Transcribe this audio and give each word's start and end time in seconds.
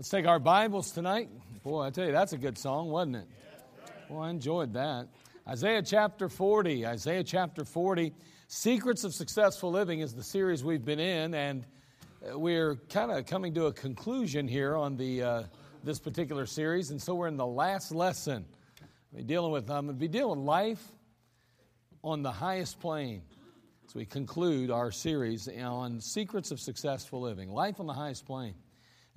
Let's 0.00 0.08
take 0.08 0.26
our 0.26 0.38
Bibles 0.38 0.92
tonight. 0.92 1.28
Boy, 1.62 1.82
I 1.82 1.90
tell 1.90 2.06
you, 2.06 2.12
that's 2.12 2.32
a 2.32 2.38
good 2.38 2.56
song, 2.56 2.88
wasn't 2.88 3.16
it? 3.16 3.28
Well, 4.08 4.22
I 4.22 4.30
enjoyed 4.30 4.72
that. 4.72 5.08
Isaiah 5.46 5.82
chapter 5.82 6.30
40. 6.30 6.86
Isaiah 6.86 7.22
chapter 7.22 7.66
40. 7.66 8.14
Secrets 8.48 9.04
of 9.04 9.12
Successful 9.12 9.70
Living 9.70 10.00
is 10.00 10.14
the 10.14 10.22
series 10.22 10.64
we've 10.64 10.86
been 10.86 11.00
in, 11.00 11.34
and 11.34 11.66
uh, 12.26 12.38
we're 12.38 12.76
kind 12.88 13.10
of 13.10 13.26
coming 13.26 13.52
to 13.52 13.66
a 13.66 13.72
conclusion 13.74 14.48
here 14.48 14.74
on 14.74 14.96
the 14.96 15.22
uh, 15.22 15.42
this 15.84 15.98
particular 15.98 16.46
series, 16.46 16.92
and 16.92 17.02
so 17.02 17.14
we're 17.14 17.28
in 17.28 17.36
the 17.36 17.46
last 17.46 17.92
lesson. 17.92 18.46
We're 19.12 19.20
dealing 19.20 19.52
with 19.52 19.70
I'm 19.70 19.84
going 19.84 19.98
to 19.98 20.00
be 20.00 20.08
dealing 20.08 20.38
with 20.38 20.46
life 20.46 20.92
on 22.02 22.22
the 22.22 22.32
highest 22.32 22.80
plane. 22.80 23.20
So 23.88 23.98
we 23.98 24.06
conclude 24.06 24.70
our 24.70 24.92
series 24.92 25.46
on 25.46 26.00
secrets 26.00 26.52
of 26.52 26.58
successful 26.58 27.20
living, 27.20 27.50
life 27.50 27.80
on 27.80 27.86
the 27.86 27.92
highest 27.92 28.24
plane. 28.24 28.54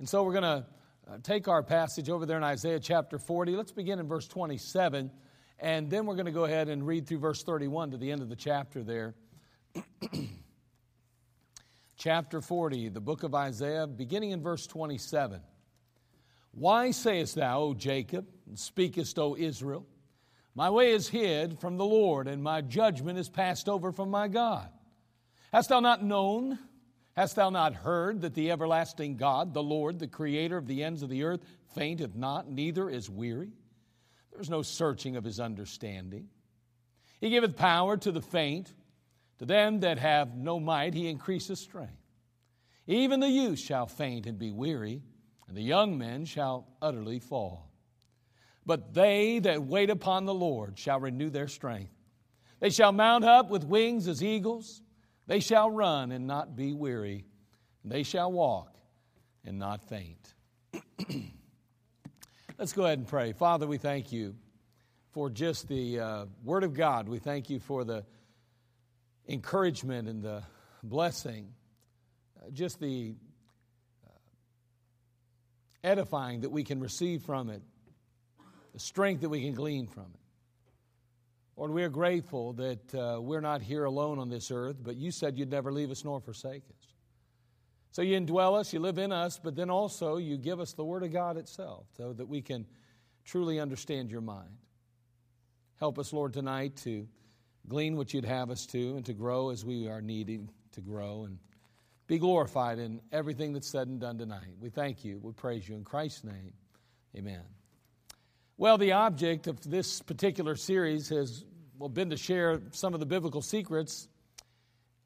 And 0.04 0.08
so 0.10 0.22
we're 0.22 0.38
going 0.38 0.42
to 0.42 0.66
uh, 1.10 1.16
take 1.22 1.48
our 1.48 1.62
passage 1.62 2.10
over 2.10 2.26
there 2.26 2.36
in 2.36 2.44
Isaiah 2.44 2.78
chapter 2.78 3.18
40. 3.18 3.56
Let's 3.56 3.72
begin 3.72 3.98
in 3.98 4.06
verse 4.06 4.28
27, 4.28 5.10
and 5.58 5.88
then 5.88 6.04
we're 6.04 6.14
going 6.14 6.26
to 6.26 6.30
go 6.30 6.44
ahead 6.44 6.68
and 6.68 6.86
read 6.86 7.06
through 7.06 7.20
verse 7.20 7.42
31 7.42 7.92
to 7.92 7.96
the 7.96 8.10
end 8.10 8.20
of 8.20 8.28
the 8.28 8.36
chapter 8.36 8.82
there. 8.82 9.14
chapter 11.96 12.42
40, 12.42 12.90
the 12.90 13.00
book 13.00 13.22
of 13.22 13.34
Isaiah, 13.34 13.86
beginning 13.86 14.32
in 14.32 14.42
verse 14.42 14.66
27. 14.66 15.40
Why 16.50 16.90
sayest 16.90 17.36
thou, 17.36 17.60
O 17.60 17.72
Jacob, 17.72 18.26
and 18.46 18.58
speakest, 18.58 19.18
O 19.18 19.36
Israel? 19.38 19.86
My 20.54 20.68
way 20.68 20.90
is 20.90 21.08
hid 21.08 21.58
from 21.58 21.78
the 21.78 21.86
Lord, 21.86 22.28
and 22.28 22.42
my 22.42 22.60
judgment 22.60 23.18
is 23.18 23.30
passed 23.30 23.70
over 23.70 23.90
from 23.90 24.10
my 24.10 24.28
God. 24.28 24.68
Hast 25.50 25.70
thou 25.70 25.80
not 25.80 26.04
known? 26.04 26.58
Hast 27.16 27.36
thou 27.36 27.50
not 27.50 27.74
heard 27.74 28.22
that 28.22 28.34
the 28.34 28.50
everlasting 28.50 29.16
God, 29.16 29.54
the 29.54 29.62
Lord, 29.62 29.98
the 29.98 30.08
creator 30.08 30.56
of 30.56 30.66
the 30.66 30.82
ends 30.82 31.02
of 31.02 31.08
the 31.08 31.22
earth, 31.22 31.40
fainteth 31.74 32.16
not, 32.16 32.50
neither 32.50 32.90
is 32.90 33.08
weary? 33.08 33.52
There 34.32 34.40
is 34.40 34.50
no 34.50 34.62
searching 34.62 35.14
of 35.14 35.22
his 35.22 35.38
understanding. 35.38 36.28
He 37.20 37.30
giveth 37.30 37.56
power 37.56 37.96
to 37.98 38.10
the 38.10 38.20
faint, 38.20 38.74
to 39.38 39.44
them 39.44 39.80
that 39.80 39.98
have 39.98 40.36
no 40.36 40.58
might, 40.58 40.92
he 40.92 41.08
increaseth 41.08 41.58
strength. 41.58 41.92
Even 42.86 43.20
the 43.20 43.28
youth 43.28 43.60
shall 43.60 43.86
faint 43.86 44.26
and 44.26 44.38
be 44.38 44.50
weary, 44.50 45.00
and 45.46 45.56
the 45.56 45.62
young 45.62 45.96
men 45.96 46.24
shall 46.24 46.66
utterly 46.82 47.20
fall. 47.20 47.70
But 48.66 48.92
they 48.92 49.38
that 49.40 49.62
wait 49.62 49.90
upon 49.90 50.24
the 50.24 50.34
Lord 50.34 50.78
shall 50.78 50.98
renew 50.98 51.30
their 51.30 51.48
strength. 51.48 51.92
They 52.60 52.70
shall 52.70 52.92
mount 52.92 53.24
up 53.24 53.50
with 53.50 53.64
wings 53.64 54.08
as 54.08 54.22
eagles. 54.22 54.82
They 55.26 55.40
shall 55.40 55.70
run 55.70 56.12
and 56.12 56.26
not 56.26 56.56
be 56.56 56.72
weary. 56.72 57.24
They 57.84 58.02
shall 58.02 58.30
walk 58.30 58.74
and 59.44 59.58
not 59.58 59.88
faint. 59.88 60.34
Let's 62.58 62.72
go 62.72 62.84
ahead 62.84 62.98
and 62.98 63.08
pray. 63.08 63.32
Father, 63.32 63.66
we 63.66 63.78
thank 63.78 64.12
you 64.12 64.34
for 65.12 65.30
just 65.30 65.68
the 65.68 66.00
uh, 66.00 66.26
Word 66.42 66.64
of 66.64 66.74
God. 66.74 67.08
We 67.08 67.18
thank 67.18 67.48
you 67.50 67.58
for 67.58 67.84
the 67.84 68.04
encouragement 69.28 70.08
and 70.08 70.22
the 70.22 70.42
blessing, 70.82 71.48
uh, 72.40 72.50
just 72.50 72.78
the 72.78 73.14
uh, 74.04 74.10
edifying 75.82 76.40
that 76.42 76.50
we 76.50 76.64
can 76.64 76.80
receive 76.80 77.22
from 77.22 77.48
it, 77.48 77.62
the 78.72 78.80
strength 78.80 79.22
that 79.22 79.30
we 79.30 79.42
can 79.42 79.54
glean 79.54 79.86
from 79.86 80.06
it. 80.14 80.23
Lord, 81.56 81.70
we 81.70 81.84
are 81.84 81.88
grateful 81.88 82.52
that 82.54 82.94
uh, 82.94 83.20
we're 83.20 83.40
not 83.40 83.62
here 83.62 83.84
alone 83.84 84.18
on 84.18 84.28
this 84.28 84.50
earth, 84.50 84.76
but 84.82 84.96
you 84.96 85.12
said 85.12 85.38
you'd 85.38 85.50
never 85.50 85.72
leave 85.72 85.90
us 85.90 86.04
nor 86.04 86.20
forsake 86.20 86.64
us. 86.68 86.94
So 87.92 88.02
you 88.02 88.18
indwell 88.18 88.58
us, 88.58 88.72
you 88.72 88.80
live 88.80 88.98
in 88.98 89.12
us, 89.12 89.38
but 89.42 89.54
then 89.54 89.70
also 89.70 90.16
you 90.16 90.36
give 90.36 90.58
us 90.58 90.72
the 90.72 90.84
Word 90.84 91.04
of 91.04 91.12
God 91.12 91.36
itself 91.36 91.86
so 91.96 92.12
that 92.12 92.28
we 92.28 92.42
can 92.42 92.66
truly 93.24 93.60
understand 93.60 94.10
your 94.10 94.20
mind. 94.20 94.50
Help 95.78 96.00
us, 96.00 96.12
Lord, 96.12 96.32
tonight 96.32 96.74
to 96.78 97.06
glean 97.68 97.96
what 97.96 98.12
you'd 98.12 98.24
have 98.24 98.50
us 98.50 98.66
to 98.66 98.96
and 98.96 99.06
to 99.06 99.12
grow 99.12 99.50
as 99.50 99.64
we 99.64 99.86
are 99.88 100.02
needing 100.02 100.50
to 100.72 100.80
grow 100.80 101.24
and 101.24 101.38
be 102.08 102.18
glorified 102.18 102.80
in 102.80 103.00
everything 103.12 103.52
that's 103.52 103.70
said 103.70 103.86
and 103.86 104.00
done 104.00 104.18
tonight. 104.18 104.56
We 104.60 104.70
thank 104.70 105.04
you. 105.04 105.20
We 105.22 105.32
praise 105.32 105.68
you. 105.68 105.76
In 105.76 105.84
Christ's 105.84 106.24
name, 106.24 106.52
amen. 107.16 107.44
Well, 108.56 108.78
the 108.78 108.92
object 108.92 109.48
of 109.48 109.68
this 109.68 110.00
particular 110.00 110.54
series 110.54 111.08
has 111.08 111.44
well, 111.76 111.88
been 111.88 112.10
to 112.10 112.16
share 112.16 112.60
some 112.70 112.94
of 112.94 113.00
the 113.00 113.06
biblical 113.06 113.42
secrets 113.42 114.06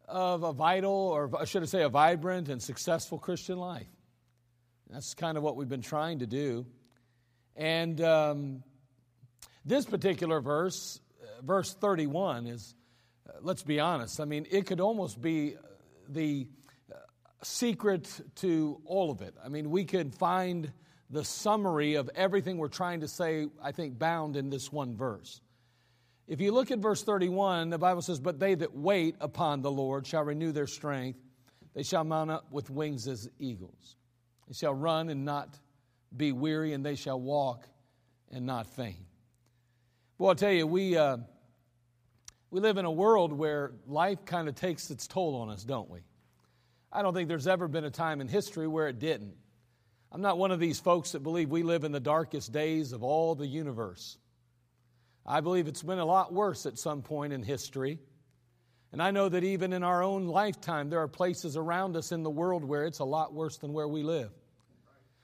of 0.06 0.42
a 0.42 0.52
vital, 0.52 0.92
or 0.92 1.46
should 1.46 1.62
I 1.62 1.64
say, 1.64 1.82
a 1.82 1.88
vibrant 1.88 2.50
and 2.50 2.62
successful 2.62 3.18
Christian 3.18 3.56
life. 3.56 3.86
That's 4.90 5.14
kind 5.14 5.38
of 5.38 5.42
what 5.42 5.56
we've 5.56 5.68
been 5.68 5.80
trying 5.80 6.18
to 6.18 6.26
do. 6.26 6.66
And 7.56 7.98
um, 8.02 8.62
this 9.64 9.86
particular 9.86 10.42
verse, 10.42 11.00
uh, 11.22 11.42
verse 11.42 11.72
31, 11.72 12.48
is, 12.48 12.74
uh, 13.26 13.32
let's 13.40 13.62
be 13.62 13.80
honest, 13.80 14.20
I 14.20 14.26
mean, 14.26 14.46
it 14.50 14.66
could 14.66 14.80
almost 14.80 15.22
be 15.22 15.56
the 16.06 16.48
uh, 16.92 16.96
secret 17.42 18.10
to 18.36 18.78
all 18.84 19.10
of 19.10 19.22
it. 19.22 19.34
I 19.42 19.48
mean, 19.48 19.70
we 19.70 19.86
could 19.86 20.14
find 20.14 20.70
the 21.10 21.24
summary 21.24 21.94
of 21.94 22.10
everything 22.14 22.58
we're 22.58 22.68
trying 22.68 23.00
to 23.00 23.08
say, 23.08 23.46
I 23.62 23.72
think, 23.72 23.98
bound 23.98 24.36
in 24.36 24.50
this 24.50 24.70
one 24.70 24.96
verse. 24.96 25.40
If 26.26 26.40
you 26.42 26.52
look 26.52 26.70
at 26.70 26.78
verse 26.78 27.02
31, 27.02 27.70
the 27.70 27.78
Bible 27.78 28.02
says, 28.02 28.20
But 28.20 28.38
they 28.38 28.54
that 28.56 28.76
wait 28.76 29.16
upon 29.20 29.62
the 29.62 29.70
Lord 29.70 30.06
shall 30.06 30.24
renew 30.24 30.52
their 30.52 30.66
strength. 30.66 31.18
They 31.74 31.82
shall 31.82 32.04
mount 32.04 32.30
up 32.30 32.52
with 32.52 32.68
wings 32.68 33.08
as 33.08 33.30
eagles. 33.38 33.96
They 34.46 34.54
shall 34.54 34.74
run 34.74 35.08
and 35.08 35.24
not 35.24 35.58
be 36.14 36.32
weary, 36.32 36.74
and 36.74 36.84
they 36.84 36.96
shall 36.96 37.18
walk 37.18 37.66
and 38.30 38.44
not 38.44 38.66
faint. 38.66 38.96
Well, 40.18 40.30
I'll 40.30 40.34
tell 40.34 40.52
you, 40.52 40.66
we, 40.66 40.96
uh, 40.96 41.18
we 42.50 42.60
live 42.60 42.76
in 42.76 42.84
a 42.84 42.90
world 42.90 43.32
where 43.32 43.72
life 43.86 44.24
kind 44.26 44.48
of 44.48 44.54
takes 44.54 44.90
its 44.90 45.06
toll 45.06 45.36
on 45.36 45.48
us, 45.48 45.64
don't 45.64 45.88
we? 45.88 46.00
I 46.92 47.02
don't 47.02 47.14
think 47.14 47.28
there's 47.28 47.46
ever 47.46 47.68
been 47.68 47.84
a 47.84 47.90
time 47.90 48.20
in 48.20 48.28
history 48.28 48.66
where 48.66 48.88
it 48.88 48.98
didn't. 48.98 49.34
I'm 50.10 50.22
not 50.22 50.38
one 50.38 50.50
of 50.50 50.60
these 50.60 50.80
folks 50.80 51.12
that 51.12 51.22
believe 51.22 51.50
we 51.50 51.62
live 51.62 51.84
in 51.84 51.92
the 51.92 52.00
darkest 52.00 52.52
days 52.52 52.92
of 52.92 53.02
all 53.02 53.34
the 53.34 53.46
universe. 53.46 54.16
I 55.26 55.40
believe 55.40 55.68
it's 55.68 55.82
been 55.82 55.98
a 55.98 56.04
lot 56.06 56.32
worse 56.32 56.64
at 56.64 56.78
some 56.78 57.02
point 57.02 57.34
in 57.34 57.42
history. 57.42 57.98
And 58.90 59.02
I 59.02 59.10
know 59.10 59.28
that 59.28 59.44
even 59.44 59.74
in 59.74 59.82
our 59.82 60.02
own 60.02 60.26
lifetime, 60.26 60.88
there 60.88 61.00
are 61.00 61.08
places 61.08 61.56
around 61.56 61.94
us 61.94 62.10
in 62.10 62.22
the 62.22 62.30
world 62.30 62.64
where 62.64 62.86
it's 62.86 63.00
a 63.00 63.04
lot 63.04 63.34
worse 63.34 63.58
than 63.58 63.74
where 63.74 63.88
we 63.88 64.02
live. 64.02 64.30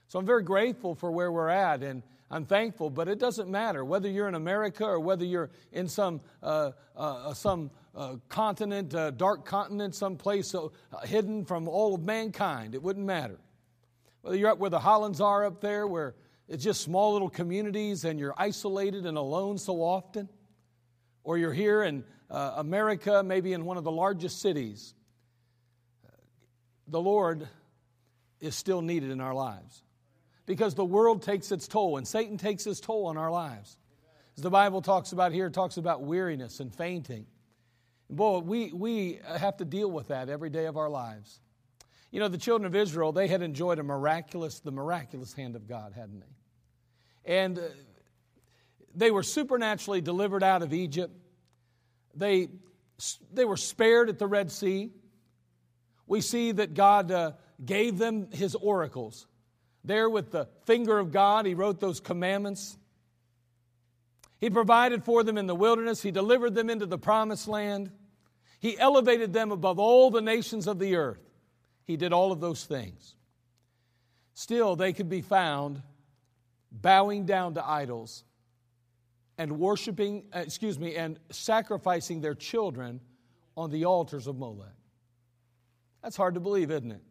So 0.09 0.19
I'm 0.19 0.27
very 0.27 0.43
grateful 0.43 0.95
for 0.95 1.11
where 1.11 1.33
we're 1.33 1.49
at, 1.49 1.83
and 1.83 2.03
I'm 2.31 2.45
thankful, 2.45 2.91
but 2.91 3.09
it 3.09 3.19
doesn't 3.19 3.49
matter 3.49 3.83
whether 3.85 4.09
you're 4.09 4.29
in 4.29 4.35
America 4.35 4.85
or 4.85 5.01
whether 5.01 5.25
you're 5.25 5.51
in 5.73 5.89
some, 5.89 6.21
uh, 6.43 6.73
uh, 6.95 7.33
some 7.33 7.71
uh, 7.95 8.17
continent, 8.29 8.95
uh, 8.95 9.13
dark 9.13 9.47
continent, 9.47 9.95
some 9.95 10.17
place 10.17 10.55
uh, 10.55 10.69
hidden 11.05 11.47
from 11.47 11.67
all 11.67 11.95
of 11.95 12.03
mankind. 12.03 12.75
It 12.75 12.83
wouldn't 12.83 13.07
matter. 13.07 13.39
Whether 14.25 14.39
you're 14.39 14.53
up 14.53 14.59
where 14.59 14.71
the 14.71 14.79
Hollands 14.79 15.21
are 15.21 15.45
up 15.45 15.61
there, 15.61 15.87
where 15.87 16.15
it's 16.49 16.65
just 16.65 16.81
small 16.81 17.13
little 17.13 17.29
communities 17.29 18.07
and 18.07 18.19
you're 18.19 18.33
isolated 18.39 19.05
and 19.05 19.19
alone 19.19 19.59
so 19.59 19.83
often, 19.83 20.31
or 21.25 21.37
you're 21.37 21.53
here 21.53 21.83
in 21.83 22.05
uh, 22.31 22.55
America, 22.57 23.23
maybe 23.23 23.53
in 23.53 23.67
one 23.67 23.77
of 23.77 23.85
the 23.85 23.91
largest 23.91 24.41
cities, 24.41 24.95
the 26.89 27.03
Lord 27.03 27.47
is 28.41 28.55
still 28.55 28.81
needed 28.81 29.11
in 29.11 29.21
our 29.21 29.35
lives 29.35 29.83
because 30.47 30.75
the 30.75 30.87
world 30.87 31.21
takes 31.21 31.53
its 31.53 31.69
toll 31.69 31.99
and 31.99 32.09
Satan 32.09 32.39
takes 32.39 32.65
his 32.65 32.81
toll 32.81 33.09
on 33.09 33.19
our 33.19 33.31
lives. 33.31 33.77
As 34.39 34.43
the 34.43 34.49
Bible 34.49 34.81
talks 34.81 35.13
about 35.13 35.33
here, 35.33 35.49
it 35.49 35.53
talks 35.53 35.77
about 35.77 36.01
weariness 36.01 36.61
and 36.61 36.75
fainting. 36.75 37.27
Boy, 38.09 38.39
we, 38.39 38.73
we 38.73 39.21
have 39.27 39.59
to 39.59 39.67
deal 39.67 39.91
with 39.91 40.09
that 40.09 40.31
every 40.31 40.49
day 40.49 40.65
of 40.65 40.79
our 40.79 40.89
lives. 40.89 41.43
You 42.15 42.21
know, 42.21 42.29
the 42.29 42.39
children 42.39 42.65
of 42.65 42.77
Israel, 42.77 43.11
they 43.11 43.27
had 43.27 43.43
enjoyed 43.43 43.81
a 43.81 43.83
miraculous, 43.83 44.61
the 44.61 44.71
miraculous 44.71 45.33
hand 45.33 45.57
of 45.57 45.67
God, 45.67 45.95
hadn't 45.97 46.21
they? 46.21 47.35
And 47.35 47.59
uh, 47.59 47.63
they 48.95 49.11
were 49.11 49.25
supernaturally 49.25 50.01
delivered 50.01 50.45
out 50.45 50.63
of 50.63 50.73
Egypt. 50.73 51.13
They, 52.15 52.51
they 53.33 53.45
were 53.45 53.57
spared 53.57 54.11
at 54.11 54.21
the 54.21 54.29
Red 54.29 54.53
Sea. 54.53 54.93
We 56.07 56.21
see 56.21 56.53
that 56.53 56.75
God 56.75 57.11
uh, 57.11 57.33
gave 57.65 57.99
them 57.99 58.29
his 58.31 58.55
oracles. 58.55 59.27
There, 59.83 60.09
with 60.09 60.31
the 60.31 60.47
finger 60.67 61.01
of 61.01 61.11
God, 61.11 61.47
he 61.47 61.55
wrote 61.55 61.81
those 61.81 61.99
commandments. 61.99 62.79
He 64.39 64.51
provided 64.51 65.03
for 65.03 65.25
them 65.25 65.37
in 65.37 65.49
the 65.49 65.57
wilderness, 65.57 66.01
he 66.01 66.13
delivered 66.13 66.55
them 66.55 66.71
into 66.71 66.87
the 66.87 66.97
promised 66.97 67.49
land. 67.49 67.91
He 68.61 68.79
elevated 68.79 69.33
them 69.33 69.51
above 69.51 69.81
all 69.81 70.13
the 70.13 70.23
nations 70.23 70.69
of 70.69 70.79
the 70.79 70.95
earth. 70.95 71.19
He 71.87 71.97
did 71.97 72.13
all 72.13 72.33
of 72.33 72.41
those 72.41 72.65
things. 72.65 73.15
Still, 74.35 74.75
they 74.75 74.93
could 74.93 75.09
be 75.09 75.21
found 75.21 75.83
bowing 76.73 77.25
down 77.25 77.55
to 77.55 77.67
idols 77.67 78.25
and 79.39 79.59
worshiping, 79.59 80.25
uh, 80.35 80.41
excuse 80.41 80.79
me, 80.79 80.97
and 80.97 81.19
sacrificing 81.31 82.21
their 82.21 82.35
children 82.35 83.01
on 83.57 83.71
the 83.71 83.85
altars 83.85 84.27
of 84.27 84.37
Molech. 84.37 84.69
That's 86.03 86.17
hard 86.17 86.35
to 86.35 86.41
believe, 86.41 86.71
isn't 86.71 86.93
it? 86.93 87.03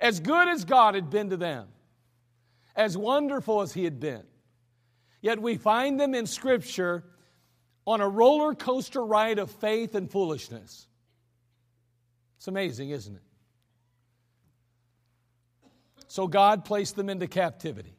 As 0.00 0.20
good 0.20 0.48
as 0.48 0.64
God 0.64 0.94
had 0.94 1.10
been 1.10 1.30
to 1.30 1.36
them, 1.36 1.68
as 2.74 2.96
wonderful 2.96 3.60
as 3.60 3.72
He 3.72 3.84
had 3.84 4.00
been, 4.00 4.24
yet 5.20 5.40
we 5.40 5.56
find 5.56 6.00
them 6.00 6.14
in 6.14 6.26
Scripture 6.26 7.04
on 7.86 8.00
a 8.00 8.08
roller 8.08 8.54
coaster 8.54 9.04
ride 9.04 9.38
of 9.38 9.50
faith 9.50 9.94
and 9.94 10.10
foolishness. 10.10 10.86
It's 12.38 12.48
amazing, 12.48 12.90
isn't 12.90 13.14
it? 13.14 13.22
So 16.12 16.26
God 16.26 16.66
placed 16.66 16.94
them 16.94 17.08
into 17.08 17.26
captivity. 17.26 17.96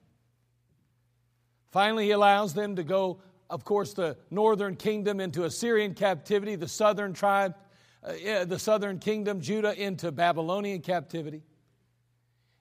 Finally, 1.71 2.05
He 2.05 2.11
allows 2.11 2.53
them 2.53 2.75
to 2.75 2.83
go, 2.83 3.23
of 3.49 3.65
course, 3.65 3.95
the 3.95 4.17
northern 4.29 4.75
kingdom 4.75 5.19
into 5.19 5.45
Assyrian 5.45 5.95
captivity, 5.95 6.55
the 6.55 6.67
southern 6.67 7.13
tribe, 7.13 7.55
uh, 8.03 8.45
the 8.45 8.59
southern 8.59 8.99
kingdom, 8.99 9.41
Judah, 9.41 9.75
into 9.75 10.11
Babylonian 10.11 10.81
captivity. 10.81 11.41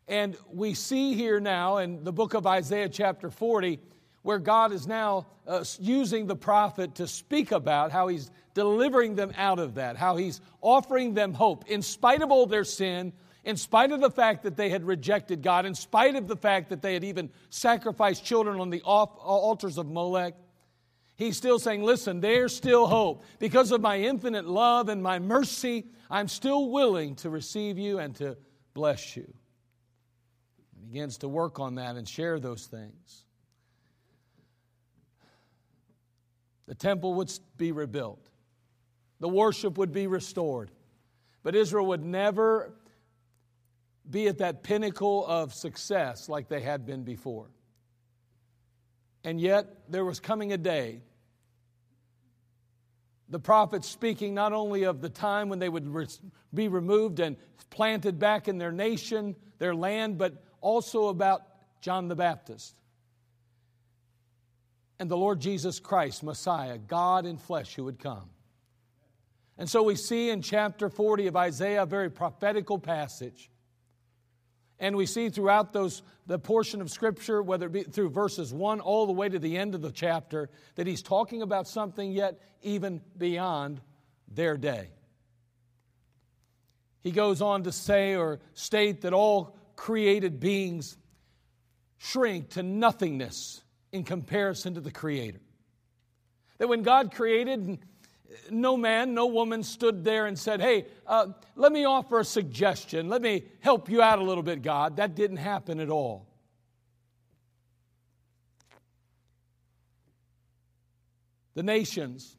And 0.08 0.38
we 0.50 0.72
see 0.72 1.12
here 1.12 1.38
now 1.38 1.76
in 1.76 2.02
the 2.02 2.14
book 2.14 2.32
of 2.32 2.46
Isaiah, 2.46 2.88
chapter 2.88 3.30
40, 3.30 3.78
where 4.22 4.38
God 4.38 4.72
is 4.72 4.86
now 4.86 5.26
uh, 5.46 5.62
using 5.78 6.26
the 6.26 6.36
prophet 6.36 6.94
to 6.94 7.06
speak 7.06 7.52
about 7.52 7.92
how 7.92 8.08
he's 8.08 8.30
delivering 8.54 9.16
them 9.16 9.34
out 9.36 9.58
of 9.58 9.74
that, 9.74 9.98
how 9.98 10.16
he's 10.16 10.40
offering 10.62 11.12
them 11.12 11.34
hope 11.34 11.68
in 11.68 11.82
spite 11.82 12.22
of 12.22 12.30
all 12.30 12.46
their 12.46 12.64
sin, 12.64 13.12
in 13.44 13.56
spite 13.56 13.90
of 13.90 14.00
the 14.00 14.10
fact 14.10 14.44
that 14.44 14.56
they 14.56 14.70
had 14.70 14.84
rejected 14.84 15.42
God, 15.42 15.66
in 15.66 15.74
spite 15.74 16.14
of 16.14 16.28
the 16.28 16.36
fact 16.36 16.68
that 16.70 16.80
they 16.80 16.94
had 16.94 17.02
even 17.02 17.30
sacrificed 17.50 18.24
children 18.24 18.60
on 18.60 18.70
the 18.70 18.82
uh, 18.84 19.04
altars 19.04 19.78
of 19.78 19.86
Molech, 19.86 20.34
he's 21.16 21.36
still 21.36 21.58
saying, 21.58 21.82
Listen, 21.82 22.20
there's 22.20 22.54
still 22.54 22.86
hope. 22.86 23.24
Because 23.40 23.72
of 23.72 23.80
my 23.80 23.98
infinite 23.98 24.46
love 24.46 24.88
and 24.88 25.02
my 25.02 25.18
mercy, 25.18 25.86
I'm 26.08 26.28
still 26.28 26.70
willing 26.70 27.16
to 27.16 27.30
receive 27.30 27.78
you 27.78 27.98
and 27.98 28.14
to 28.16 28.36
bless 28.74 29.16
you. 29.16 29.32
He 30.78 30.86
begins 30.86 31.18
to 31.18 31.28
work 31.28 31.58
on 31.58 31.74
that 31.76 31.96
and 31.96 32.08
share 32.08 32.38
those 32.38 32.66
things. 32.66 33.24
The 36.66 36.74
temple 36.76 37.14
would 37.14 37.30
be 37.56 37.72
rebuilt, 37.72 38.28
the 39.18 39.28
worship 39.28 39.78
would 39.78 39.92
be 39.92 40.06
restored. 40.06 40.70
But 41.42 41.56
Israel 41.56 41.86
would 41.86 42.04
never 42.04 42.72
be 44.08 44.28
at 44.28 44.38
that 44.38 44.62
pinnacle 44.62 45.26
of 45.26 45.54
success 45.54 46.28
like 46.28 46.48
they 46.48 46.60
had 46.60 46.84
been 46.86 47.04
before. 47.04 47.46
And 49.24 49.40
yet, 49.40 49.66
there 49.88 50.04
was 50.04 50.18
coming 50.18 50.52
a 50.52 50.58
day, 50.58 51.02
the 53.28 53.38
prophet 53.38 53.84
speaking 53.84 54.34
not 54.34 54.52
only 54.52 54.82
of 54.82 55.00
the 55.00 55.08
time 55.08 55.48
when 55.48 55.58
they 55.58 55.68
would 55.68 55.90
be 56.52 56.68
removed 56.68 57.20
and 57.20 57.36
planted 57.70 58.18
back 58.18 58.48
in 58.48 58.58
their 58.58 58.72
nation, 58.72 59.36
their 59.58 59.74
land, 59.74 60.18
but 60.18 60.44
also 60.60 61.08
about 61.08 61.42
John 61.80 62.08
the 62.08 62.16
Baptist 62.16 62.74
and 65.02 65.10
the 65.10 65.16
Lord 65.16 65.40
Jesus 65.40 65.80
Christ, 65.80 66.22
Messiah, 66.22 66.78
God 66.78 67.26
in 67.26 67.36
flesh, 67.36 67.74
who 67.74 67.84
would 67.84 67.98
come. 67.98 68.30
And 69.58 69.68
so 69.68 69.82
we 69.82 69.96
see 69.96 70.30
in 70.30 70.42
chapter 70.42 70.88
40 70.88 71.26
of 71.26 71.36
Isaiah 71.36 71.82
a 71.82 71.86
very 71.86 72.08
prophetical 72.08 72.78
passage 72.78 73.50
and 74.82 74.96
we 74.96 75.06
see 75.06 75.28
throughout 75.30 75.72
those 75.72 76.02
the 76.26 76.38
portion 76.38 76.80
of 76.80 76.90
scripture 76.90 77.40
whether 77.40 77.66
it 77.66 77.72
be 77.72 77.82
through 77.84 78.10
verses 78.10 78.52
1 78.52 78.80
all 78.80 79.06
the 79.06 79.12
way 79.12 79.28
to 79.28 79.38
the 79.38 79.56
end 79.56 79.76
of 79.76 79.80
the 79.80 79.92
chapter 79.92 80.50
that 80.74 80.88
he's 80.88 81.02
talking 81.02 81.40
about 81.40 81.68
something 81.68 82.10
yet 82.10 82.40
even 82.62 83.00
beyond 83.16 83.80
their 84.28 84.56
day. 84.56 84.88
He 87.00 87.12
goes 87.12 87.40
on 87.40 87.62
to 87.62 87.72
say 87.72 88.16
or 88.16 88.40
state 88.54 89.02
that 89.02 89.12
all 89.12 89.56
created 89.76 90.40
beings 90.40 90.96
shrink 91.98 92.50
to 92.50 92.62
nothingness 92.64 93.62
in 93.92 94.02
comparison 94.02 94.74
to 94.74 94.80
the 94.80 94.90
creator. 94.90 95.40
That 96.58 96.68
when 96.68 96.82
god 96.82 97.14
created 97.14 97.78
no 98.50 98.76
man, 98.76 99.14
no 99.14 99.26
woman 99.26 99.62
stood 99.62 100.04
there 100.04 100.26
and 100.26 100.38
said, 100.38 100.60
Hey, 100.60 100.86
uh, 101.06 101.28
let 101.56 101.72
me 101.72 101.84
offer 101.84 102.20
a 102.20 102.24
suggestion. 102.24 103.08
Let 103.08 103.22
me 103.22 103.44
help 103.60 103.88
you 103.88 104.02
out 104.02 104.18
a 104.18 104.22
little 104.22 104.42
bit, 104.42 104.62
God. 104.62 104.96
That 104.96 105.14
didn't 105.14 105.38
happen 105.38 105.80
at 105.80 105.90
all. 105.90 106.26
The 111.54 111.62
nations, 111.62 112.36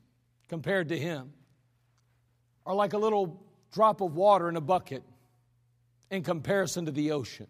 compared 0.50 0.90
to 0.90 0.98
him, 0.98 1.34
are 2.66 2.74
like 2.74 2.94
a 2.94 2.98
little 2.98 3.44
drop 3.72 4.02
of 4.02 4.16
water 4.16 4.50
in 4.50 4.56
a 4.56 4.62
bucket 4.62 5.04
in 6.10 6.24
comparison 6.24 6.86
to 6.86 6.92
the 6.92 7.12
ocean, 7.12 7.48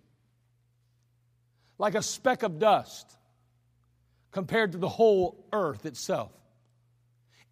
like 1.78 1.96
a 1.96 2.04
speck 2.04 2.44
of 2.44 2.60
dust 2.60 3.18
compared 4.32 4.72
to 4.74 4.78
the 4.78 4.90
whole 4.90 5.46
earth 5.54 5.86
itself. 5.86 6.32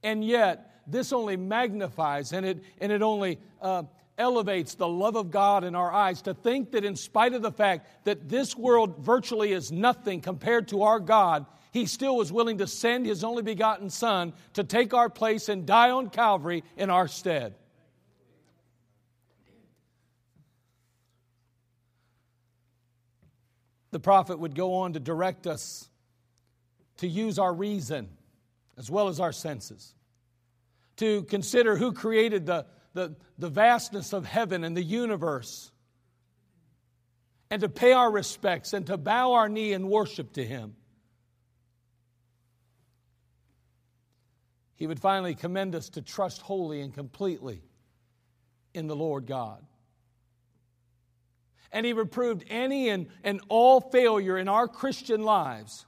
And 0.03 0.23
yet, 0.25 0.70
this 0.87 1.13
only 1.13 1.37
magnifies 1.37 2.33
and 2.33 2.45
it, 2.45 2.63
and 2.79 2.91
it 2.91 3.01
only 3.01 3.39
uh, 3.61 3.83
elevates 4.17 4.75
the 4.75 4.87
love 4.87 5.15
of 5.15 5.31
God 5.31 5.63
in 5.63 5.75
our 5.75 5.91
eyes 5.91 6.21
to 6.23 6.33
think 6.33 6.71
that, 6.71 6.85
in 6.85 6.95
spite 6.95 7.33
of 7.33 7.41
the 7.41 7.51
fact 7.51 8.05
that 8.05 8.29
this 8.29 8.55
world 8.55 8.99
virtually 8.99 9.51
is 9.51 9.71
nothing 9.71 10.21
compared 10.21 10.67
to 10.69 10.83
our 10.83 10.99
God, 10.99 11.45
He 11.71 11.85
still 11.85 12.15
was 12.15 12.31
willing 12.31 12.59
to 12.59 12.67
send 12.67 13.05
His 13.05 13.23
only 13.23 13.43
begotten 13.43 13.89
Son 13.89 14.33
to 14.53 14.63
take 14.63 14.93
our 14.93 15.09
place 15.09 15.49
and 15.49 15.65
die 15.65 15.89
on 15.89 16.09
Calvary 16.09 16.63
in 16.77 16.89
our 16.89 17.07
stead. 17.07 17.55
The 23.91 23.99
prophet 23.99 24.39
would 24.39 24.55
go 24.55 24.75
on 24.75 24.93
to 24.93 24.99
direct 24.99 25.47
us 25.47 25.89
to 26.97 27.07
use 27.07 27.37
our 27.37 27.53
reason 27.53 28.07
as 28.77 28.89
well 28.89 29.09
as 29.09 29.19
our 29.19 29.33
senses 29.33 29.95
to 31.01 31.23
consider 31.23 31.75
who 31.75 31.93
created 31.93 32.45
the, 32.45 32.63
the, 32.93 33.15
the 33.39 33.49
vastness 33.49 34.13
of 34.13 34.23
heaven 34.23 34.63
and 34.63 34.77
the 34.77 34.83
universe, 34.83 35.71
and 37.49 37.61
to 37.61 37.69
pay 37.69 37.91
our 37.91 38.11
respects 38.11 38.73
and 38.73 38.85
to 38.85 38.97
bow 38.97 39.33
our 39.33 39.49
knee 39.49 39.73
and 39.73 39.89
worship 39.89 40.33
to 40.33 40.45
Him. 40.45 40.75
He 44.75 44.85
would 44.85 44.99
finally 44.99 45.33
commend 45.33 45.73
us 45.73 45.89
to 45.89 46.03
trust 46.03 46.41
wholly 46.41 46.81
and 46.81 46.93
completely 46.93 47.63
in 48.75 48.85
the 48.85 48.95
Lord 48.95 49.25
God. 49.25 49.65
And 51.71 51.83
he 51.83 51.93
reproved 51.93 52.43
any 52.47 52.89
and, 52.89 53.07
and 53.23 53.41
all 53.49 53.81
failure 53.81 54.37
in 54.37 54.47
our 54.47 54.67
Christian 54.67 55.23
lives 55.23 55.85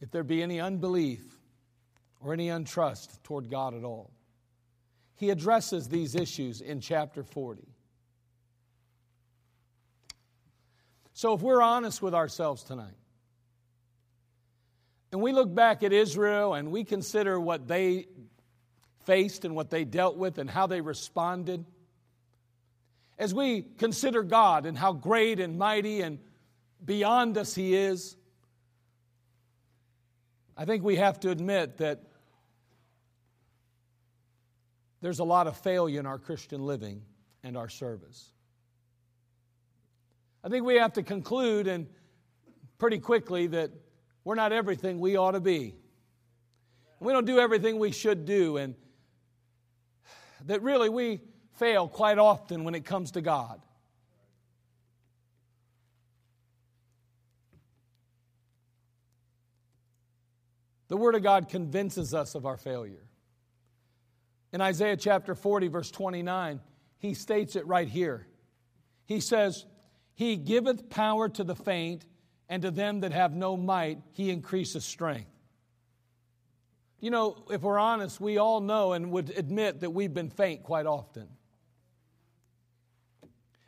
if 0.00 0.10
there 0.10 0.22
be 0.22 0.42
any 0.42 0.60
unbelief 0.60 1.38
or 2.20 2.32
any 2.32 2.48
untrust 2.48 3.22
toward 3.22 3.50
God 3.50 3.74
at 3.74 3.84
all. 3.84 4.10
He 5.16 5.30
addresses 5.30 5.88
these 5.88 6.14
issues 6.14 6.60
in 6.60 6.80
chapter 6.80 7.22
40. 7.22 7.62
So, 11.12 11.34
if 11.34 11.42
we're 11.42 11.60
honest 11.60 12.00
with 12.00 12.14
ourselves 12.14 12.62
tonight, 12.62 12.94
and 15.12 15.20
we 15.20 15.32
look 15.32 15.54
back 15.54 15.82
at 15.82 15.92
Israel 15.92 16.54
and 16.54 16.70
we 16.70 16.84
consider 16.84 17.38
what 17.38 17.66
they 17.66 18.06
faced 19.04 19.44
and 19.44 19.54
what 19.54 19.70
they 19.70 19.84
dealt 19.84 20.16
with 20.16 20.38
and 20.38 20.48
how 20.48 20.66
they 20.66 20.80
responded, 20.80 21.66
as 23.18 23.34
we 23.34 23.60
consider 23.60 24.22
God 24.22 24.64
and 24.64 24.78
how 24.78 24.92
great 24.92 25.40
and 25.40 25.58
mighty 25.58 26.00
and 26.00 26.18
beyond 26.82 27.36
us 27.36 27.54
He 27.54 27.74
is, 27.74 28.16
I 30.60 30.66
think 30.66 30.84
we 30.84 30.96
have 30.96 31.18
to 31.20 31.30
admit 31.30 31.78
that 31.78 32.02
there's 35.00 35.18
a 35.18 35.24
lot 35.24 35.46
of 35.46 35.56
failure 35.56 35.98
in 35.98 36.04
our 36.04 36.18
Christian 36.18 36.66
living 36.66 37.00
and 37.42 37.56
our 37.56 37.70
service. 37.70 38.30
I 40.44 40.50
think 40.50 40.66
we 40.66 40.74
have 40.74 40.92
to 40.92 41.02
conclude 41.02 41.66
and 41.66 41.86
pretty 42.76 42.98
quickly 42.98 43.46
that 43.46 43.70
we're 44.22 44.34
not 44.34 44.52
everything 44.52 45.00
we 45.00 45.16
ought 45.16 45.30
to 45.30 45.40
be. 45.40 45.76
We 47.00 47.14
don't 47.14 47.24
do 47.24 47.38
everything 47.38 47.78
we 47.78 47.90
should 47.90 48.26
do, 48.26 48.58
and 48.58 48.74
that 50.44 50.60
really 50.60 50.90
we 50.90 51.22
fail 51.54 51.88
quite 51.88 52.18
often 52.18 52.64
when 52.64 52.74
it 52.74 52.84
comes 52.84 53.12
to 53.12 53.22
God. 53.22 53.62
The 60.90 60.96
Word 60.96 61.14
of 61.14 61.22
God 61.22 61.48
convinces 61.48 62.12
us 62.14 62.34
of 62.34 62.44
our 62.44 62.56
failure. 62.56 63.06
In 64.52 64.60
Isaiah 64.60 64.96
chapter 64.96 65.36
40, 65.36 65.68
verse 65.68 65.88
29, 65.92 66.60
he 66.98 67.14
states 67.14 67.54
it 67.54 67.64
right 67.64 67.88
here. 67.88 68.26
He 69.06 69.20
says, 69.20 69.66
He 70.14 70.36
giveth 70.36 70.90
power 70.90 71.28
to 71.28 71.44
the 71.44 71.54
faint, 71.54 72.04
and 72.48 72.62
to 72.62 72.72
them 72.72 73.00
that 73.00 73.12
have 73.12 73.32
no 73.36 73.56
might, 73.56 74.00
He 74.10 74.30
increaseth 74.30 74.82
strength. 74.82 75.30
You 76.98 77.10
know, 77.10 77.36
if 77.50 77.62
we're 77.62 77.78
honest, 77.78 78.20
we 78.20 78.38
all 78.38 78.60
know 78.60 78.92
and 78.92 79.12
would 79.12 79.30
admit 79.30 79.80
that 79.80 79.90
we've 79.90 80.12
been 80.12 80.28
faint 80.28 80.64
quite 80.64 80.86
often. 80.86 81.28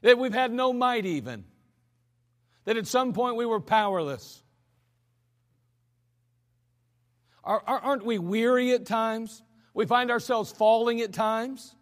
That 0.01 0.19
we've 0.19 0.35
had 0.35 0.53
no 0.53 0.73
might, 0.73 1.07
even. 1.07 1.45
That 2.65 2.77
at 2.77 2.89
some 2.89 3.13
point 3.13 3.37
we 3.37 3.47
were 3.47 3.61
powerless. 3.61 4.42
Aren't 7.45 8.05
we 8.05 8.19
weary 8.19 8.73
at 8.73 8.87
times? 8.87 9.43
We 9.75 9.87
find 9.87 10.11
ourselves 10.11 10.53
falling 10.53 11.01
at 11.01 11.13
times. 11.13 11.75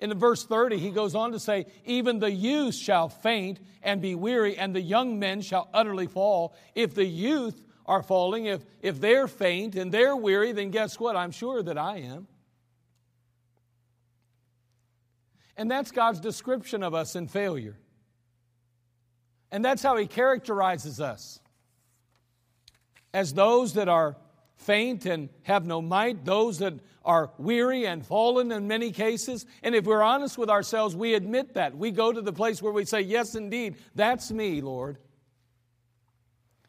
In 0.00 0.16
verse 0.16 0.44
30, 0.44 0.78
he 0.78 0.90
goes 0.90 1.14
on 1.14 1.32
to 1.32 1.40
say, 1.40 1.66
Even 1.84 2.18
the 2.18 2.30
youth 2.30 2.74
shall 2.74 3.08
faint 3.08 3.58
and 3.82 4.00
be 4.00 4.14
weary, 4.14 4.56
and 4.56 4.74
the 4.74 4.80
young 4.80 5.18
men 5.18 5.40
shall 5.40 5.68
utterly 5.74 6.06
fall. 6.06 6.54
If 6.74 6.94
the 6.94 7.04
youth 7.04 7.60
are 7.84 8.02
falling, 8.02 8.46
if, 8.46 8.64
if 8.80 9.00
they're 9.00 9.26
faint 9.26 9.74
and 9.74 9.90
they're 9.90 10.14
weary, 10.14 10.52
then 10.52 10.70
guess 10.70 11.00
what? 11.00 11.16
I'm 11.16 11.32
sure 11.32 11.62
that 11.62 11.76
I 11.76 11.98
am. 11.98 12.28
And 15.56 15.68
that's 15.68 15.90
God's 15.90 16.20
description 16.20 16.84
of 16.84 16.94
us 16.94 17.16
in 17.16 17.26
failure. 17.26 17.76
And 19.50 19.64
that's 19.64 19.82
how 19.82 19.96
He 19.96 20.06
characterizes 20.06 21.00
us 21.00 21.40
as 23.12 23.34
those 23.34 23.74
that 23.74 23.88
are 23.88 24.16
faint 24.58 25.06
and 25.06 25.28
have 25.42 25.64
no 25.64 25.80
might, 25.80 26.24
those 26.24 26.58
that 26.58 26.74
are 27.04 27.30
weary 27.38 27.86
and 27.86 28.04
fallen 28.04 28.52
in 28.52 28.68
many 28.68 28.90
cases. 28.90 29.46
And 29.62 29.74
if 29.74 29.86
we're 29.86 30.02
honest 30.02 30.36
with 30.36 30.50
ourselves, 30.50 30.94
we 30.94 31.14
admit 31.14 31.54
that. 31.54 31.76
We 31.76 31.90
go 31.90 32.12
to 32.12 32.20
the 32.20 32.32
place 32.32 32.60
where 32.60 32.72
we 32.72 32.84
say, 32.84 33.00
Yes, 33.00 33.34
indeed, 33.34 33.76
that's 33.94 34.30
me, 34.30 34.60
Lord. 34.60 34.98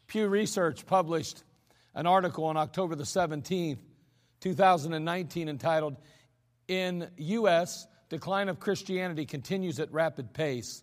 Pew 0.06 0.28
Research 0.28 0.86
published 0.86 1.44
an 1.94 2.06
article 2.06 2.44
on 2.44 2.56
October 2.56 2.94
the 2.94 3.04
17th, 3.04 3.78
2019, 4.40 5.48
entitled, 5.48 5.96
In 6.68 7.10
U.S., 7.16 7.86
Decline 8.08 8.48
of 8.48 8.58
Christianity 8.58 9.24
Continues 9.24 9.78
at 9.78 9.92
Rapid 9.92 10.32
Pace. 10.32 10.82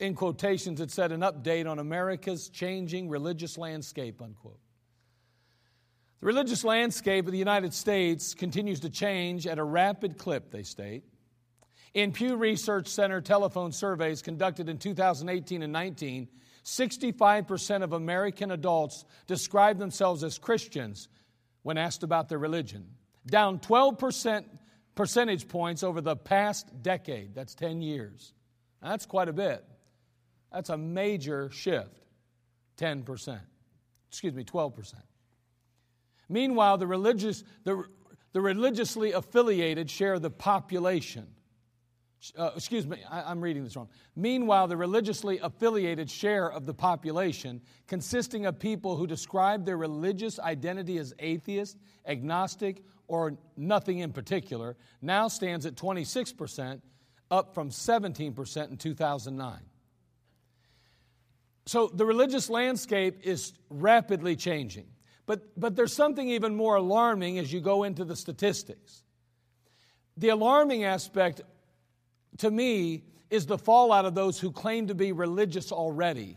In 0.00 0.14
quotations, 0.14 0.80
it 0.80 0.90
said, 0.90 1.12
An 1.12 1.20
update 1.20 1.68
on 1.68 1.78
America's 1.78 2.48
changing 2.48 3.08
religious 3.08 3.58
landscape, 3.58 4.22
unquote. 4.22 4.58
The 6.20 6.26
religious 6.26 6.64
landscape 6.64 7.26
of 7.26 7.32
the 7.32 7.38
United 7.38 7.72
States 7.72 8.34
continues 8.34 8.80
to 8.80 8.90
change 8.90 9.46
at 9.46 9.58
a 9.58 9.64
rapid 9.64 10.18
clip, 10.18 10.50
they 10.50 10.62
state. 10.62 11.02
In 11.94 12.12
Pew 12.12 12.36
Research 12.36 12.88
Center 12.88 13.20
telephone 13.22 13.72
surveys 13.72 14.20
conducted 14.20 14.68
in 14.68 14.78
2018 14.78 15.62
and 15.62 15.72
19, 15.72 16.28
65% 16.62 17.82
of 17.82 17.94
American 17.94 18.50
adults 18.50 19.06
describe 19.26 19.78
themselves 19.78 20.22
as 20.22 20.38
Christians 20.38 21.08
when 21.62 21.78
asked 21.78 22.02
about 22.02 22.28
their 22.28 22.38
religion, 22.38 22.86
down 23.26 23.58
12% 23.58 24.44
percentage 24.94 25.48
points 25.48 25.82
over 25.82 26.02
the 26.02 26.16
past 26.16 26.82
decade. 26.82 27.34
That's 27.34 27.54
10 27.54 27.80
years. 27.80 28.34
That's 28.82 29.06
quite 29.06 29.28
a 29.28 29.32
bit. 29.32 29.64
That's 30.52 30.68
a 30.68 30.76
major 30.76 31.50
shift. 31.50 32.02
10%. 32.76 33.40
Excuse 34.10 34.34
me, 34.34 34.44
12%. 34.44 34.94
Meanwhile, 36.30 36.78
the, 36.78 36.86
religious, 36.86 37.42
the, 37.64 37.84
the 38.32 38.40
religiously 38.40 39.12
affiliated 39.12 39.90
share 39.90 40.18
the 40.20 40.30
population. 40.30 41.26
Uh, 42.38 42.50
excuse 42.54 42.86
me, 42.86 42.98
I, 43.10 43.32
am 43.32 43.40
reading 43.40 43.64
this 43.64 43.74
wrong. 43.74 43.88
Meanwhile, 44.14 44.68
the 44.68 44.76
religiously 44.76 45.38
affiliated 45.38 46.08
share 46.08 46.50
of 46.50 46.66
the 46.66 46.74
population, 46.74 47.60
consisting 47.88 48.46
of 48.46 48.58
people 48.58 48.96
who 48.96 49.06
describe 49.06 49.64
their 49.64 49.76
religious 49.76 50.38
identity 50.38 50.98
as 50.98 51.12
atheist, 51.18 51.78
agnostic, 52.06 52.84
or 53.08 53.36
nothing 53.56 53.98
in 53.98 54.12
particular, 54.12 54.76
now 55.02 55.26
stands 55.26 55.66
at 55.66 55.74
26%, 55.74 56.80
up 57.32 57.54
from 57.54 57.70
17% 57.70 58.70
in 58.70 58.76
2009. 58.76 59.58
So 61.66 61.88
the 61.88 62.06
religious 62.06 62.50
landscape 62.50 63.20
is 63.22 63.52
rapidly 63.68 64.36
changing. 64.36 64.86
But, 65.30 65.42
but 65.56 65.76
there's 65.76 65.92
something 65.92 66.28
even 66.30 66.56
more 66.56 66.74
alarming 66.74 67.38
as 67.38 67.52
you 67.52 67.60
go 67.60 67.84
into 67.84 68.04
the 68.04 68.16
statistics. 68.16 69.04
The 70.16 70.30
alarming 70.30 70.82
aspect 70.82 71.42
to 72.38 72.50
me 72.50 73.04
is 73.30 73.46
the 73.46 73.56
fallout 73.56 74.06
of 74.06 74.16
those 74.16 74.40
who 74.40 74.50
claim 74.50 74.88
to 74.88 74.94
be 74.96 75.12
religious 75.12 75.70
already. 75.70 76.36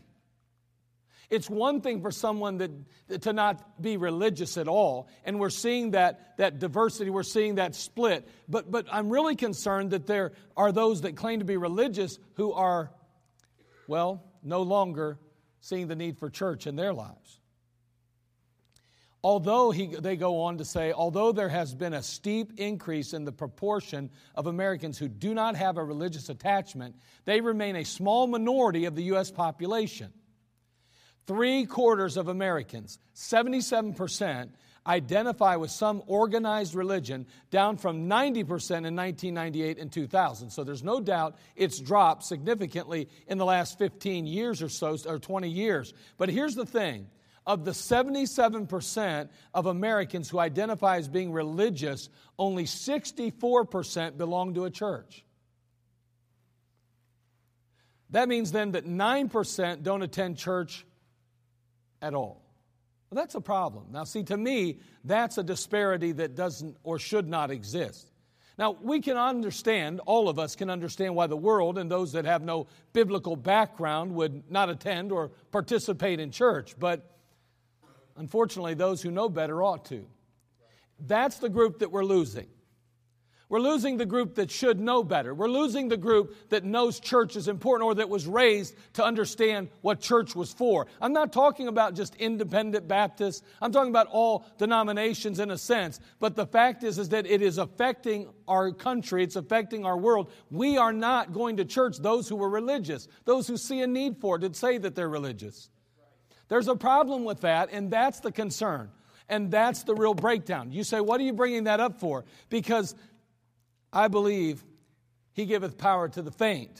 It's 1.31 1.49
one 1.49 1.81
thing 1.81 2.03
for 2.03 2.11
someone 2.11 2.59
that, 2.59 3.21
to 3.23 3.33
not 3.33 3.81
be 3.81 3.97
religious 3.97 4.59
at 4.59 4.67
all, 4.67 5.07
and 5.25 5.39
we're 5.39 5.49
seeing 5.49 5.89
that, 5.91 6.37
that 6.37 6.59
diversity, 6.59 7.09
we're 7.09 7.23
seeing 7.23 7.55
that 7.55 7.73
split. 7.73 8.27
But, 8.47 8.69
but 8.69 8.85
I'm 8.91 9.09
really 9.09 9.35
concerned 9.35 9.89
that 9.89 10.05
there 10.05 10.33
are 10.55 10.71
those 10.71 11.01
that 11.01 11.15
claim 11.15 11.39
to 11.39 11.45
be 11.45 11.57
religious 11.57 12.19
who 12.35 12.53
are, 12.53 12.91
well, 13.87 14.23
no 14.43 14.61
longer 14.61 15.17
seeing 15.61 15.87
the 15.87 15.95
need 15.95 16.19
for 16.19 16.29
church 16.29 16.67
in 16.67 16.75
their 16.75 16.93
lives. 16.93 17.39
Although 19.23 19.71
he, 19.71 19.87
they 19.87 20.17
go 20.17 20.41
on 20.41 20.57
to 20.57 20.65
say, 20.65 20.91
although 20.91 21.31
there 21.31 21.47
has 21.47 21.73
been 21.73 21.93
a 21.93 22.03
steep 22.03 22.53
increase 22.57 23.13
in 23.13 23.23
the 23.23 23.31
proportion 23.31 24.09
of 24.35 24.47
Americans 24.47 24.97
who 24.97 25.07
do 25.07 25.33
not 25.33 25.55
have 25.55 25.77
a 25.77 25.83
religious 25.83 26.27
attachment, 26.27 26.95
they 27.23 27.39
remain 27.39 27.77
a 27.77 27.85
small 27.85 28.27
minority 28.27 28.83
of 28.83 28.95
the 28.95 29.03
U.S. 29.03 29.31
population. 29.31 30.11
Three 31.25 31.65
quarters 31.65 32.17
of 32.17 32.27
Americans, 32.27 32.99
77%, 33.15 34.49
identify 34.85 35.55
with 35.55 35.71
some 35.71 36.03
organized 36.07 36.75
religion, 36.75 37.25
down 37.49 37.77
from 37.77 38.09
90% 38.09 38.35
in 38.35 38.95
1998 38.95 39.77
and 39.77 39.89
2000. 39.89 40.49
So 40.49 40.65
there's 40.65 40.83
no 40.83 40.99
doubt 40.99 41.37
it's 41.55 41.79
dropped 41.79 42.25
significantly 42.25 43.07
in 43.27 43.37
the 43.37 43.45
last 43.45 43.77
15 43.77 44.25
years 44.25 44.61
or 44.61 44.67
so, 44.67 44.97
or 45.05 45.17
20 45.17 45.47
years. 45.47 45.93
But 46.17 46.27
here's 46.27 46.55
the 46.55 46.65
thing 46.65 47.07
of 47.45 47.65
the 47.65 47.71
77% 47.71 49.29
of 49.53 49.65
Americans 49.65 50.29
who 50.29 50.39
identify 50.39 50.97
as 50.97 51.07
being 51.07 51.31
religious, 51.31 52.09
only 52.39 52.65
64% 52.65 54.17
belong 54.17 54.53
to 54.53 54.65
a 54.65 54.69
church. 54.69 55.25
That 58.11 58.29
means 58.29 58.51
then 58.51 58.71
that 58.71 58.85
9% 58.85 59.83
don't 59.83 60.03
attend 60.03 60.37
church 60.37 60.85
at 62.01 62.13
all. 62.13 62.43
Well, 63.09 63.21
that's 63.21 63.35
a 63.35 63.41
problem. 63.41 63.87
Now, 63.91 64.03
see, 64.03 64.23
to 64.23 64.37
me, 64.37 64.79
that's 65.03 65.37
a 65.37 65.43
disparity 65.43 66.13
that 66.13 66.35
doesn't 66.35 66.77
or 66.83 66.99
should 66.99 67.27
not 67.27 67.51
exist. 67.51 68.11
Now, 68.57 68.77
we 68.79 69.01
can 69.01 69.17
understand, 69.17 69.99
all 70.05 70.29
of 70.29 70.37
us 70.37 70.55
can 70.55 70.69
understand 70.69 71.15
why 71.15 71.27
the 71.27 71.37
world 71.37 71.79
and 71.79 71.89
those 71.89 72.11
that 72.11 72.25
have 72.25 72.43
no 72.43 72.67
biblical 72.93 73.35
background 73.35 74.13
would 74.13 74.49
not 74.51 74.69
attend 74.69 75.11
or 75.11 75.31
participate 75.51 76.19
in 76.19 76.29
church, 76.29 76.75
but 76.77 77.12
Unfortunately, 78.15 78.73
those 78.73 79.01
who 79.01 79.11
know 79.11 79.29
better 79.29 79.63
ought 79.63 79.85
to. 79.85 80.05
That's 80.99 81.37
the 81.37 81.49
group 81.49 81.79
that 81.79 81.91
we're 81.91 82.05
losing. 82.05 82.47
We're 83.53 83.59
losing 83.59 83.97
the 83.97 84.05
group 84.07 84.33
that 84.35 84.49
should 84.49 84.79
know 84.79 85.03
better. 85.03 85.35
We're 85.35 85.47
losing 85.47 85.87
the 85.87 85.95
group 85.95 86.49
that 86.49 86.63
knows 86.63 86.99
church 86.99 87.35
is 87.35 87.47
important 87.47 87.85
or 87.85 87.93
that 87.93 88.09
was 88.09 88.25
raised 88.25 88.75
to 88.93 89.05
understand 89.05 89.69
what 89.81 89.99
church 89.99 90.35
was 90.35 90.51
for. 90.51 90.87
I'm 90.99 91.13
not 91.13 91.31
talking 91.31 91.67
about 91.67 91.93
just 91.93 92.15
independent 92.15 92.87
Baptists. 92.87 93.43
I'm 93.61 93.71
talking 93.71 93.91
about 93.91 94.07
all 94.07 94.47
denominations 94.57 95.39
in 95.39 95.51
a 95.51 95.57
sense. 95.59 95.99
But 96.19 96.35
the 96.35 96.47
fact 96.47 96.83
is, 96.83 96.97
is 96.97 97.09
that 97.09 97.27
it 97.27 97.43
is 97.43 97.59
affecting 97.59 98.29
our 98.47 98.71
country. 98.71 99.23
It's 99.23 99.35
affecting 99.35 99.85
our 99.85 99.97
world. 99.97 100.31
We 100.49 100.79
are 100.79 100.93
not 100.93 101.31
going 101.31 101.57
to 101.57 101.65
church, 101.65 101.97
those 101.99 102.27
who 102.27 102.37
were 102.37 102.49
religious, 102.49 103.07
those 103.25 103.47
who 103.47 103.57
see 103.57 103.81
a 103.81 103.87
need 103.87 104.17
for 104.17 104.37
it, 104.37 104.39
to 104.39 104.53
say 104.55 104.79
that 104.79 104.95
they're 104.95 105.09
religious. 105.09 105.69
There's 106.53 106.67
a 106.67 106.75
problem 106.75 107.23
with 107.23 107.41
that, 107.41 107.69
and 107.71 107.89
that's 107.89 108.19
the 108.19 108.31
concern. 108.31 108.91
And 109.27 109.49
that's 109.49 109.85
the 109.85 109.95
real 109.95 110.13
breakdown. 110.13 110.71
You 110.71 110.83
say, 110.83 110.99
what 110.99 111.19
are 111.19 111.23
you 111.23 111.33
bringing 111.33 111.63
that 111.63 111.79
up 111.79 111.99
for? 111.99 112.25
Because 112.49 112.93
I 113.91 114.07
believe 114.07 114.63
he 115.31 115.47
giveth 115.47 115.79
power 115.79 116.09
to 116.09 116.21
the 116.21 116.29
faint. 116.29 116.79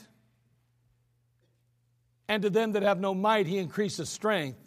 And 2.28 2.44
to 2.44 2.50
them 2.50 2.74
that 2.74 2.84
have 2.84 3.00
no 3.00 3.16
might, 3.16 3.48
he 3.48 3.58
increases 3.58 4.08
strength. 4.08 4.60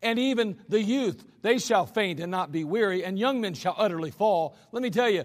And 0.00 0.20
even 0.20 0.56
the 0.68 0.80
youth, 0.80 1.24
they 1.42 1.58
shall 1.58 1.86
faint 1.86 2.20
and 2.20 2.30
not 2.30 2.52
be 2.52 2.62
weary, 2.62 3.04
and 3.04 3.18
young 3.18 3.40
men 3.40 3.54
shall 3.54 3.74
utterly 3.76 4.12
fall. 4.12 4.56
Let 4.70 4.84
me 4.84 4.90
tell 4.90 5.10
you, 5.10 5.24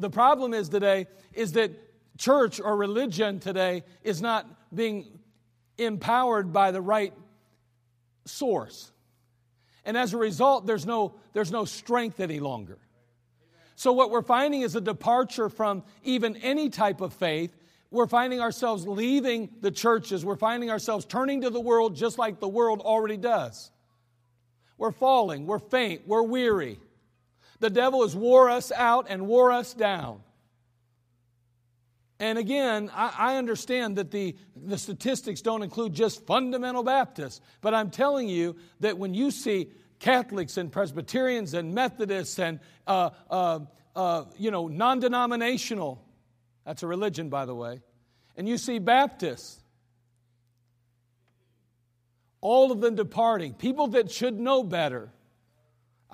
the 0.00 0.10
problem 0.10 0.52
is 0.52 0.68
today 0.68 1.06
is 1.32 1.52
that 1.52 1.70
church 2.18 2.60
or 2.60 2.76
religion 2.76 3.38
today 3.38 3.84
is 4.02 4.20
not 4.20 4.48
being 4.74 5.20
empowered 5.78 6.52
by 6.52 6.72
the 6.72 6.80
right 6.80 7.14
source. 8.24 8.92
And 9.84 9.96
as 9.96 10.14
a 10.14 10.18
result, 10.18 10.66
there's 10.66 10.86
no, 10.86 11.14
there's 11.32 11.50
no 11.50 11.64
strength 11.64 12.20
any 12.20 12.40
longer. 12.40 12.78
So, 13.74 13.92
what 13.92 14.10
we're 14.10 14.22
finding 14.22 14.62
is 14.62 14.76
a 14.76 14.80
departure 14.80 15.48
from 15.48 15.82
even 16.04 16.36
any 16.36 16.68
type 16.70 17.00
of 17.00 17.12
faith. 17.12 17.50
We're 17.90 18.06
finding 18.06 18.40
ourselves 18.40 18.86
leaving 18.86 19.50
the 19.60 19.70
churches. 19.70 20.24
We're 20.24 20.36
finding 20.36 20.70
ourselves 20.70 21.04
turning 21.04 21.42
to 21.42 21.50
the 21.50 21.60
world 21.60 21.96
just 21.96 22.18
like 22.18 22.40
the 22.40 22.48
world 22.48 22.80
already 22.80 23.16
does. 23.16 23.70
We're 24.78 24.92
falling, 24.92 25.46
we're 25.46 25.58
faint, 25.58 26.02
we're 26.06 26.22
weary. 26.22 26.80
The 27.60 27.70
devil 27.70 28.02
has 28.02 28.16
wore 28.16 28.50
us 28.50 28.72
out 28.72 29.06
and 29.08 29.26
wore 29.26 29.52
us 29.52 29.74
down. 29.74 30.20
And 32.22 32.38
again, 32.38 32.88
I, 32.94 33.14
I, 33.18 33.36
understand 33.36 33.96
that 33.96 34.12
the, 34.12 34.36
the 34.54 34.78
statistics 34.78 35.40
don't 35.40 35.64
include 35.64 35.92
just 35.92 36.24
fundamental 36.24 36.84
Baptists, 36.84 37.40
but 37.60 37.74
I'm 37.74 37.90
telling 37.90 38.28
you 38.28 38.54
that 38.78 38.96
when 38.96 39.12
you 39.12 39.32
see 39.32 39.72
Catholics 39.98 40.56
and 40.56 40.70
Presbyterians 40.70 41.52
and 41.52 41.74
Methodists 41.74 42.38
and, 42.38 42.60
uh, 42.86 43.10
uh, 43.28 43.58
uh, 43.96 44.26
you 44.38 44.52
know, 44.52 44.68
non 44.68 45.00
denominational, 45.00 46.00
that's 46.64 46.84
a 46.84 46.86
religion, 46.86 47.28
by 47.28 47.44
the 47.44 47.56
way, 47.56 47.80
and 48.36 48.48
you 48.48 48.56
see 48.56 48.78
Baptists, 48.78 49.60
all 52.40 52.70
of 52.70 52.80
them 52.80 52.94
departing, 52.94 53.52
people 53.52 53.88
that 53.88 54.12
should 54.12 54.38
know 54.38 54.62
better. 54.62 55.10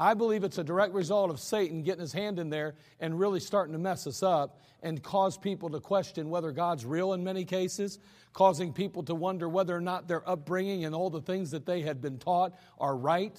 I 0.00 0.14
believe 0.14 0.44
it's 0.44 0.58
a 0.58 0.64
direct 0.64 0.94
result 0.94 1.28
of 1.30 1.40
Satan 1.40 1.82
getting 1.82 2.00
his 2.00 2.12
hand 2.12 2.38
in 2.38 2.50
there 2.50 2.76
and 3.00 3.18
really 3.18 3.40
starting 3.40 3.72
to 3.72 3.80
mess 3.80 4.06
us 4.06 4.22
up 4.22 4.61
and 4.80 5.02
cause 5.02 5.37
people 5.37 5.68
to 5.70 5.80
question 5.80 6.30
whether 6.30 6.52
God's 6.52 6.87
real 6.87 7.14
in 7.14 7.24
many 7.24 7.44
cases, 7.44 7.98
causing 8.32 8.72
people 8.72 9.02
to 9.02 9.14
wonder 9.16 9.48
whether 9.48 9.76
or 9.76 9.80
not 9.80 10.06
their 10.06 10.26
upbringing 10.28 10.84
and 10.84 10.94
all 10.94 11.11
the 11.11 11.20
things 11.20 11.50
that 11.50 11.66
they 11.66 11.82
had 11.82 12.00
been 12.00 12.18
taught 12.18 12.54
are 12.78 12.96
right. 12.96 13.37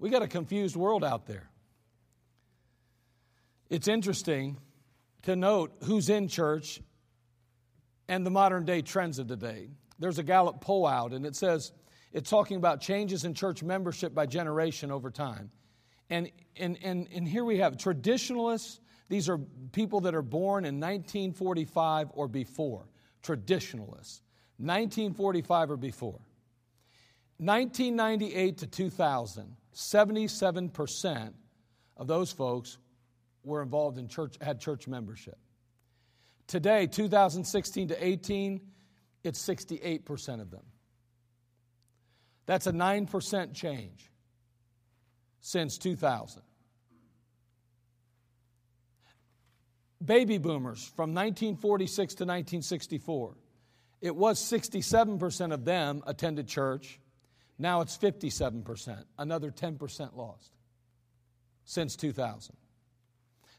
We 0.00 0.10
got 0.10 0.22
a 0.22 0.28
confused 0.28 0.74
world 0.74 1.04
out 1.04 1.26
there. 1.26 1.48
It's 3.70 3.86
interesting 3.86 4.58
to 5.22 5.36
note 5.36 5.72
who's 5.84 6.08
in 6.08 6.26
church 6.26 6.80
and 8.08 8.26
the 8.26 8.30
modern 8.30 8.64
day 8.64 8.82
trends 8.82 9.20
of 9.20 9.28
today. 9.28 9.68
There's 10.00 10.18
a 10.18 10.24
Gallup 10.24 10.60
poll 10.60 10.86
out, 10.86 11.12
and 11.12 11.24
it 11.24 11.36
says 11.36 11.70
it's 12.12 12.30
talking 12.30 12.56
about 12.56 12.80
changes 12.80 13.24
in 13.24 13.34
church 13.34 13.62
membership 13.62 14.12
by 14.12 14.26
generation 14.26 14.90
over 14.90 15.10
time. 15.10 15.50
And, 16.10 16.30
and, 16.56 16.78
and, 16.82 17.08
and 17.12 17.28
here 17.28 17.44
we 17.44 17.58
have 17.58 17.76
traditionalists. 17.76 18.80
These 19.08 19.28
are 19.28 19.38
people 19.72 20.00
that 20.00 20.14
are 20.14 20.22
born 20.22 20.64
in 20.64 20.80
1945 20.80 22.08
or 22.12 22.28
before. 22.28 22.84
Traditionalists. 23.22 24.22
1945 24.58 25.70
or 25.70 25.76
before. 25.76 26.20
1998 27.38 28.58
to 28.58 28.66
2000, 28.66 29.56
77% 29.72 31.32
of 31.96 32.06
those 32.08 32.32
folks 32.32 32.78
were 33.44 33.62
involved 33.62 33.98
in 33.98 34.08
church, 34.08 34.36
had 34.40 34.60
church 34.60 34.88
membership. 34.88 35.38
Today, 36.48 36.88
2016 36.88 37.88
to 37.88 38.04
18, 38.04 38.60
it's 39.22 39.46
68% 39.46 40.40
of 40.40 40.50
them. 40.50 40.64
That's 42.46 42.66
a 42.66 42.72
9% 42.72 43.54
change 43.54 44.10
since 45.40 45.78
2000. 45.78 46.42
Baby 50.04 50.38
boomers 50.38 50.84
from 50.84 51.12
1946 51.12 52.14
to 52.14 52.24
1964. 52.24 53.34
It 54.00 54.14
was 54.14 54.40
67% 54.40 55.52
of 55.52 55.64
them 55.64 56.02
attended 56.06 56.46
church. 56.46 57.00
Now 57.58 57.80
it's 57.80 57.98
57%, 57.98 59.04
another 59.18 59.50
10% 59.50 60.16
lost 60.16 60.52
since 61.64 61.96
2000. 61.96 62.56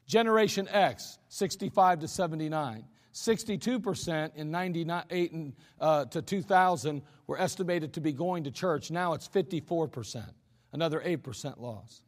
Generation 0.08 0.68
X, 0.72 1.20
65 1.28 2.00
to 2.00 2.08
79. 2.08 2.86
62% 3.14 4.36
in 4.36 4.52
98 4.52 5.54
uh, 5.80 6.06
to 6.06 6.22
2000 6.22 7.02
were 7.28 7.40
estimated 7.40 7.94
to 7.94 8.02
be 8.02 8.14
going 8.14 8.46
to 8.46 8.52
church. 8.52 8.92
Now 8.92 9.14
it's 9.14 9.28
54% 9.28 10.24
another 10.72 11.02
8% 11.06 11.60
loss. 11.60 12.02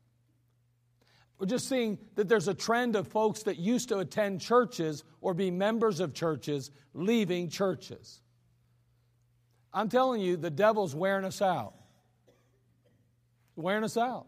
We're 1.40 1.48
just 1.48 1.68
seeing 1.68 1.98
that 2.16 2.30
there's 2.30 2.48
a 2.48 2.54
trend 2.54 2.96
of 2.96 3.08
folks 3.08 3.44
that 3.44 3.58
used 3.58 3.90
to 3.90 3.98
attend 3.98 4.42
churches 4.42 5.04
or 5.22 5.34
be 5.34 5.50
members 5.50 6.00
of 6.00 6.14
churches 6.14 6.70
leaving 6.94 7.50
churches. 7.50 8.22
I'm 9.74 9.90
telling 9.90 10.22
you, 10.22 10.38
the 10.38 10.52
devil's 10.52 10.94
wearing 10.94 11.26
us 11.26 11.42
out. 11.42 11.74
Wearing 13.56 13.84
us 13.84 13.98
out. 13.98 14.28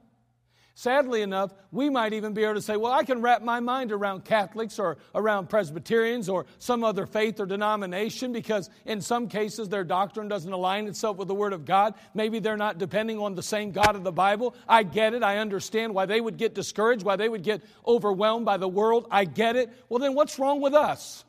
Sadly 0.76 1.22
enough, 1.22 1.54
we 1.72 1.88
might 1.92 2.14
even 2.14 2.34
be 2.34 2.44
able 2.44 2.56
to 2.56 2.62
say, 2.62 2.78
well, 2.78 2.92
I 2.92 3.04
can 3.04 3.22
wrap 3.22 3.44
my 3.44 3.60
mind 3.60 3.92
around 3.92 4.26
Catholics 4.26 4.80
or 4.80 4.98
around 5.14 5.48
Presbyterians 5.48 6.28
or 6.28 6.48
some 6.58 6.84
other 6.84 7.06
faith 7.06 7.40
or 7.40 7.46
denomination 7.46 8.34
because 8.34 8.72
in 8.86 9.00
some 9.00 9.28
cases 9.28 9.70
their 9.70 9.84
doctrine 9.84 10.28
doesn't 10.28 10.52
align 10.52 10.88
itself 10.88 11.18
with 11.18 11.28
the 11.28 11.36
Word 11.36 11.54
of 11.54 11.66
God. 11.66 11.94
Maybe 12.16 12.40
they're 12.40 12.58
not 12.58 12.80
depending 12.80 13.20
on 13.20 13.36
the 13.36 13.44
same 13.44 13.72
God 13.72 13.96
of 13.96 14.04
the 14.04 14.12
Bible. 14.12 14.56
I 14.68 14.82
get 14.82 15.14
it. 15.14 15.22
I 15.22 15.38
understand 15.38 15.94
why 15.94 16.08
they 16.08 16.20
would 16.20 16.38
get 16.38 16.56
discouraged, 16.56 17.04
why 17.04 17.18
they 17.18 17.30
would 17.30 17.44
get 17.44 17.62
overwhelmed 17.86 18.46
by 18.46 18.58
the 18.58 18.68
world. 18.68 19.08
I 19.12 19.26
get 19.26 19.56
it. 19.56 19.70
Well, 19.90 20.00
then 20.00 20.16
what's 20.16 20.40
wrong 20.40 20.60
with 20.60 20.74
us? 20.74 21.24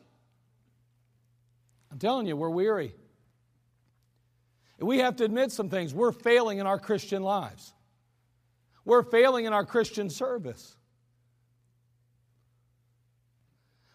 I'm 1.91 1.99
telling 1.99 2.25
you, 2.25 2.35
we're 2.35 2.49
weary. 2.49 2.95
We 4.79 4.99
have 4.99 5.17
to 5.17 5.23
admit 5.23 5.51
some 5.51 5.69
things. 5.69 5.93
We're 5.93 6.11
failing 6.11 6.57
in 6.57 6.65
our 6.65 6.79
Christian 6.79 7.21
lives. 7.21 7.73
We're 8.85 9.03
failing 9.03 9.45
in 9.45 9.53
our 9.53 9.65
Christian 9.65 10.09
service. 10.09 10.77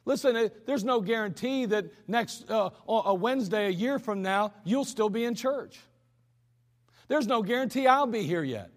Listen, 0.04 0.50
there's 0.66 0.82
no 0.82 1.00
guarantee 1.00 1.66
that 1.66 1.86
next 2.08 2.50
uh, 2.50 2.70
a 2.88 3.14
Wednesday 3.14 3.66
a 3.66 3.70
year 3.70 4.00
from 4.00 4.22
now 4.22 4.52
you'll 4.64 4.84
still 4.84 5.08
be 5.08 5.24
in 5.24 5.36
church. 5.36 5.78
There's 7.06 7.26
no 7.26 7.42
guarantee 7.42 7.86
I'll 7.86 8.06
be 8.06 8.22
here 8.22 8.42
yet. 8.42 8.70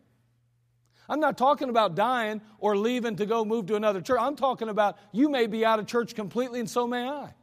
I'm 1.10 1.20
not 1.20 1.38
talking 1.38 1.70
about 1.70 1.96
dying 1.96 2.42
or 2.60 2.78
leaving 2.78 3.16
to 3.18 3.26
go 3.26 3.44
move 3.44 3.66
to 3.68 3.76
another 3.76 4.00
church. 4.00 4.20
I'm 4.20 4.36
talking 4.36 4.70
about 4.70 4.98
you 5.12 5.30
may 5.30 5.48
be 5.48 5.66
out 5.66 5.80
of 5.80 5.88
church 5.88 6.16
completely 6.16 6.60
and 6.60 6.70
so 6.70 6.88
may 6.88 7.08
I. 7.08 7.34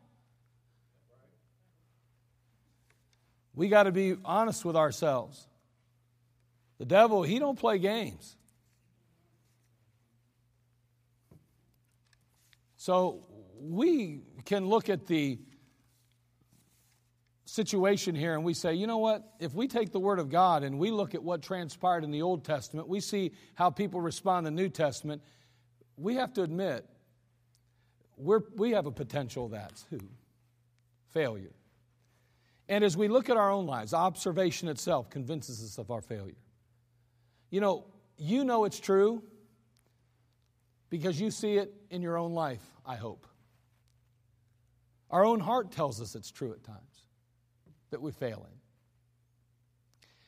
We 3.55 3.69
got 3.69 3.85
to 3.85 3.93
be 3.93 4.17
honest 4.25 4.65
with 4.65 4.77
ourselves. 4.77 5.47
The 6.79 6.87
devil, 6.87 7.23
he 7.23 7.39
don't 7.39 7.59
play 7.59 7.79
games. 7.79 8.37
So 12.81 13.27
we 13.61 14.23
can 14.47 14.67
look 14.67 14.89
at 14.89 15.07
the 15.07 15.39
situation 17.45 18.15
here 18.15 18.33
and 18.33 18.43
we 18.43 18.55
say, 18.55 18.73
you 18.73 18.87
know 18.87 18.97
what? 18.97 19.35
If 19.39 19.53
we 19.53 19.69
take 19.69 19.93
the 19.93 20.01
Word 20.01 20.19
of 20.19 20.31
God 20.31 20.63
and 20.63 20.79
we 20.79 20.91
look 20.91 21.15
at 21.15 21.23
what 21.23 21.43
transpired 21.43 22.05
in 22.05 22.11
the 22.11 22.23
Old 22.23 22.43
Testament, 22.43 22.89
we 22.89 23.01
see 23.01 23.33
how 23.55 23.69
people 23.69 24.01
respond 24.01 24.47
in 24.47 24.55
the 24.55 24.63
New 24.63 24.71
Testament, 24.71 25.21
we 25.99 26.15
have 26.15 26.33
to 26.33 26.43
admit 26.43 26.87
we're, 28.17 28.41
we 28.57 28.71
have 28.71 28.87
a 28.87 28.93
potential 28.93 29.51
that's 29.51 29.85
who? 29.91 30.01
failure. 31.11 31.53
And 32.67 32.83
as 32.83 32.97
we 32.97 33.09
look 33.09 33.29
at 33.29 33.37
our 33.37 33.51
own 33.51 33.67
lives, 33.67 33.93
observation 33.93 34.69
itself 34.69 35.11
convinces 35.11 35.63
us 35.63 35.77
of 35.77 35.91
our 35.91 36.01
failure. 36.01 36.33
You 37.51 37.61
know, 37.61 37.85
you 38.17 38.43
know 38.43 38.65
it's 38.65 38.81
true 38.81 39.23
because 40.91 41.21
you 41.21 41.31
see 41.31 41.55
it 41.55 41.73
in 41.91 42.03
your 42.03 42.19
own 42.19 42.35
life, 42.35 42.63
I 42.85 42.97
hope. 42.97 43.27
Our 45.11 45.25
own 45.25 45.41
heart 45.41 45.73
tells 45.73 46.01
us 46.01 46.15
it's 46.15 46.31
true 46.31 46.53
at 46.53 46.63
times 46.63 46.79
that 47.91 48.03
we 48.03 48.13
fail 48.13 48.47
in. 48.51 48.59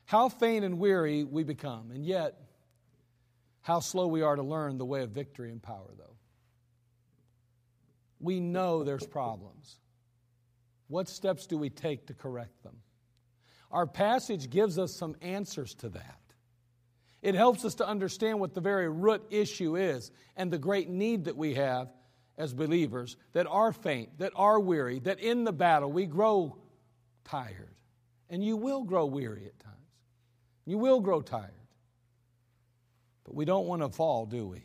How 0.07 0.29
faint 0.29 0.65
and 0.65 0.79
weary 0.79 1.25
we 1.25 1.45
become, 1.45 1.91
and 1.91 2.05
yet 2.05 2.41
how 3.63 3.81
slow 3.81 4.09
we 4.09 4.23
are 4.23 4.37
to 4.37 4.43
learn 4.43 4.79
the 4.79 4.85
way 4.85 5.03
of 5.03 5.11
victory 5.11 5.51
and 5.51 5.63
power, 5.63 5.91
though. 5.97 6.17
We 8.21 8.41
know 8.41 8.85
there's 8.85 9.07
problems. 9.07 9.79
What 10.89 11.09
steps 11.09 11.47
do 11.47 11.57
we 11.57 11.71
take 11.71 12.07
to 12.09 12.15
correct 12.15 12.63
them? 12.63 12.77
Our 13.71 13.87
passage 13.87 14.51
gives 14.51 14.79
us 14.79 14.95
some 14.95 15.17
answers 15.23 15.75
to 15.77 15.89
that. 15.91 16.22
It 17.23 17.37
helps 17.37 17.65
us 17.65 17.77
to 17.77 17.87
understand 17.87 18.41
what 18.41 18.53
the 18.53 18.61
very 18.61 18.89
root 18.89 19.23
issue 19.31 19.77
is 19.77 20.11
and 20.37 20.53
the 20.53 20.59
great 20.59 20.89
need 20.89 21.25
that 21.25 21.37
we 21.37 21.55
have 21.55 21.93
as 22.37 22.53
believers 22.53 23.17
that 23.33 23.47
are 23.47 23.73
faint, 23.73 24.19
that 24.19 24.33
are 24.35 24.59
weary, 24.59 24.99
that 25.01 25.21
in 25.21 25.45
the 25.45 25.53
battle 25.53 25.91
we 25.91 26.07
grow 26.07 26.57
tired. 27.25 27.77
And 28.29 28.43
you 28.43 28.57
will 28.57 28.83
grow 28.83 29.07
weary 29.07 29.47
at 29.47 29.59
times. 29.61 29.77
You 30.65 30.79
will 30.79 31.01
grow 31.01 31.23
tired. 31.23 31.51
But 33.25 33.35
we 33.35 33.45
don't 33.45 33.67
want 33.67 33.83
to 33.83 33.89
fall, 33.89 34.27
do 34.27 34.49
we? 34.49 34.65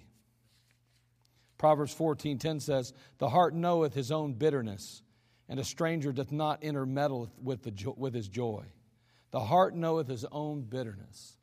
Proverbs 1.57 1.93
14:10 1.93 2.59
says, 2.59 2.93
"The 3.17 3.29
heart 3.29 3.53
knoweth 3.53 3.93
his 3.93 4.11
own 4.11 4.33
bitterness, 4.33 5.01
and 5.49 5.59
a 5.59 5.63
stranger 5.63 6.11
doth 6.11 6.31
not 6.31 6.63
intermeddle 6.63 7.31
with, 7.41 7.63
the, 7.63 7.93
with 7.97 8.13
his 8.13 8.27
joy." 8.27 8.65
The 9.31 9.45
heart 9.45 9.75
knoweth 9.75 10.07
his 10.07 10.25
own 10.25 10.61
bitterness. 10.61 11.36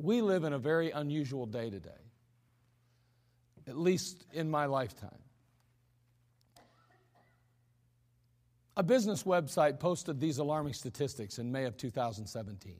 We 0.00 0.22
live 0.22 0.44
in 0.44 0.54
a 0.54 0.58
very 0.58 0.90
unusual 0.92 1.44
day 1.44 1.68
today, 1.68 1.90
at 3.68 3.76
least 3.76 4.24
in 4.32 4.50
my 4.50 4.64
lifetime. 4.64 5.10
A 8.78 8.82
business 8.82 9.24
website 9.24 9.78
posted 9.78 10.18
these 10.18 10.38
alarming 10.38 10.72
statistics 10.72 11.38
in 11.38 11.52
May 11.52 11.64
of 11.64 11.76
2017. 11.76 12.76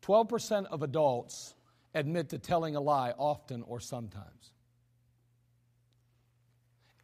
12% 0.00 0.64
of 0.66 0.82
adults 0.82 1.54
admit 1.94 2.30
to 2.30 2.38
telling 2.38 2.74
a 2.74 2.80
lie 2.80 3.10
often 3.18 3.62
or 3.62 3.78
sometimes. 3.78 4.52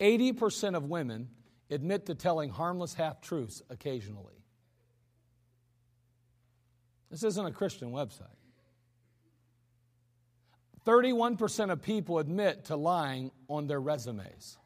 80% 0.01 0.77
of 0.77 0.85
women 0.85 1.29
admit 1.71 2.07
to 2.07 2.15
telling 2.15 2.49
harmless 2.49 2.95
half 2.95 3.21
truths 3.21 3.61
occasionally. 3.69 4.47
This 7.11 7.23
isn't 7.23 7.45
a 7.45 7.53
Christian 7.53 7.93
website. 7.93 8.39
31% 10.87 11.71
of 11.71 11.83
people 11.83 12.19
admit 12.19 12.67
to 12.67 12.77
lying 12.77 13.31
on 13.49 13.67
their 13.67 13.81
resumes. 13.81 14.59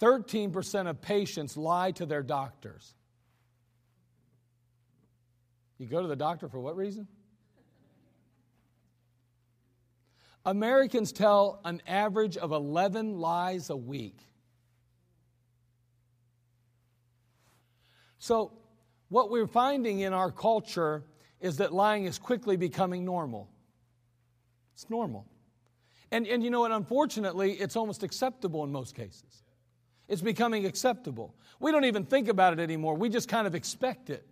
13% 0.00 0.88
of 0.88 1.00
patients 1.00 1.56
lie 1.56 1.90
to 1.92 2.06
their 2.06 2.22
doctors. 2.22 2.94
You 5.78 5.86
go 5.86 6.02
to 6.02 6.08
the 6.08 6.16
doctor 6.16 6.48
for 6.48 6.60
what 6.60 6.76
reason? 6.76 7.08
Americans 10.44 11.12
tell 11.12 11.60
an 11.64 11.82
average 11.86 12.36
of 12.36 12.52
11 12.52 13.18
lies 13.18 13.70
a 13.70 13.76
week. 13.76 14.18
So, 18.18 18.52
what 19.08 19.30
we're 19.30 19.46
finding 19.46 20.00
in 20.00 20.12
our 20.12 20.30
culture 20.30 21.04
is 21.40 21.58
that 21.58 21.72
lying 21.72 22.04
is 22.04 22.18
quickly 22.18 22.56
becoming 22.56 23.04
normal. 23.04 23.48
It's 24.74 24.88
normal. 24.90 25.26
And, 26.10 26.26
and 26.26 26.42
you 26.42 26.50
know 26.50 26.60
what? 26.60 26.72
Unfortunately, 26.72 27.52
it's 27.52 27.76
almost 27.76 28.02
acceptable 28.02 28.64
in 28.64 28.72
most 28.72 28.94
cases. 28.94 29.42
It's 30.08 30.22
becoming 30.22 30.64
acceptable. 30.64 31.34
We 31.60 31.70
don't 31.70 31.84
even 31.84 32.04
think 32.04 32.28
about 32.28 32.54
it 32.54 32.60
anymore, 32.60 32.94
we 32.94 33.08
just 33.08 33.28
kind 33.28 33.46
of 33.46 33.54
expect 33.54 34.10
it. 34.10 34.26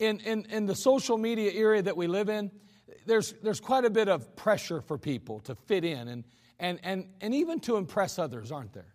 In, 0.00 0.18
in, 0.20 0.46
in 0.50 0.66
the 0.66 0.74
social 0.74 1.16
media 1.18 1.52
area 1.52 1.82
that 1.82 1.96
we 1.96 2.06
live 2.06 2.28
in, 2.28 2.50
there's, 3.06 3.32
there's 3.42 3.60
quite 3.60 3.84
a 3.84 3.90
bit 3.90 4.08
of 4.08 4.34
pressure 4.34 4.80
for 4.80 4.98
people 4.98 5.40
to 5.40 5.54
fit 5.54 5.84
in 5.84 6.08
and, 6.08 6.24
and, 6.58 6.80
and, 6.82 7.06
and 7.20 7.34
even 7.34 7.60
to 7.60 7.76
impress 7.76 8.18
others, 8.18 8.50
aren't 8.50 8.72
there? 8.72 8.94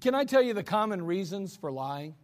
Can 0.00 0.14
I 0.14 0.24
tell 0.24 0.42
you 0.42 0.54
the 0.54 0.62
common 0.62 1.04
reasons 1.04 1.56
for 1.56 1.70
lying? 1.70 2.14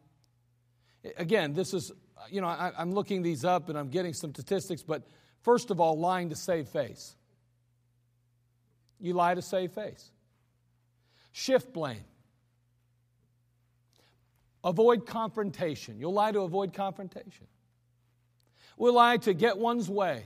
Again, 1.17 1.53
this 1.53 1.75
is, 1.75 1.93
you 2.31 2.41
know, 2.41 2.47
I, 2.47 2.73
I'm 2.77 2.93
looking 2.93 3.23
these 3.23 3.45
up 3.45 3.69
and 3.69 3.79
I'm 3.79 3.89
getting 3.89 4.13
some 4.13 4.33
statistics, 4.33 4.83
but 4.83 5.03
first 5.43 5.71
of 5.71 5.81
all, 5.81 5.99
lying 5.99 6.31
to 6.31 6.37
save 6.37 6.69
face. 6.69 7.15
You 9.01 9.15
lie 9.15 9.35
to 9.35 9.43
save 9.43 9.73
face. 9.73 10.11
Shift 11.33 11.73
blame. 11.73 12.05
Avoid 14.65 15.07
confrontation. 15.07 15.99
You'll 15.99 16.13
lie 16.13 16.33
to 16.33 16.41
avoid 16.41 16.73
confrontation. 16.73 17.47
We'll 18.77 18.95
lie 18.95 19.17
to 19.19 19.35
get 19.35 19.59
one's 19.59 19.89
way. 19.89 20.25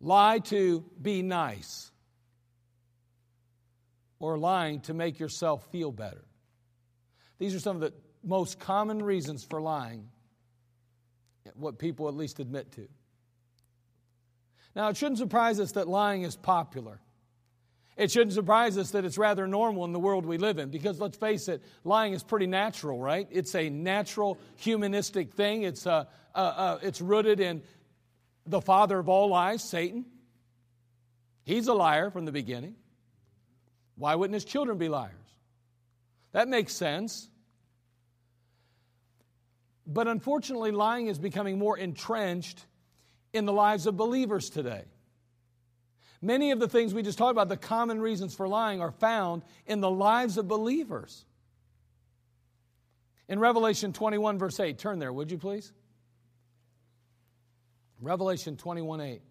Lie 0.00 0.38
to 0.38 0.84
be 1.00 1.22
nice. 1.22 1.90
Or 4.18 4.38
lying 4.38 4.80
to 4.82 4.94
make 4.94 5.18
yourself 5.18 5.66
feel 5.72 5.90
better. 5.92 6.24
These 7.38 7.54
are 7.54 7.60
some 7.60 7.76
of 7.76 7.82
the 7.82 7.92
most 8.22 8.60
common 8.60 9.02
reasons 9.02 9.44
for 9.44 9.60
lying, 9.60 10.08
what 11.54 11.78
people 11.78 12.08
at 12.08 12.14
least 12.14 12.40
admit 12.40 12.72
to. 12.72 12.88
Now, 14.74 14.88
it 14.88 14.96
shouldn't 14.96 15.18
surprise 15.18 15.58
us 15.58 15.72
that 15.72 15.88
lying 15.88 16.22
is 16.22 16.36
popular. 16.36 17.00
It 17.96 18.10
shouldn't 18.10 18.32
surprise 18.32 18.78
us 18.78 18.92
that 18.92 19.04
it's 19.04 19.18
rather 19.18 19.46
normal 19.46 19.84
in 19.84 19.92
the 19.92 19.98
world 19.98 20.24
we 20.24 20.38
live 20.38 20.58
in 20.58 20.70
because 20.70 21.00
let's 21.00 21.18
face 21.18 21.48
it, 21.48 21.62
lying 21.84 22.14
is 22.14 22.22
pretty 22.22 22.46
natural, 22.46 22.98
right? 22.98 23.28
It's 23.30 23.54
a 23.54 23.68
natural 23.68 24.38
humanistic 24.56 25.34
thing. 25.34 25.64
It's, 25.64 25.86
uh, 25.86 26.04
uh, 26.34 26.38
uh, 26.38 26.78
it's 26.82 27.00
rooted 27.00 27.40
in 27.40 27.62
the 28.46 28.60
father 28.60 28.98
of 28.98 29.08
all 29.08 29.28
lies, 29.28 29.62
Satan. 29.62 30.06
He's 31.44 31.68
a 31.68 31.74
liar 31.74 32.10
from 32.10 32.24
the 32.24 32.32
beginning. 32.32 32.76
Why 33.96 34.14
wouldn't 34.14 34.34
his 34.34 34.44
children 34.44 34.78
be 34.78 34.88
liars? 34.88 35.12
That 36.32 36.48
makes 36.48 36.72
sense. 36.72 37.28
But 39.92 40.06
unfortunately, 40.06 40.70
lying 40.70 41.08
is 41.08 41.18
becoming 41.18 41.58
more 41.58 41.76
entrenched 41.76 42.64
in 43.32 43.44
the 43.44 43.52
lives 43.52 43.86
of 43.86 43.96
believers 43.96 44.48
today. 44.48 44.84
Many 46.22 46.52
of 46.52 46.60
the 46.60 46.68
things 46.68 46.94
we 46.94 47.02
just 47.02 47.18
talked 47.18 47.32
about, 47.32 47.48
the 47.48 47.56
common 47.56 48.00
reasons 48.00 48.34
for 48.34 48.46
lying, 48.46 48.80
are 48.80 48.92
found 48.92 49.42
in 49.66 49.80
the 49.80 49.90
lives 49.90 50.38
of 50.38 50.46
believers. 50.46 51.24
In 53.28 53.40
Revelation 53.40 53.92
21, 53.92 54.38
verse 54.38 54.60
8, 54.60 54.78
turn 54.78 55.00
there, 55.00 55.12
would 55.12 55.30
you 55.30 55.38
please? 55.38 55.72
Revelation 58.00 58.56
21, 58.56 59.00
8. 59.00 59.22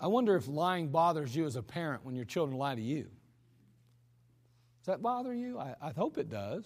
I 0.00 0.06
wonder 0.06 0.34
if 0.34 0.48
lying 0.48 0.88
bothers 0.88 1.36
you 1.36 1.44
as 1.44 1.56
a 1.56 1.62
parent 1.62 2.04
when 2.04 2.14
your 2.14 2.24
children 2.24 2.58
lie 2.58 2.74
to 2.74 2.80
you. 2.80 3.02
Does 4.80 4.86
that 4.86 5.02
bother 5.02 5.34
you? 5.34 5.58
I, 5.58 5.74
I 5.80 5.90
hope 5.90 6.16
it 6.16 6.30
does. 6.30 6.64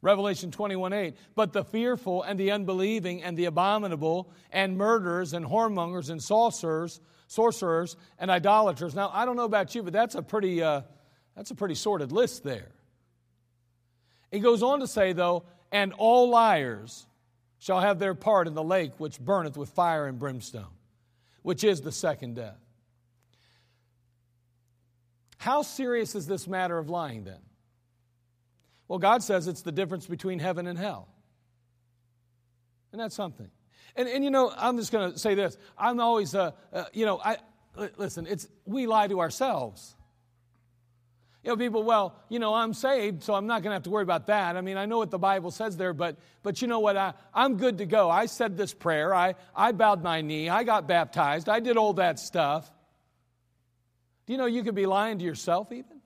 Revelation 0.00 0.50
21 0.50 0.94
8. 0.94 1.16
But 1.34 1.52
the 1.52 1.62
fearful 1.62 2.22
and 2.22 2.40
the 2.40 2.50
unbelieving 2.50 3.22
and 3.22 3.36
the 3.36 3.44
abominable 3.44 4.32
and 4.50 4.78
murderers 4.78 5.34
and 5.34 5.44
whoremongers 5.44 6.08
and 6.08 6.20
sorcerers, 6.20 7.00
sorcerers 7.28 7.96
and 8.18 8.30
idolaters. 8.30 8.94
Now, 8.94 9.10
I 9.12 9.26
don't 9.26 9.36
know 9.36 9.44
about 9.44 9.74
you, 9.74 9.82
but 9.82 9.92
that's 9.92 10.14
a 10.14 10.22
pretty, 10.22 10.62
uh, 10.62 10.82
that's 11.36 11.50
a 11.50 11.54
pretty 11.54 11.74
sordid 11.74 12.12
list 12.12 12.42
there. 12.42 12.72
He 14.30 14.40
goes 14.40 14.62
on 14.62 14.80
to 14.80 14.86
say, 14.86 15.12
though, 15.12 15.44
and 15.70 15.92
all 15.92 16.30
liars 16.30 17.06
shall 17.62 17.78
have 17.78 18.00
their 18.00 18.12
part 18.12 18.48
in 18.48 18.54
the 18.54 18.62
lake 18.62 18.98
which 18.98 19.20
burneth 19.20 19.56
with 19.56 19.68
fire 19.68 20.08
and 20.08 20.18
brimstone, 20.18 20.74
which 21.42 21.62
is 21.62 21.80
the 21.80 21.92
second 21.92 22.34
death. 22.34 22.58
How 25.38 25.62
serious 25.62 26.16
is 26.16 26.26
this 26.26 26.48
matter 26.48 26.76
of 26.76 26.90
lying 26.90 27.22
then? 27.22 27.38
Well, 28.88 28.98
God 28.98 29.22
says 29.22 29.46
it's 29.46 29.62
the 29.62 29.70
difference 29.70 30.08
between 30.08 30.40
heaven 30.40 30.66
and 30.66 30.76
hell. 30.76 31.06
And 32.90 33.00
that's 33.00 33.14
something. 33.14 33.48
And, 33.94 34.08
and 34.08 34.24
you 34.24 34.32
know, 34.32 34.52
I'm 34.56 34.76
just 34.76 34.90
going 34.90 35.12
to 35.12 35.18
say 35.18 35.36
this. 35.36 35.56
I'm 35.78 36.00
always, 36.00 36.34
uh, 36.34 36.50
uh, 36.72 36.86
you 36.92 37.06
know, 37.06 37.20
I, 37.24 37.36
listen, 37.96 38.26
it's, 38.26 38.48
we 38.64 38.88
lie 38.88 39.06
to 39.06 39.20
ourselves. 39.20 39.94
You 41.42 41.50
know, 41.50 41.56
people, 41.56 41.82
well, 41.82 42.14
you 42.28 42.38
know, 42.38 42.54
I'm 42.54 42.72
saved, 42.72 43.24
so 43.24 43.34
I'm 43.34 43.48
not 43.48 43.62
going 43.62 43.70
to 43.70 43.74
have 43.74 43.82
to 43.82 43.90
worry 43.90 44.04
about 44.04 44.28
that. 44.28 44.56
I 44.56 44.60
mean, 44.60 44.76
I 44.76 44.86
know 44.86 44.98
what 44.98 45.10
the 45.10 45.18
Bible 45.18 45.50
says 45.50 45.76
there, 45.76 45.92
but, 45.92 46.16
but 46.44 46.62
you 46.62 46.68
know 46.68 46.78
what? 46.78 46.96
I, 46.96 47.14
I'm 47.34 47.56
good 47.56 47.78
to 47.78 47.86
go. 47.86 48.08
I 48.08 48.26
said 48.26 48.56
this 48.56 48.72
prayer. 48.72 49.12
I, 49.12 49.34
I 49.54 49.72
bowed 49.72 50.04
my 50.04 50.20
knee. 50.20 50.48
I 50.48 50.62
got 50.62 50.86
baptized. 50.86 51.48
I 51.48 51.58
did 51.58 51.76
all 51.76 51.94
that 51.94 52.20
stuff. 52.20 52.70
Do 54.26 54.32
you 54.32 54.38
know 54.38 54.46
you 54.46 54.62
could 54.62 54.76
be 54.76 54.86
lying 54.86 55.18
to 55.18 55.24
yourself 55.24 55.72
even? 55.72 56.00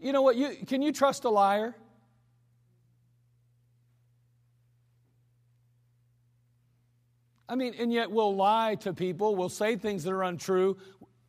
You 0.00 0.12
know 0.12 0.22
what? 0.22 0.34
You, 0.34 0.56
can 0.66 0.82
you 0.82 0.90
trust 0.90 1.24
a 1.24 1.30
liar? 1.30 1.76
I 7.48 7.54
mean, 7.54 7.74
and 7.78 7.92
yet 7.92 8.10
we'll 8.10 8.34
lie 8.34 8.76
to 8.76 8.94
people, 8.94 9.36
we'll 9.36 9.48
say 9.48 9.76
things 9.76 10.04
that 10.04 10.12
are 10.12 10.22
untrue, 10.22 10.78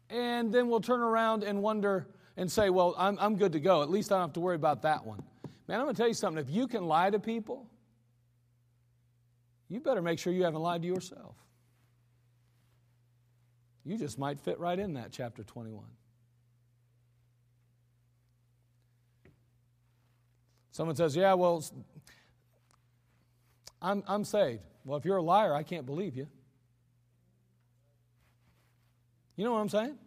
and 0.09 0.53
then 0.53 0.69
we'll 0.69 0.79
turn 0.79 1.01
around 1.01 1.43
and 1.43 1.61
wonder, 1.61 2.07
and 2.37 2.51
say, 2.51 2.69
well, 2.69 2.95
I'm, 2.97 3.17
I'm 3.19 3.35
good 3.35 3.51
to 3.53 3.59
go. 3.59 3.81
At 3.83 3.89
least 3.89 4.11
I 4.11 4.15
don't 4.15 4.29
have 4.29 4.33
to 4.33 4.39
worry 4.39 4.55
about 4.55 4.81
that 4.83 5.05
one. 5.05 5.21
Man, 5.67 5.79
I'm 5.79 5.85
going 5.85 5.95
to 5.95 5.99
tell 6.01 6.07
you 6.07 6.13
something. 6.13 6.43
If 6.43 6.53
you 6.53 6.67
can 6.67 6.85
lie 6.87 7.09
to 7.09 7.19
people, 7.19 7.69
you 9.69 9.79
better 9.79 10.01
make 10.01 10.19
sure 10.19 10.33
you 10.33 10.43
haven't 10.43 10.61
lied 10.61 10.81
to 10.81 10.87
yourself. 10.87 11.35
You 13.85 13.97
just 13.97 14.17
might 14.17 14.39
fit 14.39 14.59
right 14.59 14.77
in 14.77 14.93
that 14.93 15.11
chapter 15.11 15.43
21. 15.43 15.83
Someone 20.71 20.95
says, 20.95 21.15
Yeah, 21.15 21.33
well, 21.33 21.63
I'm, 23.81 24.03
I'm 24.07 24.23
saved. 24.23 24.61
Well, 24.85 24.97
if 24.97 25.05
you're 25.05 25.17
a 25.17 25.23
liar, 25.23 25.53
I 25.53 25.63
can't 25.63 25.85
believe 25.85 26.15
you. 26.15 26.27
You 29.35 29.45
know 29.45 29.53
what 29.53 29.59
I'm 29.59 29.69
saying? 29.69 29.97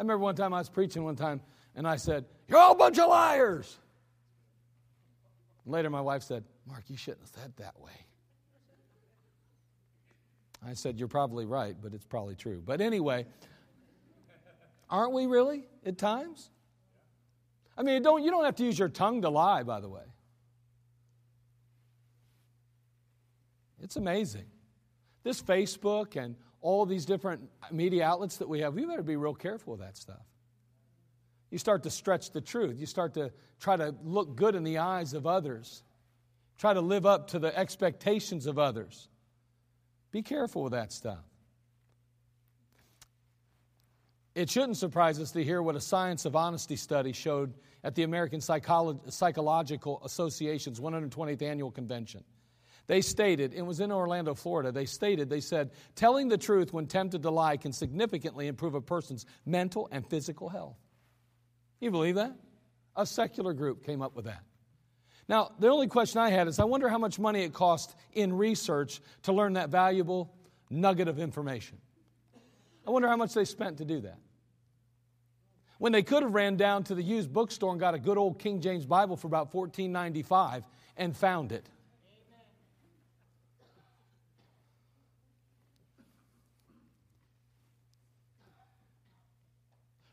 I 0.00 0.02
remember 0.02 0.24
one 0.24 0.34
time 0.34 0.54
I 0.54 0.58
was 0.60 0.70
preaching 0.70 1.04
one 1.04 1.14
time 1.14 1.42
and 1.74 1.86
I 1.86 1.96
said, 1.96 2.24
You're 2.48 2.58
all 2.58 2.72
a 2.72 2.74
bunch 2.74 2.98
of 2.98 3.10
liars. 3.10 3.76
Later 5.66 5.90
my 5.90 6.00
wife 6.00 6.22
said, 6.22 6.42
Mark, 6.66 6.84
you 6.88 6.96
shouldn't 6.96 7.20
have 7.20 7.42
said 7.42 7.52
that 7.58 7.78
way. 7.78 7.92
I 10.66 10.72
said, 10.72 10.98
You're 10.98 11.06
probably 11.06 11.44
right, 11.44 11.76
but 11.82 11.92
it's 11.92 12.06
probably 12.06 12.34
true. 12.34 12.62
But 12.64 12.80
anyway, 12.80 13.26
aren't 14.88 15.12
we 15.12 15.26
really 15.26 15.64
at 15.84 15.98
times? 15.98 16.48
I 17.76 17.82
mean, 17.82 18.02
don't, 18.02 18.24
you 18.24 18.30
don't 18.30 18.46
have 18.46 18.56
to 18.56 18.64
use 18.64 18.78
your 18.78 18.88
tongue 18.88 19.20
to 19.20 19.28
lie, 19.28 19.64
by 19.64 19.80
the 19.80 19.88
way. 19.90 20.04
It's 23.82 23.96
amazing. 23.96 24.46
This 25.24 25.42
Facebook 25.42 26.16
and 26.16 26.36
all 26.60 26.86
these 26.86 27.04
different 27.04 27.48
media 27.70 28.04
outlets 28.04 28.38
that 28.38 28.48
we 28.48 28.60
have, 28.60 28.74
we 28.74 28.84
better 28.84 29.02
be 29.02 29.16
real 29.16 29.34
careful 29.34 29.72
with 29.72 29.80
that 29.80 29.96
stuff. 29.96 30.22
You 31.50 31.58
start 31.58 31.82
to 31.82 31.90
stretch 31.90 32.30
the 32.30 32.40
truth. 32.40 32.78
You 32.78 32.86
start 32.86 33.14
to 33.14 33.32
try 33.58 33.76
to 33.76 33.94
look 34.04 34.36
good 34.36 34.54
in 34.54 34.62
the 34.62 34.78
eyes 34.78 35.14
of 35.14 35.26
others, 35.26 35.82
try 36.58 36.74
to 36.74 36.80
live 36.80 37.06
up 37.06 37.28
to 37.28 37.38
the 37.38 37.56
expectations 37.56 38.46
of 38.46 38.58
others. 38.58 39.08
Be 40.12 40.22
careful 40.22 40.62
with 40.62 40.72
that 40.72 40.92
stuff. 40.92 41.24
It 44.34 44.48
shouldn't 44.48 44.76
surprise 44.76 45.18
us 45.18 45.32
to 45.32 45.42
hear 45.42 45.60
what 45.60 45.74
a 45.74 45.80
Science 45.80 46.24
of 46.24 46.36
Honesty 46.36 46.76
study 46.76 47.12
showed 47.12 47.54
at 47.82 47.94
the 47.94 48.04
American 48.04 48.40
Psycholo- 48.40 49.12
Psychological 49.12 50.00
Association's 50.04 50.78
120th 50.78 51.42
annual 51.42 51.70
convention. 51.70 52.22
They 52.90 53.02
stated, 53.02 53.54
it 53.54 53.62
was 53.62 53.78
in 53.78 53.92
Orlando, 53.92 54.34
Florida, 54.34 54.72
they 54.72 54.84
stated, 54.84 55.30
they 55.30 55.38
said, 55.40 55.70
telling 55.94 56.26
the 56.26 56.36
truth 56.36 56.72
when 56.72 56.88
tempted 56.88 57.22
to 57.22 57.30
lie 57.30 57.56
can 57.56 57.72
significantly 57.72 58.48
improve 58.48 58.74
a 58.74 58.80
person's 58.80 59.26
mental 59.46 59.88
and 59.92 60.04
physical 60.04 60.48
health. 60.48 60.76
You 61.78 61.92
believe 61.92 62.16
that? 62.16 62.34
A 62.96 63.06
secular 63.06 63.52
group 63.52 63.86
came 63.86 64.02
up 64.02 64.16
with 64.16 64.24
that. 64.24 64.42
Now, 65.28 65.52
the 65.60 65.68
only 65.68 65.86
question 65.86 66.20
I 66.20 66.30
had 66.30 66.48
is 66.48 66.58
I 66.58 66.64
wonder 66.64 66.88
how 66.88 66.98
much 66.98 67.20
money 67.20 67.44
it 67.44 67.52
cost 67.52 67.94
in 68.12 68.32
research 68.32 69.00
to 69.22 69.32
learn 69.32 69.52
that 69.52 69.68
valuable 69.68 70.34
nugget 70.68 71.06
of 71.06 71.20
information. 71.20 71.78
I 72.84 72.90
wonder 72.90 73.06
how 73.06 73.16
much 73.16 73.34
they 73.34 73.44
spent 73.44 73.78
to 73.78 73.84
do 73.84 74.00
that. 74.00 74.18
When 75.78 75.92
they 75.92 76.02
could 76.02 76.24
have 76.24 76.34
ran 76.34 76.56
down 76.56 76.82
to 76.84 76.96
the 76.96 77.04
used 77.04 77.32
bookstore 77.32 77.70
and 77.70 77.78
got 77.78 77.94
a 77.94 78.00
good 78.00 78.18
old 78.18 78.40
King 78.40 78.60
James 78.60 78.84
Bible 78.84 79.16
for 79.16 79.28
about 79.28 79.52
$14.95 79.52 80.64
and 80.96 81.16
found 81.16 81.52
it. 81.52 81.68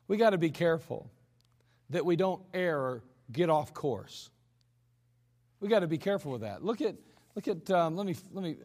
We 0.08 0.18
got 0.18 0.32
to 0.32 0.38
be 0.38 0.50
careful 0.50 1.10
that 1.90 2.06
we 2.06 2.16
don't 2.16 2.42
err 2.54 2.80
or 2.80 3.04
get 3.32 3.50
off 3.50 3.74
course. 3.74 4.30
We 5.60 5.68
got 5.68 5.80
to 5.80 5.88
be 5.88 5.98
careful 5.98 6.32
with 6.32 6.42
that. 6.42 6.64
Look 6.64 6.82
at, 6.82 6.96
look 7.36 7.48
at. 7.48 7.70
Um, 7.72 7.96
let 7.96 8.06
me, 8.06 8.16
let 8.32 8.44
me. 8.44 8.58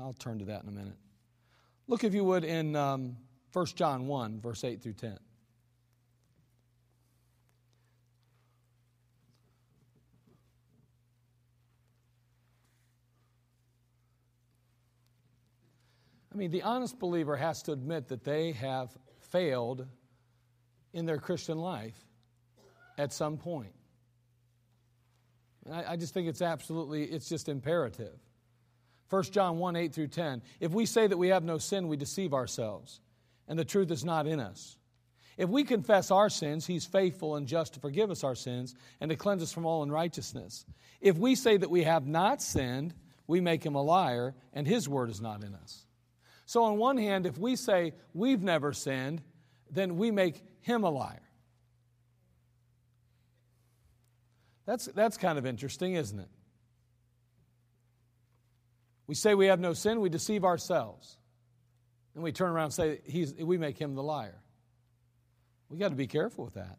I'll 0.00 0.14
turn 0.14 0.38
to 0.38 0.44
that 0.46 0.62
in 0.62 0.68
a 0.68 0.72
minute. 0.72 0.96
Look, 1.86 2.04
if 2.04 2.14
you 2.14 2.24
would, 2.24 2.44
in 2.44 2.74
um, 2.74 3.16
1 3.52 3.66
John 3.74 4.06
1, 4.06 4.40
verse 4.40 4.64
8 4.64 4.82
through 4.82 4.94
10. 4.94 5.18
I 16.34 16.36
mean, 16.36 16.50
the 16.50 16.62
honest 16.62 16.98
believer 16.98 17.36
has 17.36 17.62
to 17.62 17.72
admit 17.72 18.08
that 18.08 18.24
they 18.24 18.52
have 18.52 18.90
failed 19.30 19.86
in 20.92 21.06
their 21.06 21.18
Christian 21.18 21.58
life 21.58 21.96
at 22.98 23.12
some 23.12 23.36
point. 23.36 23.72
I, 25.70 25.92
I, 25.92 25.96
just 25.96 26.12
think 26.12 26.28
it's 26.28 26.42
absolutely, 26.42 27.04
it's 27.04 27.28
just 27.28 27.48
imperative. 27.48 28.18
1 29.10 29.22
John 29.24 29.58
1 29.58 29.76
8 29.76 29.94
through 29.94 30.08
10. 30.08 30.42
If 30.58 30.72
we 30.72 30.86
say 30.86 31.06
that 31.06 31.16
we 31.16 31.28
have 31.28 31.44
no 31.44 31.58
sin, 31.58 31.86
we 31.86 31.96
deceive 31.96 32.34
ourselves, 32.34 33.00
and 33.46 33.56
the 33.56 33.64
truth 33.64 33.92
is 33.92 34.04
not 34.04 34.26
in 34.26 34.40
us. 34.40 34.76
If 35.36 35.48
we 35.48 35.62
confess 35.62 36.10
our 36.10 36.30
sins, 36.30 36.66
he's 36.66 36.84
faithful 36.84 37.36
and 37.36 37.46
just 37.46 37.74
to 37.74 37.80
forgive 37.80 38.10
us 38.10 38.24
our 38.24 38.36
sins 38.36 38.74
and 39.00 39.10
to 39.10 39.16
cleanse 39.16 39.42
us 39.42 39.52
from 39.52 39.66
all 39.66 39.82
unrighteousness. 39.82 40.64
If 41.00 41.16
we 41.16 41.34
say 41.34 41.56
that 41.56 41.70
we 41.70 41.84
have 41.84 42.06
not 42.06 42.42
sinned, 42.42 42.94
we 43.26 43.40
make 43.40 43.64
him 43.64 43.74
a 43.74 43.82
liar, 43.82 44.34
and 44.52 44.66
his 44.66 44.88
word 44.88 45.10
is 45.10 45.20
not 45.20 45.42
in 45.42 45.54
us. 45.54 45.86
So, 46.46 46.64
on 46.64 46.76
one 46.76 46.96
hand, 46.96 47.26
if 47.26 47.38
we 47.38 47.56
say 47.56 47.94
we've 48.12 48.42
never 48.42 48.72
sinned, 48.72 49.22
then 49.70 49.96
we 49.96 50.10
make 50.10 50.42
him 50.60 50.84
a 50.84 50.90
liar. 50.90 51.22
That's, 54.66 54.86
that's 54.86 55.16
kind 55.16 55.38
of 55.38 55.46
interesting, 55.46 55.94
isn't 55.94 56.18
it? 56.18 56.28
We 59.06 59.14
say 59.14 59.34
we 59.34 59.46
have 59.46 59.60
no 59.60 59.74
sin, 59.74 60.00
we 60.00 60.08
deceive 60.08 60.44
ourselves. 60.44 61.18
And 62.14 62.22
we 62.22 62.32
turn 62.32 62.50
around 62.50 62.66
and 62.66 62.74
say 62.74 63.00
he's, 63.04 63.34
we 63.34 63.58
make 63.58 63.78
him 63.78 63.94
the 63.94 64.02
liar. 64.02 64.40
We 65.68 65.78
got 65.78 65.88
to 65.88 65.96
be 65.96 66.06
careful 66.06 66.44
with 66.44 66.54
that. 66.54 66.78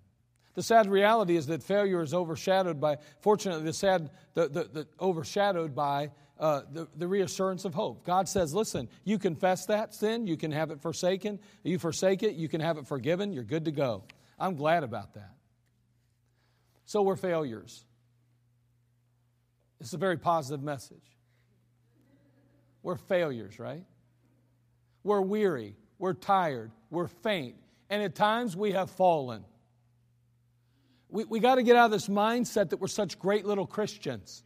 The 0.55 0.63
sad 0.63 0.87
reality 0.89 1.35
is 1.35 1.47
that 1.47 1.61
failure 1.61 2.01
is 2.01 2.13
overshadowed 2.13 2.79
by, 2.79 2.97
fortunately, 3.19 3.65
the 3.65 3.73
sad, 3.73 4.09
the, 4.33 4.47
the, 4.47 4.63
the 4.63 4.87
overshadowed 5.01 5.75
by 5.75 6.11
uh, 6.39 6.61
the, 6.71 6.87
the 6.95 7.07
reassurance 7.07 7.65
of 7.65 7.73
hope. 7.73 8.05
God 8.05 8.27
says, 8.27 8.53
listen, 8.53 8.89
you 9.03 9.17
confess 9.17 9.65
that 9.67 9.93
sin, 9.93 10.27
you 10.27 10.37
can 10.37 10.51
have 10.51 10.71
it 10.71 10.81
forsaken. 10.81 11.39
You 11.63 11.79
forsake 11.79 12.23
it, 12.23 12.35
you 12.35 12.49
can 12.49 12.61
have 12.61 12.77
it 12.77 12.87
forgiven, 12.87 13.31
you're 13.31 13.43
good 13.43 13.65
to 13.65 13.71
go. 13.71 14.03
I'm 14.37 14.55
glad 14.55 14.83
about 14.83 15.13
that. 15.13 15.31
So 16.85 17.01
we're 17.01 17.15
failures. 17.15 17.85
It's 19.79 19.93
a 19.93 19.97
very 19.97 20.17
positive 20.17 20.63
message. 20.63 20.97
We're 22.83 22.97
failures, 22.97 23.59
right? 23.59 23.83
We're 25.03 25.21
weary, 25.21 25.75
we're 25.99 26.13
tired, 26.13 26.71
we're 26.89 27.07
faint, 27.07 27.55
and 27.89 28.01
at 28.03 28.15
times 28.15 28.55
we 28.55 28.71
have 28.71 28.91
fallen. 28.91 29.43
We, 31.09 31.23
we 31.25 31.39
got 31.39 31.55
to 31.55 31.63
get 31.63 31.75
out 31.75 31.85
of 31.85 31.91
this 31.91 32.07
mindset 32.07 32.69
that 32.71 32.77
we're 32.77 32.87
such 32.87 33.19
great 33.19 33.45
little 33.45 33.65
Christians. 33.65 34.43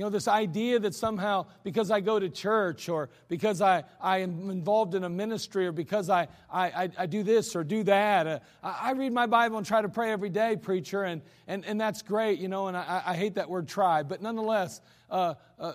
You 0.00 0.06
know, 0.06 0.10
this 0.10 0.28
idea 0.28 0.78
that 0.78 0.94
somehow 0.94 1.44
because 1.62 1.90
I 1.90 2.00
go 2.00 2.18
to 2.18 2.30
church 2.30 2.88
or 2.88 3.10
because 3.28 3.60
I, 3.60 3.84
I 4.00 4.20
am 4.20 4.48
involved 4.48 4.94
in 4.94 5.04
a 5.04 5.10
ministry 5.10 5.66
or 5.66 5.72
because 5.72 6.08
I, 6.08 6.26
I, 6.50 6.88
I 6.96 7.04
do 7.04 7.22
this 7.22 7.54
or 7.54 7.64
do 7.64 7.82
that, 7.82 8.26
uh, 8.26 8.38
I 8.62 8.92
read 8.92 9.12
my 9.12 9.26
Bible 9.26 9.58
and 9.58 9.66
try 9.66 9.82
to 9.82 9.90
pray 9.90 10.10
every 10.10 10.30
day, 10.30 10.56
preacher, 10.56 11.02
and, 11.02 11.20
and, 11.48 11.66
and 11.66 11.78
that's 11.78 12.00
great, 12.00 12.38
you 12.38 12.48
know, 12.48 12.68
and 12.68 12.78
I, 12.78 13.02
I 13.08 13.14
hate 13.14 13.34
that 13.34 13.50
word 13.50 13.68
try, 13.68 14.02
but 14.02 14.22
nonetheless, 14.22 14.80
uh, 15.10 15.34
uh, 15.58 15.74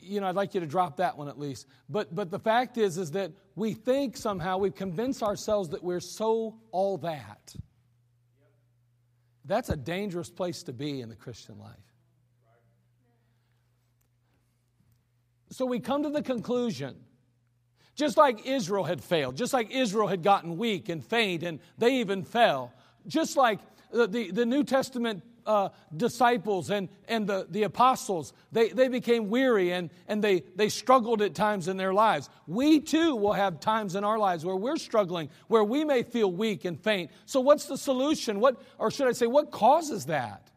you 0.00 0.22
know, 0.22 0.26
I'd 0.26 0.36
like 0.36 0.54
you 0.54 0.60
to 0.60 0.66
drop 0.66 0.96
that 0.96 1.18
one 1.18 1.28
at 1.28 1.38
least. 1.38 1.66
But, 1.90 2.14
but 2.14 2.30
the 2.30 2.38
fact 2.38 2.78
is, 2.78 2.96
is 2.96 3.10
that 3.10 3.30
we 3.56 3.74
think 3.74 4.16
somehow 4.16 4.56
we've 4.56 4.74
convinced 4.74 5.22
ourselves 5.22 5.68
that 5.68 5.84
we're 5.84 6.00
so 6.00 6.56
all 6.72 6.96
that. 6.96 7.54
That's 9.44 9.68
a 9.68 9.76
dangerous 9.76 10.30
place 10.30 10.62
to 10.62 10.72
be 10.72 11.02
in 11.02 11.10
the 11.10 11.14
Christian 11.14 11.58
life. 11.58 11.76
So 15.50 15.64
we 15.64 15.80
come 15.80 16.02
to 16.02 16.10
the 16.10 16.22
conclusion, 16.22 16.96
just 17.94 18.16
like 18.16 18.46
Israel 18.46 18.84
had 18.84 19.02
failed, 19.02 19.36
just 19.36 19.52
like 19.52 19.70
Israel 19.70 20.08
had 20.08 20.22
gotten 20.22 20.58
weak 20.58 20.88
and 20.88 21.04
faint 21.04 21.42
and 21.42 21.60
they 21.78 21.96
even 22.00 22.24
fell, 22.24 22.72
just 23.06 23.36
like 23.36 23.60
the, 23.92 24.06
the, 24.06 24.30
the 24.30 24.46
New 24.46 24.64
Testament 24.64 25.22
uh, 25.46 25.68
disciples 25.96 26.70
and, 26.70 26.88
and 27.08 27.26
the, 27.26 27.46
the 27.50 27.62
apostles, 27.62 28.32
they, 28.50 28.70
they 28.70 28.88
became 28.88 29.30
weary 29.30 29.72
and, 29.72 29.90
and 30.08 30.22
they, 30.22 30.42
they 30.56 30.68
struggled 30.68 31.22
at 31.22 31.34
times 31.34 31.68
in 31.68 31.76
their 31.76 31.94
lives. 31.94 32.28
We 32.46 32.80
too 32.80 33.14
will 33.14 33.32
have 33.32 33.60
times 33.60 33.94
in 33.94 34.04
our 34.04 34.18
lives 34.18 34.44
where 34.44 34.56
we're 34.56 34.76
struggling, 34.76 35.30
where 35.46 35.64
we 35.64 35.84
may 35.84 36.02
feel 36.02 36.30
weak 36.30 36.64
and 36.64 36.78
faint. 36.78 37.10
So, 37.24 37.40
what's 37.40 37.66
the 37.66 37.78
solution? 37.78 38.40
What, 38.40 38.60
or 38.78 38.90
should 38.90 39.06
I 39.06 39.12
say, 39.12 39.26
what 39.26 39.50
causes 39.52 40.06
that? 40.06 40.50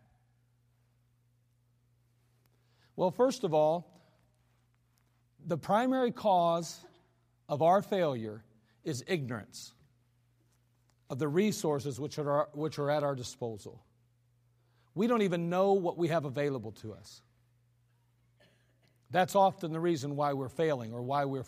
Well, 2.95 3.11
first 3.11 3.43
of 3.43 3.53
all, 3.53 3.98
the 5.49 5.57
primary 5.57 6.11
cause 6.11 6.85
of 7.49 7.63
our 7.63 7.81
failure 7.81 8.43
is 8.83 9.03
ignorance 9.07 9.73
of 11.09 11.17
the 11.17 11.27
resources 11.27 11.99
which 11.99 12.19
are, 12.19 12.49
which 12.53 12.77
are 12.77 12.91
at 12.91 13.03
our 13.03 13.15
disposal. 13.15 13.83
we 14.93 15.07
don't 15.07 15.23
even 15.23 15.49
know 15.49 15.73
what 15.73 15.97
we 15.97 16.07
have 16.07 16.25
available 16.25 16.71
to 16.71 16.93
us. 16.93 17.21
That's 19.09 19.33
often 19.33 19.71
the 19.71 19.79
reason 19.79 20.15
why 20.15 20.33
we're 20.33 20.49
failing 20.49 20.93
or 20.93 21.01
why 21.01 21.25
we're 21.25 21.45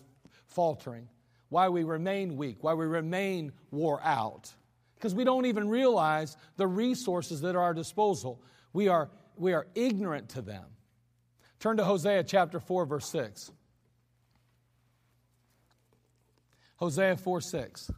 faltering, 0.47 1.07
why 1.49 1.69
we 1.69 1.83
remain 1.83 2.35
weak, 2.35 2.63
why 2.63 2.73
we 2.73 2.87
remain 2.87 3.51
wore 3.69 4.01
out. 4.03 4.51
Because 4.95 5.13
we 5.13 5.23
don't 5.23 5.45
even 5.45 5.69
realize 5.69 6.37
the 6.57 6.65
resources 6.65 7.39
that 7.41 7.55
are 7.55 7.61
at 7.61 7.65
our 7.65 7.73
disposal. 7.75 8.41
We 8.73 8.87
are, 8.87 9.09
we 9.35 9.53
are 9.53 9.67
ignorant 9.75 10.29
to 10.29 10.41
them. 10.41 10.65
Turn 11.59 11.77
to 11.77 11.83
Hosea 11.83 12.23
chapter 12.23 12.59
4, 12.59 12.85
verse 12.87 13.07
6. 13.07 13.51
Hosea 16.81 17.15
4 17.15 17.41
6. 17.41 17.91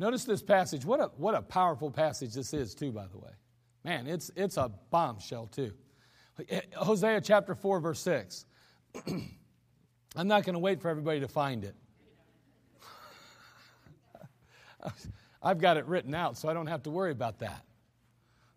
Notice 0.00 0.24
this 0.24 0.42
passage. 0.42 0.84
What 0.84 0.98
a, 0.98 1.04
what 1.16 1.36
a 1.36 1.42
powerful 1.42 1.92
passage 1.92 2.34
this 2.34 2.52
is, 2.52 2.74
too, 2.74 2.90
by 2.90 3.06
the 3.06 3.18
way. 3.18 3.30
Man, 3.84 4.08
it's, 4.08 4.32
it's 4.34 4.56
a 4.56 4.68
bombshell, 4.90 5.46
too. 5.46 5.72
Hosea 6.74 7.20
chapter 7.20 7.54
4, 7.54 7.80
verse 7.80 8.00
6. 8.00 8.46
I'm 9.06 10.26
not 10.26 10.42
going 10.44 10.54
to 10.54 10.58
wait 10.58 10.82
for 10.82 10.88
everybody 10.88 11.20
to 11.20 11.28
find 11.28 11.62
it. 11.62 11.76
I've 15.42 15.58
got 15.58 15.76
it 15.76 15.86
written 15.86 16.16
out, 16.16 16.36
so 16.36 16.48
I 16.48 16.52
don't 16.52 16.66
have 16.66 16.82
to 16.82 16.90
worry 16.90 17.12
about 17.12 17.38
that. 17.38 17.64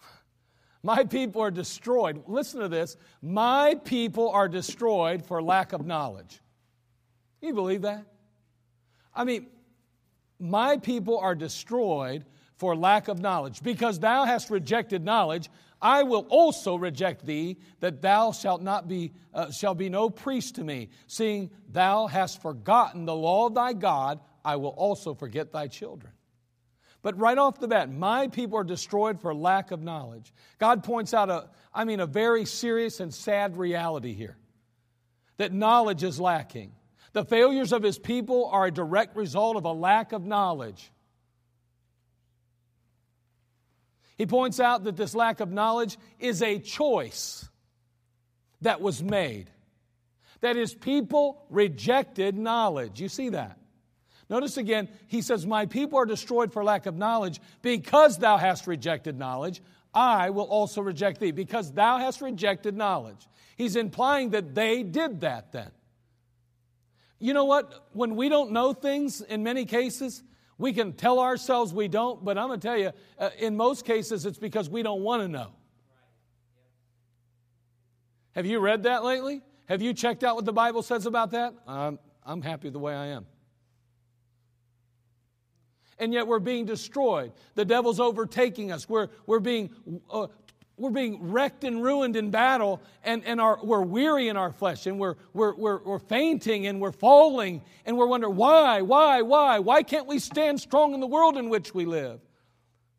My 0.84 1.04
people 1.04 1.44
are 1.44 1.52
destroyed. 1.52 2.24
Listen 2.26 2.62
to 2.62 2.70
this. 2.70 2.98
My 3.22 3.76
people 3.84 4.32
are 4.32 4.50
destroyed 4.50 5.24
for 5.24 5.44
lack 5.44 5.74
of 5.74 5.86
knowledge. 5.86 6.40
You 7.44 7.54
believe 7.54 7.82
that? 7.82 8.06
I 9.14 9.26
mean, 9.26 9.48
my 10.40 10.78
people 10.78 11.20
are 11.20 11.36
destroyed 11.36 12.26
for 12.56 12.76
lack 12.76 13.10
of 13.10 13.20
knowledge. 13.20 13.62
Because 13.62 14.00
thou 14.00 14.24
hast 14.24 14.50
rejected 14.50 15.04
knowledge, 15.04 15.50
I 15.82 16.04
will 16.04 16.26
also 16.30 16.76
reject 16.76 17.26
thee, 17.26 17.58
that 17.82 18.02
thou 18.02 18.32
shalt 18.32 18.62
not 18.62 18.88
be 18.88 19.12
uh, 19.34 19.52
shall 19.52 19.76
be 19.76 19.90
no 19.90 20.10
priest 20.10 20.56
to 20.56 20.64
me. 20.64 20.88
Seeing 21.08 21.52
thou 21.70 22.08
hast 22.08 22.42
forgotten 22.42 23.06
the 23.06 23.16
law 23.16 23.48
of 23.48 23.56
thy 23.56 23.74
God, 23.74 24.22
I 24.46 24.56
will 24.56 24.70
also 24.70 25.14
forget 25.14 25.52
thy 25.52 25.68
children. 25.68 26.14
But 27.02 27.20
right 27.20 27.38
off 27.38 27.60
the 27.60 27.68
bat, 27.68 27.92
my 27.92 28.30
people 28.30 28.58
are 28.58 28.64
destroyed 28.64 29.20
for 29.20 29.36
lack 29.36 29.72
of 29.72 29.82
knowledge. 29.82 30.34
God 30.58 30.86
points 30.86 31.14
out 31.14 31.30
a, 31.30 31.50
I 31.74 31.84
mean, 31.84 32.00
a 32.00 32.06
very 32.06 32.46
serious 32.46 33.02
and 33.02 33.14
sad 33.14 33.58
reality 33.58 34.14
here 34.14 34.38
that 35.36 35.52
knowledge 35.52 36.04
is 36.04 36.18
lacking. 36.18 36.72
The 37.14 37.24
failures 37.24 37.72
of 37.72 37.84
his 37.84 38.00
people 38.00 38.48
are 38.48 38.66
a 38.66 38.72
direct 38.72 39.16
result 39.16 39.56
of 39.56 39.66
a 39.66 39.72
lack 39.72 40.12
of 40.12 40.26
knowledge. 40.26 40.92
He 44.18 44.26
points 44.26 44.60
out 44.60 44.84
that 44.84 44.96
this 44.96 45.16
lack 45.16 45.40
of 45.40 45.52
knowledge 45.52 45.98
is 46.20 46.42
a 46.42 46.60
choice 46.60 47.48
that 48.62 48.82
was 48.82 49.04
made. 49.04 49.50
That 50.42 50.56
his 50.56 50.74
people 50.74 51.46
rejected 51.50 52.36
knowledge. 52.36 53.00
You 53.00 53.10
see 53.10 53.30
that? 53.30 53.58
Notice 54.30 54.58
again, 54.58 54.90
he 55.08 55.22
says, 55.22 55.46
My 55.46 55.66
people 55.66 56.00
are 56.00 56.06
destroyed 56.06 56.52
for 56.52 56.64
lack 56.64 56.86
of 56.86 56.96
knowledge. 56.96 57.40
Because 57.62 58.18
thou 58.18 58.38
hast 58.38 58.66
rejected 58.66 59.18
knowledge, 59.18 59.62
I 59.94 60.32
will 60.32 60.46
also 60.46 60.82
reject 60.82 61.20
thee. 61.20 61.32
Because 61.32 61.72
thou 61.72 62.00
hast 62.00 62.22
rejected 62.22 62.76
knowledge. 62.76 63.28
He's 63.56 63.76
implying 63.76 64.32
that 64.32 64.56
they 64.56 64.84
did 64.84 65.22
that 65.22 65.52
then. 65.52 65.72
You 67.24 67.34
know 67.34 67.46
what? 67.46 67.88
When 67.94 68.18
we 68.18 68.28
don't 68.28 68.52
know 68.52 68.74
things, 68.74 69.22
in 69.22 69.44
many 69.44 69.64
cases, 69.64 70.22
we 70.58 70.74
can 70.74 70.92
tell 70.92 71.22
ourselves 71.22 71.74
we 71.74 71.88
don't, 71.88 72.22
but 72.26 72.38
I'm 72.38 72.48
going 72.48 72.60
to 72.60 72.68
tell 72.68 72.78
you, 72.78 72.92
uh, 73.18 73.30
in 73.40 73.56
most 73.56 73.86
cases, 73.86 74.26
it's 74.26 74.38
because 74.38 74.70
we 74.70 74.84
don't 74.84 75.04
want 75.04 75.22
to 75.22 75.30
know. 75.30 75.54
Have 78.36 78.46
you 78.46 78.60
read 78.60 78.84
that 78.84 79.06
lately? 79.06 79.42
Have 79.68 79.82
you 79.82 79.94
checked 79.94 80.26
out 80.26 80.36
what 80.36 80.44
the 80.44 80.52
Bible 80.52 80.84
says 80.84 81.06
about 81.06 81.32
that? 81.32 81.54
I'm 81.66 82.42
happy 82.42 82.70
the 82.70 82.80
way 82.80 82.94
I 82.94 83.06
am. 83.06 83.26
And 85.98 86.12
yet 86.12 86.28
we're 86.28 86.40
being 86.40 86.66
destroyed. 86.66 87.32
The 87.56 87.64
devil's 87.64 88.02
overtaking 88.02 88.70
us. 88.74 88.90
We're, 88.90 89.08
we're 89.26 89.40
being 89.40 89.70
uh, 90.10 90.28
we're 90.84 90.90
being 90.90 91.32
wrecked 91.32 91.64
and 91.64 91.82
ruined 91.82 92.18
in 92.18 92.30
battle, 92.30 92.82
and, 93.06 93.24
and 93.24 93.40
our, 93.40 93.58
we're 93.64 93.82
weary 93.82 94.28
in 94.28 94.36
our 94.36 94.52
flesh, 94.52 94.86
and 94.86 95.00
we're, 95.00 95.16
we're, 95.34 95.56
we're, 95.56 95.82
we're 95.82 96.00
fainting, 96.00 96.68
and 96.68 96.82
we're 96.82 96.92
falling, 96.92 97.62
and 97.86 97.98
we're 97.98 98.06
wondering, 98.06 98.36
why, 98.36 98.82
why, 98.82 99.22
why? 99.22 99.60
Why 99.60 99.82
can't 99.82 100.08
we 100.08 100.20
stand 100.20 100.60
strong 100.60 100.94
in 100.94 101.00
the 101.00 101.08
world 101.08 101.38
in 101.38 101.48
which 101.48 101.74
we 101.74 101.86
live? 101.86 102.20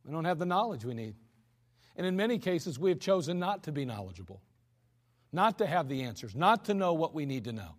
We 0.02 0.12
don't 0.12 0.24
have 0.24 0.38
the 0.38 0.46
knowledge 0.46 0.86
we 0.86 0.94
need. 0.94 1.14
And 1.94 2.06
in 2.06 2.16
many 2.16 2.38
cases, 2.38 2.78
we 2.78 2.88
have 2.88 3.00
chosen 3.00 3.38
not 3.38 3.64
to 3.64 3.72
be 3.72 3.84
knowledgeable, 3.84 4.40
not 5.30 5.58
to 5.58 5.66
have 5.66 5.86
the 5.86 6.04
answers, 6.04 6.34
not 6.34 6.64
to 6.64 6.74
know 6.74 6.94
what 6.94 7.14
we 7.14 7.26
need 7.26 7.44
to 7.44 7.52
know. 7.52 7.74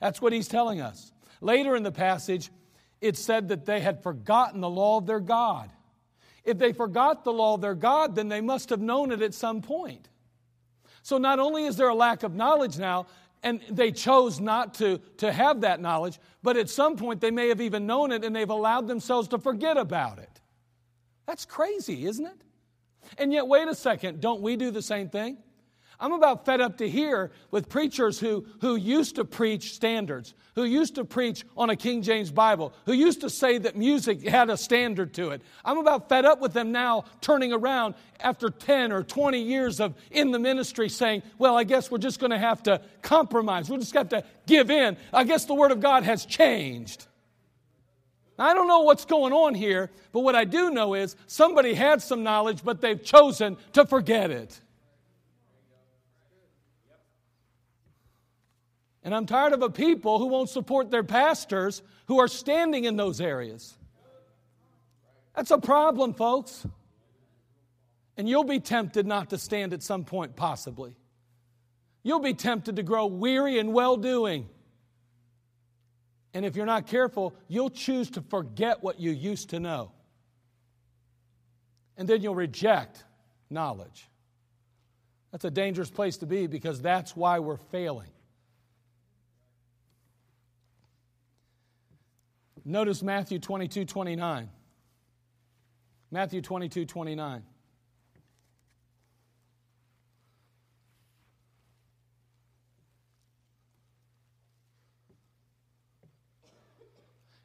That's 0.00 0.22
what 0.22 0.32
he's 0.32 0.48
telling 0.48 0.80
us. 0.80 1.12
Later 1.42 1.76
in 1.76 1.82
the 1.82 1.92
passage, 1.92 2.50
it 3.02 3.18
said 3.18 3.48
that 3.48 3.66
they 3.66 3.80
had 3.80 4.02
forgotten 4.02 4.62
the 4.62 4.70
law 4.70 4.96
of 4.96 5.06
their 5.06 5.20
God. 5.20 5.70
If 6.46 6.58
they 6.58 6.72
forgot 6.72 7.24
the 7.24 7.32
law 7.32 7.54
of 7.54 7.60
their 7.60 7.74
God, 7.74 8.14
then 8.14 8.28
they 8.28 8.40
must 8.40 8.70
have 8.70 8.80
known 8.80 9.10
it 9.10 9.20
at 9.20 9.34
some 9.34 9.60
point. 9.60 10.08
So 11.02 11.18
not 11.18 11.38
only 11.38 11.64
is 11.64 11.76
there 11.76 11.88
a 11.88 11.94
lack 11.94 12.22
of 12.22 12.34
knowledge 12.34 12.78
now, 12.78 13.06
and 13.42 13.60
they 13.70 13.92
chose 13.92 14.40
not 14.40 14.74
to, 14.74 14.98
to 15.18 15.32
have 15.32 15.60
that 15.60 15.80
knowledge, 15.80 16.18
but 16.42 16.56
at 16.56 16.70
some 16.70 16.96
point 16.96 17.20
they 17.20 17.30
may 17.30 17.48
have 17.48 17.60
even 17.60 17.86
known 17.86 18.12
it 18.12 18.24
and 18.24 18.34
they've 18.34 18.48
allowed 18.48 18.86
themselves 18.88 19.28
to 19.28 19.38
forget 19.38 19.76
about 19.76 20.18
it. 20.18 20.40
That's 21.26 21.44
crazy, 21.44 22.06
isn't 22.06 22.26
it? 22.26 22.40
And 23.18 23.32
yet, 23.32 23.46
wait 23.46 23.68
a 23.68 23.74
second, 23.74 24.20
don't 24.20 24.40
we 24.40 24.56
do 24.56 24.70
the 24.70 24.82
same 24.82 25.08
thing? 25.08 25.38
I'm 25.98 26.12
about 26.12 26.44
fed 26.44 26.60
up 26.60 26.78
to 26.78 26.88
hear 26.88 27.30
with 27.50 27.68
preachers 27.68 28.20
who, 28.20 28.46
who 28.60 28.76
used 28.76 29.16
to 29.16 29.24
preach 29.24 29.74
standards, 29.74 30.34
who 30.54 30.64
used 30.64 30.96
to 30.96 31.04
preach 31.04 31.44
on 31.56 31.70
a 31.70 31.76
King 31.76 32.02
James 32.02 32.30
Bible, 32.30 32.74
who 32.84 32.92
used 32.92 33.22
to 33.22 33.30
say 33.30 33.56
that 33.58 33.76
music 33.76 34.22
had 34.26 34.50
a 34.50 34.56
standard 34.58 35.14
to 35.14 35.30
it. 35.30 35.40
I'm 35.64 35.78
about 35.78 36.08
fed 36.08 36.26
up 36.26 36.40
with 36.40 36.52
them 36.52 36.70
now 36.70 37.04
turning 37.22 37.52
around 37.52 37.94
after 38.20 38.50
10 38.50 38.92
or 38.92 39.02
20 39.02 39.40
years 39.40 39.80
of 39.80 39.94
in 40.10 40.32
the 40.32 40.38
ministry 40.38 40.90
saying, 40.90 41.22
well, 41.38 41.56
I 41.56 41.64
guess 41.64 41.90
we're 41.90 41.98
just 41.98 42.20
going 42.20 42.32
to 42.32 42.38
have 42.38 42.62
to 42.64 42.82
compromise. 43.00 43.70
We're 43.70 43.78
just 43.78 43.94
going 43.94 44.08
to 44.08 44.16
have 44.16 44.24
to 44.24 44.30
give 44.46 44.70
in. 44.70 44.98
I 45.14 45.24
guess 45.24 45.46
the 45.46 45.54
Word 45.54 45.72
of 45.72 45.80
God 45.80 46.02
has 46.02 46.26
changed. 46.26 47.06
I 48.38 48.52
don't 48.52 48.68
know 48.68 48.80
what's 48.80 49.06
going 49.06 49.32
on 49.32 49.54
here, 49.54 49.90
but 50.12 50.20
what 50.20 50.36
I 50.36 50.44
do 50.44 50.70
know 50.70 50.92
is 50.92 51.16
somebody 51.26 51.72
had 51.72 52.02
some 52.02 52.22
knowledge, 52.22 52.62
but 52.62 52.82
they've 52.82 53.02
chosen 53.02 53.56
to 53.72 53.86
forget 53.86 54.30
it. 54.30 54.60
And 59.06 59.14
I'm 59.14 59.24
tired 59.24 59.52
of 59.52 59.62
a 59.62 59.70
people 59.70 60.18
who 60.18 60.26
won't 60.26 60.50
support 60.50 60.90
their 60.90 61.04
pastors 61.04 61.80
who 62.08 62.18
are 62.18 62.26
standing 62.26 62.86
in 62.86 62.96
those 62.96 63.20
areas. 63.20 63.78
That's 65.36 65.52
a 65.52 65.58
problem, 65.58 66.12
folks. 66.12 66.66
And 68.16 68.28
you'll 68.28 68.42
be 68.42 68.58
tempted 68.58 69.06
not 69.06 69.30
to 69.30 69.38
stand 69.38 69.72
at 69.72 69.84
some 69.84 70.04
point, 70.04 70.34
possibly. 70.34 70.96
You'll 72.02 72.18
be 72.18 72.34
tempted 72.34 72.74
to 72.76 72.82
grow 72.82 73.06
weary 73.06 73.60
and 73.60 73.72
well 73.72 73.96
doing. 73.96 74.48
And 76.34 76.44
if 76.44 76.56
you're 76.56 76.66
not 76.66 76.88
careful, 76.88 77.32
you'll 77.46 77.70
choose 77.70 78.10
to 78.10 78.22
forget 78.22 78.82
what 78.82 78.98
you 78.98 79.12
used 79.12 79.50
to 79.50 79.60
know. 79.60 79.92
And 81.96 82.08
then 82.08 82.22
you'll 82.22 82.34
reject 82.34 83.04
knowledge. 83.50 84.08
That's 85.30 85.44
a 85.44 85.50
dangerous 85.50 85.92
place 85.92 86.16
to 86.16 86.26
be 86.26 86.48
because 86.48 86.82
that's 86.82 87.14
why 87.14 87.38
we're 87.38 87.56
failing. 87.56 88.08
Notice 92.68 93.00
Matthew 93.00 93.38
22 93.38 93.84
29. 93.84 94.50
Matthew 96.10 96.42
22 96.42 96.84
29. 96.84 97.44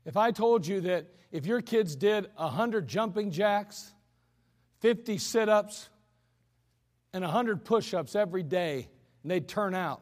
If 0.05 0.17
I 0.17 0.31
told 0.31 0.65
you 0.65 0.81
that 0.81 1.05
if 1.31 1.45
your 1.45 1.61
kids 1.61 1.95
did 1.95 2.27
100 2.37 2.87
jumping 2.87 3.29
jacks, 3.29 3.93
50 4.79 5.19
sit 5.19 5.47
ups, 5.47 5.87
and 7.13 7.23
100 7.23 7.63
push 7.63 7.93
ups 7.93 8.15
every 8.15 8.41
day, 8.41 8.89
and 9.21 9.29
they'd 9.29 9.47
turn 9.47 9.75
out 9.75 10.01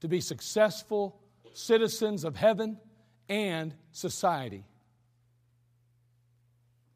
to 0.00 0.08
be 0.08 0.20
successful 0.20 1.20
citizens 1.52 2.24
of 2.24 2.34
heaven, 2.34 2.78
and 3.28 3.74
society. 3.92 4.64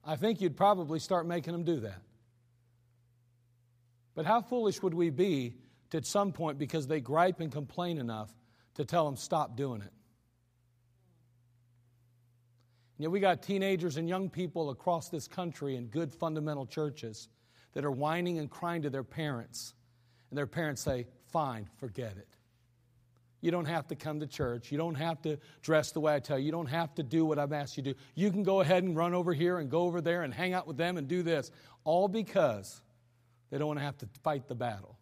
I 0.04 0.16
think 0.16 0.40
you'd 0.40 0.56
probably 0.56 0.98
start 0.98 1.26
making 1.26 1.52
them 1.52 1.64
do 1.64 1.80
that. 1.80 2.02
But 4.14 4.26
how 4.26 4.42
foolish 4.42 4.82
would 4.82 4.94
we 4.94 5.10
be 5.10 5.56
to, 5.90 5.98
at 5.98 6.06
some 6.06 6.32
point, 6.32 6.58
because 6.58 6.86
they 6.86 7.00
gripe 7.00 7.40
and 7.40 7.52
complain 7.52 7.98
enough, 7.98 8.30
to 8.74 8.84
tell 8.84 9.04
them 9.04 9.16
stop 9.16 9.56
doing 9.56 9.82
it? 9.82 9.92
You 12.98 13.04
know, 13.06 13.10
we 13.10 13.20
got 13.20 13.42
teenagers 13.42 13.96
and 13.96 14.08
young 14.08 14.30
people 14.30 14.70
across 14.70 15.08
this 15.08 15.26
country 15.26 15.76
in 15.76 15.86
good 15.86 16.14
fundamental 16.14 16.66
churches 16.66 17.28
that 17.72 17.84
are 17.84 17.90
whining 17.90 18.38
and 18.38 18.50
crying 18.50 18.82
to 18.82 18.90
their 18.90 19.04
parents, 19.04 19.74
and 20.30 20.38
their 20.38 20.46
parents 20.46 20.82
say, 20.82 21.06
Fine, 21.32 21.68
forget 21.78 22.16
it. 22.18 22.28
You 23.42 23.50
don't 23.50 23.66
have 23.66 23.88
to 23.88 23.96
come 23.96 24.20
to 24.20 24.26
church. 24.26 24.70
You 24.70 24.78
don't 24.78 24.94
have 24.94 25.20
to 25.22 25.36
dress 25.62 25.90
the 25.90 26.00
way 26.00 26.14
I 26.14 26.20
tell 26.20 26.38
you. 26.38 26.46
You 26.46 26.52
don't 26.52 26.68
have 26.68 26.94
to 26.94 27.02
do 27.02 27.26
what 27.26 27.40
I've 27.40 27.52
asked 27.52 27.76
you 27.76 27.82
to 27.82 27.92
do. 27.92 27.98
You 28.14 28.30
can 28.30 28.44
go 28.44 28.60
ahead 28.60 28.84
and 28.84 28.96
run 28.96 29.14
over 29.14 29.34
here 29.34 29.58
and 29.58 29.68
go 29.68 29.82
over 29.82 30.00
there 30.00 30.22
and 30.22 30.32
hang 30.32 30.54
out 30.54 30.68
with 30.68 30.76
them 30.76 30.96
and 30.96 31.08
do 31.08 31.24
this, 31.24 31.50
all 31.82 32.06
because 32.06 32.80
they 33.50 33.58
don't 33.58 33.66
want 33.66 33.80
to 33.80 33.84
have 33.84 33.98
to 33.98 34.08
fight 34.22 34.46
the 34.46 34.54
battle. 34.54 34.96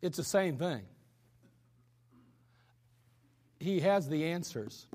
It's 0.00 0.16
the 0.16 0.24
same 0.24 0.56
thing. 0.56 0.82
He 3.58 3.80
has 3.80 4.08
the 4.08 4.26
answers. 4.26 4.86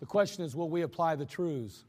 The 0.00 0.06
question 0.06 0.44
is 0.44 0.56
will 0.56 0.68
we 0.68 0.82
apply 0.82 1.14
the 1.14 1.26
truths? 1.26 1.84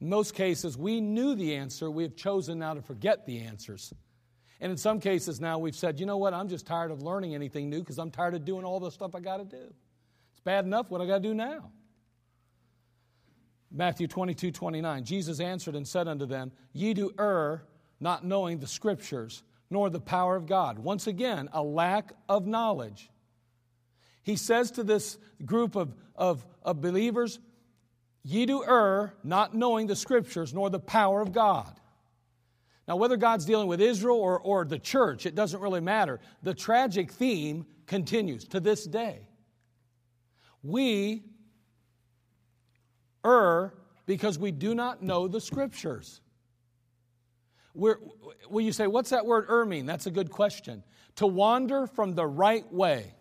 In 0.00 0.08
most 0.08 0.34
cases, 0.34 0.76
we 0.78 1.02
knew 1.02 1.34
the 1.34 1.56
answer. 1.56 1.90
We 1.90 2.02
have 2.04 2.16
chosen 2.16 2.60
now 2.60 2.72
to 2.72 2.80
forget 2.80 3.26
the 3.26 3.40
answers. 3.40 3.92
And 4.60 4.70
in 4.70 4.78
some 4.78 5.00
cases 5.00 5.40
now 5.40 5.58
we've 5.58 5.74
said, 5.74 6.00
you 6.00 6.06
know 6.06 6.16
what, 6.16 6.32
I'm 6.34 6.48
just 6.48 6.66
tired 6.66 6.90
of 6.90 7.02
learning 7.02 7.34
anything 7.34 7.68
new 7.68 7.80
because 7.80 7.98
I'm 7.98 8.10
tired 8.10 8.34
of 8.34 8.44
doing 8.44 8.64
all 8.64 8.80
the 8.80 8.90
stuff 8.90 9.14
I 9.14 9.20
got 9.20 9.38
to 9.38 9.44
do. 9.44 9.72
It's 10.30 10.40
bad 10.40 10.64
enough 10.64 10.90
what 10.90 11.00
I 11.00 11.06
got 11.06 11.22
to 11.22 11.28
do 11.28 11.34
now. 11.34 11.70
Matthew 13.70 14.06
22, 14.06 14.52
29. 14.52 15.04
Jesus 15.04 15.40
answered 15.40 15.74
and 15.74 15.86
said 15.86 16.06
unto 16.06 16.26
them, 16.26 16.52
Ye 16.72 16.94
do 16.94 17.12
err, 17.18 17.64
not 17.98 18.24
knowing 18.24 18.58
the 18.58 18.68
scriptures, 18.68 19.42
nor 19.68 19.90
the 19.90 20.00
power 20.00 20.36
of 20.36 20.46
God. 20.46 20.78
Once 20.78 21.08
again, 21.08 21.48
a 21.52 21.62
lack 21.62 22.12
of 22.28 22.46
knowledge. 22.46 23.10
He 24.22 24.36
says 24.36 24.70
to 24.72 24.84
this 24.84 25.18
group 25.44 25.74
of, 25.74 25.94
of, 26.14 26.46
of 26.62 26.80
believers, 26.80 27.40
Ye 28.22 28.46
do 28.46 28.64
err, 28.64 29.14
not 29.24 29.54
knowing 29.54 29.88
the 29.88 29.96
scriptures, 29.96 30.54
nor 30.54 30.70
the 30.70 30.80
power 30.80 31.20
of 31.20 31.32
God. 31.32 31.78
Now, 32.86 32.96
whether 32.96 33.16
God's 33.16 33.46
dealing 33.46 33.68
with 33.68 33.80
Israel 33.80 34.18
or, 34.18 34.38
or 34.38 34.64
the 34.64 34.78
church, 34.78 35.24
it 35.24 35.34
doesn't 35.34 35.60
really 35.60 35.80
matter. 35.80 36.20
The 36.42 36.54
tragic 36.54 37.10
theme 37.10 37.66
continues 37.86 38.44
to 38.48 38.60
this 38.60 38.84
day. 38.84 39.28
We 40.62 41.24
err 43.24 43.74
because 44.06 44.38
we 44.38 44.50
do 44.50 44.74
not 44.74 45.02
know 45.02 45.28
the 45.28 45.40
scriptures. 45.40 46.20
We're, 47.74 47.98
will 48.48 48.60
you 48.60 48.72
say, 48.72 48.86
what's 48.86 49.10
that 49.10 49.24
word 49.24 49.46
err 49.48 49.64
mean? 49.64 49.86
That's 49.86 50.06
a 50.06 50.10
good 50.10 50.30
question. 50.30 50.82
To 51.16 51.26
wander 51.26 51.86
from 51.86 52.14
the 52.14 52.26
right 52.26 52.70
way, 52.72 53.14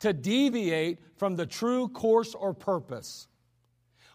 to 0.00 0.12
deviate 0.12 0.98
from 1.16 1.36
the 1.36 1.46
true 1.46 1.88
course 1.88 2.34
or 2.34 2.54
purpose. 2.54 3.26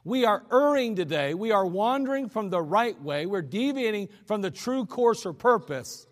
We 0.03 0.25
are 0.25 0.43
erring 0.51 0.95
today. 0.95 1.33
We 1.33 1.51
are 1.51 1.65
wandering 1.65 2.29
from 2.29 2.49
the 2.49 2.61
right 2.61 2.99
way. 3.01 3.25
We're 3.25 3.41
deviating 3.41 4.09
from 4.25 4.41
the 4.41 4.51
true 4.51 4.85
course 4.85 5.25
or 5.25 5.33
purpose 5.33 6.05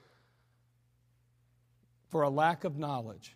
for 2.10 2.22
a 2.24 2.30
lack 2.30 2.64
of 2.64 2.78
knowledge. 2.78 3.36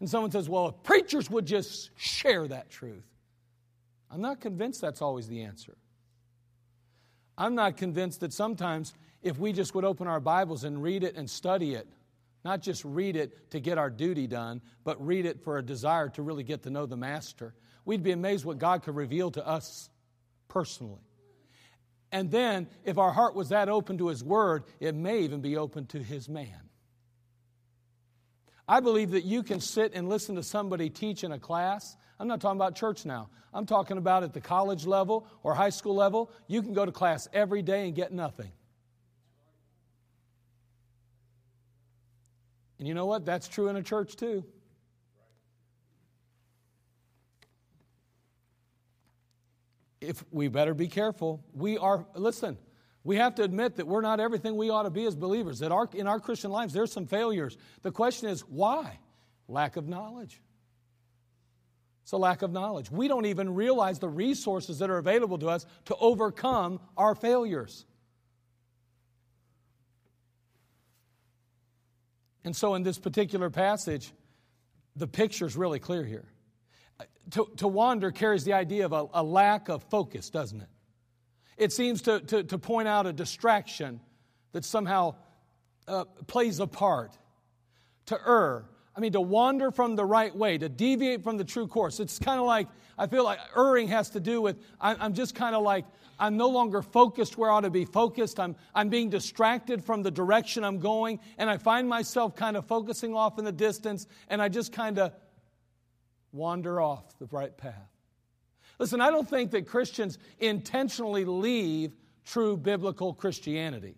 And 0.00 0.10
someone 0.10 0.30
says, 0.30 0.48
well, 0.48 0.68
if 0.68 0.82
preachers 0.82 1.30
would 1.30 1.46
just 1.46 1.90
share 1.96 2.46
that 2.48 2.70
truth. 2.70 3.06
I'm 4.10 4.20
not 4.20 4.40
convinced 4.40 4.80
that's 4.80 5.02
always 5.02 5.28
the 5.28 5.42
answer. 5.42 5.76
I'm 7.38 7.54
not 7.54 7.76
convinced 7.76 8.20
that 8.20 8.32
sometimes 8.32 8.94
if 9.22 9.38
we 9.38 9.52
just 9.52 9.74
would 9.74 9.84
open 9.84 10.06
our 10.06 10.20
Bibles 10.20 10.64
and 10.64 10.82
read 10.82 11.02
it 11.02 11.16
and 11.16 11.28
study 11.28 11.74
it, 11.74 11.88
not 12.44 12.62
just 12.62 12.84
read 12.84 13.16
it 13.16 13.50
to 13.50 13.60
get 13.60 13.78
our 13.78 13.90
duty 13.90 14.26
done, 14.26 14.60
but 14.84 15.04
read 15.04 15.26
it 15.26 15.42
for 15.42 15.58
a 15.58 15.62
desire 15.62 16.08
to 16.10 16.22
really 16.22 16.44
get 16.44 16.62
to 16.62 16.70
know 16.70 16.86
the 16.86 16.96
Master, 16.96 17.54
we'd 17.86 18.02
be 18.02 18.12
amazed 18.12 18.44
what 18.44 18.58
God 18.58 18.82
could 18.82 18.94
reveal 18.94 19.30
to 19.30 19.46
us 19.46 19.88
personally. 20.48 21.00
And 22.12 22.30
then, 22.30 22.68
if 22.84 22.98
our 22.98 23.12
heart 23.12 23.34
was 23.34 23.48
that 23.48 23.68
open 23.68 23.98
to 23.98 24.08
His 24.08 24.22
Word, 24.22 24.64
it 24.78 24.94
may 24.94 25.20
even 25.20 25.40
be 25.40 25.56
open 25.56 25.86
to 25.86 26.02
His 26.02 26.28
man. 26.28 26.60
I 28.68 28.80
believe 28.80 29.12
that 29.12 29.24
you 29.24 29.42
can 29.42 29.60
sit 29.60 29.92
and 29.94 30.08
listen 30.08 30.34
to 30.36 30.42
somebody 30.42 30.90
teach 30.90 31.24
in 31.24 31.32
a 31.32 31.38
class. 31.38 31.96
I'm 32.18 32.28
not 32.28 32.40
talking 32.40 32.58
about 32.58 32.74
church 32.74 33.04
now. 33.04 33.30
I'm 33.54 33.66
talking 33.66 33.96
about 33.96 34.22
at 34.22 34.34
the 34.34 34.40
college 34.40 34.86
level 34.86 35.26
or 35.42 35.54
high 35.54 35.70
school 35.70 35.94
level. 35.94 36.30
You 36.46 36.62
can 36.62 36.74
go 36.74 36.84
to 36.84 36.92
class 36.92 37.28
every 37.32 37.62
day 37.62 37.86
and 37.86 37.94
get 37.94 38.12
nothing. 38.12 38.50
And 42.78 42.86
you 42.86 42.94
know 42.94 43.06
what? 43.06 43.24
That's 43.24 43.48
true 43.48 43.68
in 43.68 43.76
a 43.76 43.82
church 43.82 44.16
too. 44.16 44.44
If 50.06 50.24
we 50.30 50.48
better 50.48 50.74
be 50.74 50.88
careful. 50.88 51.44
We 51.52 51.78
are, 51.78 52.06
listen, 52.14 52.58
we 53.04 53.16
have 53.16 53.34
to 53.36 53.42
admit 53.42 53.76
that 53.76 53.86
we're 53.86 54.00
not 54.00 54.20
everything 54.20 54.56
we 54.56 54.70
ought 54.70 54.84
to 54.84 54.90
be 54.90 55.04
as 55.06 55.14
believers. 55.14 55.60
That 55.60 55.72
our, 55.72 55.88
in 55.92 56.06
our 56.06 56.20
Christian 56.20 56.50
lives, 56.50 56.72
there's 56.72 56.92
some 56.92 57.06
failures. 57.06 57.56
The 57.82 57.92
question 57.92 58.28
is, 58.28 58.40
why? 58.42 58.98
Lack 59.48 59.76
of 59.76 59.88
knowledge. 59.88 60.40
It's 62.02 62.12
a 62.12 62.16
lack 62.16 62.42
of 62.42 62.52
knowledge. 62.52 62.90
We 62.90 63.08
don't 63.08 63.26
even 63.26 63.54
realize 63.54 63.98
the 63.98 64.08
resources 64.08 64.78
that 64.78 64.90
are 64.90 64.98
available 64.98 65.38
to 65.38 65.48
us 65.48 65.66
to 65.86 65.96
overcome 65.96 66.80
our 66.96 67.14
failures. 67.14 67.84
And 72.44 72.54
so, 72.54 72.76
in 72.76 72.84
this 72.84 72.98
particular 72.98 73.50
passage, 73.50 74.12
the 74.94 75.08
picture 75.08 75.46
is 75.46 75.56
really 75.56 75.80
clear 75.80 76.04
here 76.04 76.28
to, 77.30 77.48
to 77.56 77.68
wander 77.68 78.10
carries 78.10 78.44
the 78.44 78.52
idea 78.52 78.84
of 78.84 78.92
a, 78.92 79.06
a 79.14 79.22
lack 79.22 79.68
of 79.68 79.82
focus, 79.84 80.30
doesn't 80.30 80.60
it? 80.60 80.68
It 81.56 81.72
seems 81.72 82.02
to, 82.02 82.20
to, 82.20 82.44
to 82.44 82.58
point 82.58 82.86
out 82.88 83.06
a 83.06 83.12
distraction 83.12 84.00
that 84.52 84.64
somehow 84.64 85.14
uh, 85.88 86.04
plays 86.26 86.60
a 86.60 86.66
part. 86.66 87.16
To 88.06 88.18
err, 88.26 88.64
I 88.94 89.00
mean, 89.00 89.12
to 89.12 89.20
wander 89.20 89.70
from 89.70 89.96
the 89.96 90.04
right 90.04 90.34
way, 90.34 90.58
to 90.58 90.68
deviate 90.68 91.24
from 91.24 91.36
the 91.36 91.44
true 91.44 91.66
course. 91.66 91.98
It's 91.98 92.18
kind 92.18 92.38
of 92.38 92.46
like, 92.46 92.68
I 92.96 93.06
feel 93.06 93.24
like 93.24 93.38
erring 93.56 93.88
has 93.88 94.10
to 94.10 94.20
do 94.20 94.40
with, 94.40 94.56
I'm 94.80 95.12
just 95.12 95.34
kind 95.34 95.54
of 95.54 95.62
like, 95.62 95.84
I'm 96.18 96.36
no 96.36 96.48
longer 96.48 96.80
focused 96.80 97.36
where 97.36 97.50
I 97.50 97.54
ought 97.54 97.60
to 97.62 97.70
be 97.70 97.84
focused. 97.84 98.40
I'm, 98.40 98.56
I'm 98.74 98.88
being 98.88 99.10
distracted 99.10 99.84
from 99.84 100.02
the 100.02 100.10
direction 100.10 100.64
I'm 100.64 100.78
going, 100.78 101.20
and 101.36 101.50
I 101.50 101.58
find 101.58 101.88
myself 101.88 102.34
kind 102.36 102.56
of 102.56 102.64
focusing 102.66 103.14
off 103.14 103.38
in 103.38 103.44
the 103.44 103.52
distance, 103.52 104.06
and 104.28 104.40
I 104.40 104.48
just 104.48 104.72
kind 104.72 104.98
of 104.98 105.12
wander 106.36 106.80
off 106.80 107.18
the 107.18 107.26
right 107.30 107.56
path. 107.56 107.90
Listen, 108.78 109.00
I 109.00 109.10
don't 109.10 109.28
think 109.28 109.50
that 109.52 109.66
Christians 109.66 110.18
intentionally 110.38 111.24
leave 111.24 111.92
true 112.24 112.56
biblical 112.56 113.14
Christianity. 113.14 113.96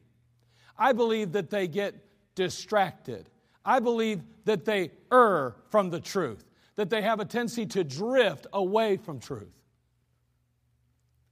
I 0.79 0.93
believe 0.93 1.33
that 1.33 1.51
they 1.51 1.67
get 1.67 1.95
distracted. 2.35 3.29
I 3.65 3.81
believe 3.81 4.23
that 4.45 4.65
they 4.65 4.93
err 5.13 5.57
from 5.71 5.91
the 5.91 6.01
truth, 6.01 6.45
that 6.77 6.91
they 6.91 7.03
have 7.03 7.19
a 7.19 7.25
tendency 7.25 7.67
to 7.67 7.83
drift 7.83 8.47
away 8.53 8.97
from 8.97 9.19
truth. 9.19 9.53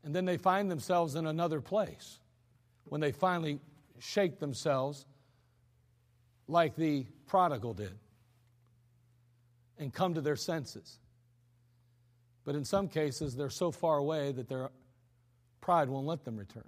And 0.02 0.14
then 0.14 0.24
they 0.24 0.36
find 0.36 0.70
themselves 0.70 1.14
in 1.14 1.26
another 1.26 1.60
place 1.60 2.18
when 2.84 3.00
they 3.00 3.12
finally 3.12 3.60
shake 3.98 4.38
themselves 4.38 5.06
like 6.48 6.76
the 6.76 7.06
prodigal 7.26 7.74
did 7.74 7.96
and 9.78 9.92
come 9.92 10.14
to 10.14 10.20
their 10.20 10.36
senses. 10.36 10.98
But 12.44 12.54
in 12.54 12.64
some 12.64 12.88
cases, 12.88 13.34
they're 13.34 13.50
so 13.50 13.70
far 13.70 13.98
away 13.98 14.32
that 14.32 14.48
their 14.48 14.70
pride 15.60 15.88
won't 15.88 16.06
let 16.06 16.24
them 16.24 16.36
return. 16.36 16.64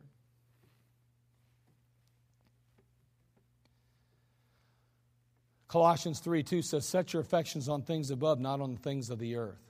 Colossians 5.69 6.19
3 6.21 6.43
2 6.43 6.63
says, 6.63 6.87
Set 6.87 7.13
your 7.13 7.23
affections 7.23 7.69
on 7.69 7.83
things 7.83 8.11
above, 8.11 8.41
not 8.41 8.61
on 8.61 8.73
the 8.73 8.81
things 8.81 9.11
of 9.11 9.19
the 9.19 9.37
earth. 9.37 9.63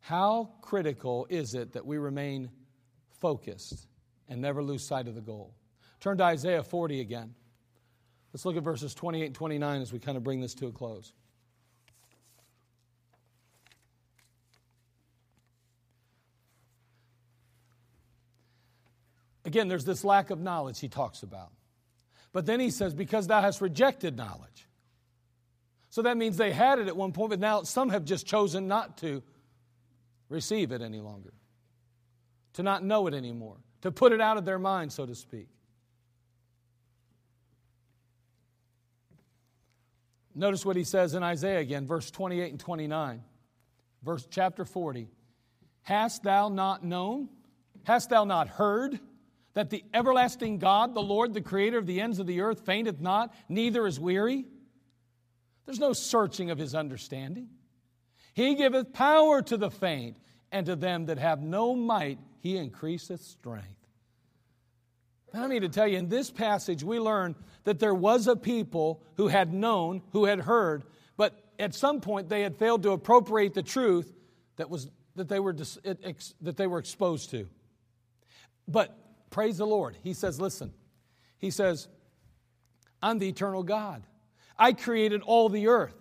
How 0.00 0.50
critical 0.62 1.26
is 1.28 1.54
it 1.54 1.72
that 1.72 1.84
we 1.84 1.98
remain 1.98 2.48
focused 3.20 3.88
and 4.28 4.40
never 4.40 4.62
lose 4.62 4.86
sight 4.86 5.08
of 5.08 5.16
the 5.16 5.20
goal? 5.20 5.52
Turn 5.98 6.16
to 6.18 6.24
Isaiah 6.24 6.62
40 6.62 7.00
again. 7.00 7.34
Let's 8.32 8.44
look 8.44 8.56
at 8.56 8.62
verses 8.62 8.94
28 8.94 9.26
and 9.26 9.34
29 9.34 9.82
as 9.82 9.92
we 9.92 9.98
kind 9.98 10.16
of 10.16 10.22
bring 10.22 10.40
this 10.40 10.54
to 10.54 10.68
a 10.68 10.72
close. 10.72 11.12
Again, 19.46 19.68
there's 19.68 19.84
this 19.84 20.04
lack 20.04 20.30
of 20.30 20.40
knowledge 20.40 20.80
he 20.80 20.88
talks 20.88 21.22
about. 21.22 21.52
But 22.32 22.46
then 22.46 22.58
he 22.58 22.70
says, 22.70 22.92
because 22.92 23.28
thou 23.28 23.40
hast 23.40 23.60
rejected 23.60 24.16
knowledge. 24.16 24.66
So 25.88 26.02
that 26.02 26.16
means 26.16 26.36
they 26.36 26.52
had 26.52 26.80
it 26.80 26.88
at 26.88 26.96
one 26.96 27.12
point, 27.12 27.30
but 27.30 27.38
now 27.38 27.62
some 27.62 27.88
have 27.90 28.04
just 28.04 28.26
chosen 28.26 28.66
not 28.66 28.98
to 28.98 29.22
receive 30.28 30.72
it 30.72 30.82
any 30.82 31.00
longer, 31.00 31.32
to 32.54 32.64
not 32.64 32.84
know 32.84 33.06
it 33.06 33.14
anymore, 33.14 33.56
to 33.82 33.92
put 33.92 34.12
it 34.12 34.20
out 34.20 34.36
of 34.36 34.44
their 34.44 34.58
mind, 34.58 34.92
so 34.92 35.06
to 35.06 35.14
speak. 35.14 35.48
Notice 40.34 40.66
what 40.66 40.76
he 40.76 40.84
says 40.84 41.14
in 41.14 41.22
Isaiah 41.22 41.60
again, 41.60 41.86
verse 41.86 42.10
28 42.10 42.50
and 42.50 42.60
29, 42.60 43.22
verse 44.02 44.26
chapter 44.28 44.64
40. 44.64 45.08
Hast 45.82 46.24
thou 46.24 46.48
not 46.48 46.84
known? 46.84 47.28
Hast 47.84 48.10
thou 48.10 48.24
not 48.24 48.48
heard 48.48 48.98
that 49.56 49.70
the 49.70 49.82
everlasting 49.94 50.58
God, 50.58 50.94
the 50.94 51.00
Lord, 51.00 51.32
the 51.32 51.40
creator 51.40 51.78
of 51.78 51.86
the 51.86 52.02
ends 52.02 52.18
of 52.18 52.26
the 52.26 52.42
earth, 52.42 52.66
fainteth 52.66 53.00
not, 53.00 53.34
neither 53.48 53.86
is 53.86 53.98
weary? 53.98 54.44
There's 55.64 55.78
no 55.78 55.94
searching 55.94 56.50
of 56.50 56.58
his 56.58 56.74
understanding. 56.74 57.48
He 58.34 58.54
giveth 58.54 58.92
power 58.92 59.40
to 59.40 59.56
the 59.56 59.70
faint, 59.70 60.18
and 60.52 60.66
to 60.66 60.76
them 60.76 61.06
that 61.06 61.16
have 61.16 61.40
no 61.40 61.74
might, 61.74 62.18
he 62.40 62.58
increaseth 62.58 63.22
strength. 63.22 63.64
I 65.32 65.46
need 65.46 65.60
to 65.60 65.70
tell 65.70 65.88
you, 65.88 65.96
in 65.96 66.10
this 66.10 66.30
passage, 66.30 66.84
we 66.84 67.00
learn 67.00 67.34
that 67.64 67.78
there 67.78 67.94
was 67.94 68.26
a 68.26 68.36
people 68.36 69.02
who 69.16 69.28
had 69.28 69.54
known, 69.54 70.02
who 70.12 70.26
had 70.26 70.40
heard, 70.40 70.84
but 71.16 71.32
at 71.58 71.74
some 71.74 72.02
point 72.02 72.28
they 72.28 72.42
had 72.42 72.58
failed 72.58 72.82
to 72.82 72.90
appropriate 72.90 73.54
the 73.54 73.62
truth 73.62 74.12
that, 74.56 74.68
was, 74.68 74.90
that, 75.14 75.28
they, 75.28 75.40
were, 75.40 75.54
that 75.54 76.56
they 76.58 76.66
were 76.66 76.78
exposed 76.78 77.30
to. 77.30 77.48
But 78.68 78.94
praise 79.30 79.58
the 79.58 79.66
Lord, 79.66 79.96
he 80.02 80.12
says, 80.12 80.40
listen, 80.40 80.72
he 81.38 81.50
says, 81.50 81.88
I'm 83.02 83.18
the 83.18 83.28
eternal 83.28 83.62
God. 83.62 84.02
I 84.58 84.72
created 84.72 85.22
all 85.22 85.48
the 85.48 85.68
earth. 85.68 85.94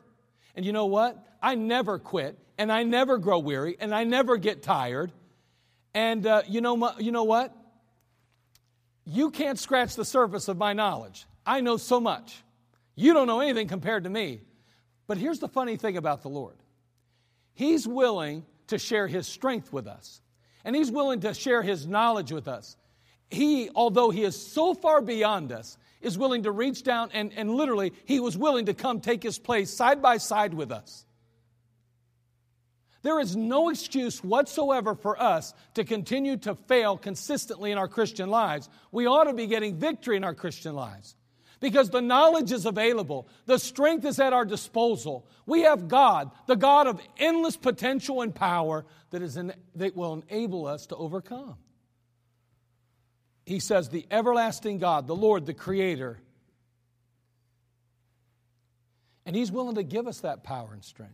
And 0.55 0.65
you 0.65 0.71
know 0.71 0.85
what? 0.85 1.17
I 1.41 1.55
never 1.55 1.99
quit, 1.99 2.39
and 2.57 2.71
I 2.71 2.83
never 2.83 3.17
grow 3.17 3.39
weary, 3.39 3.75
and 3.79 3.93
I 3.93 4.05
never 4.05 4.37
get 4.37 4.63
tired. 4.63 5.11
And 5.93 6.25
uh, 6.25 6.43
you, 6.47 6.61
know, 6.61 6.93
you 6.97 7.11
know 7.11 7.25
what? 7.25 7.55
You 9.05 9.29
can't 9.29 9.59
scratch 9.59 9.95
the 9.95 10.05
surface 10.05 10.47
of 10.47 10.57
my 10.57 10.73
knowledge. 10.73 11.25
I 11.45 11.61
know 11.61 11.77
so 11.77 11.99
much. 11.99 12.43
You 12.95 13.13
don't 13.13 13.27
know 13.27 13.41
anything 13.41 13.67
compared 13.67 14.05
to 14.05 14.09
me. 14.09 14.41
But 15.07 15.17
here's 15.17 15.39
the 15.39 15.47
funny 15.47 15.77
thing 15.77 15.97
about 15.97 16.21
the 16.21 16.29
Lord 16.29 16.55
He's 17.53 17.87
willing 17.87 18.45
to 18.67 18.79
share 18.79 19.07
His 19.07 19.27
strength 19.27 19.71
with 19.71 19.87
us, 19.87 20.21
and 20.63 20.75
He's 20.75 20.91
willing 20.91 21.19
to 21.21 21.33
share 21.33 21.61
His 21.61 21.85
knowledge 21.85 22.31
with 22.31 22.47
us. 22.47 22.77
He, 23.29 23.69
although 23.75 24.09
He 24.09 24.23
is 24.23 24.35
so 24.35 24.73
far 24.73 25.01
beyond 25.01 25.51
us, 25.51 25.77
is 26.01 26.17
willing 26.17 26.43
to 26.43 26.51
reach 26.51 26.83
down 26.83 27.09
and, 27.13 27.31
and 27.35 27.51
literally, 27.51 27.93
He 28.05 28.19
was 28.19 28.37
willing 28.37 28.67
to 28.67 28.73
come 28.73 29.01
take 29.01 29.23
His 29.23 29.39
place 29.39 29.75
side 29.75 30.01
by 30.01 30.17
side 30.17 30.53
with 30.53 30.71
us. 30.71 31.05
There 33.01 33.19
is 33.19 33.35
no 33.35 33.69
excuse 33.69 34.23
whatsoever 34.23 34.95
for 34.95 35.21
us 35.21 35.53
to 35.75 35.83
continue 35.83 36.37
to 36.37 36.55
fail 36.67 36.97
consistently 36.97 37.71
in 37.71 37.77
our 37.77 37.87
Christian 37.87 38.29
lives. 38.29 38.67
We 38.91 39.05
ought 39.05 39.25
to 39.25 39.33
be 39.33 39.45
getting 39.45 39.77
victory 39.77 40.17
in 40.17 40.23
our 40.23 40.33
Christian 40.33 40.73
lives 40.73 41.15
because 41.59 41.91
the 41.91 42.01
knowledge 42.01 42.51
is 42.51 42.65
available, 42.65 43.27
the 43.45 43.59
strength 43.59 44.05
is 44.05 44.19
at 44.19 44.33
our 44.33 44.45
disposal. 44.45 45.27
We 45.45 45.61
have 45.61 45.87
God, 45.87 46.31
the 46.47 46.55
God 46.55 46.87
of 46.87 46.99
endless 47.17 47.55
potential 47.55 48.21
and 48.21 48.33
power 48.33 48.85
that, 49.11 49.21
is 49.21 49.37
in, 49.37 49.53
that 49.75 49.95
will 49.95 50.23
enable 50.27 50.65
us 50.65 50.87
to 50.87 50.95
overcome. 50.95 51.57
He 53.45 53.59
says, 53.59 53.89
The 53.89 54.05
everlasting 54.09 54.79
God, 54.79 55.07
the 55.07 55.15
Lord, 55.15 55.45
the 55.45 55.53
Creator. 55.53 56.19
And 59.25 59.35
He's 59.35 59.51
willing 59.51 59.75
to 59.75 59.83
give 59.83 60.07
us 60.07 60.21
that 60.21 60.43
power 60.43 60.69
and 60.73 60.83
strength. 60.83 61.13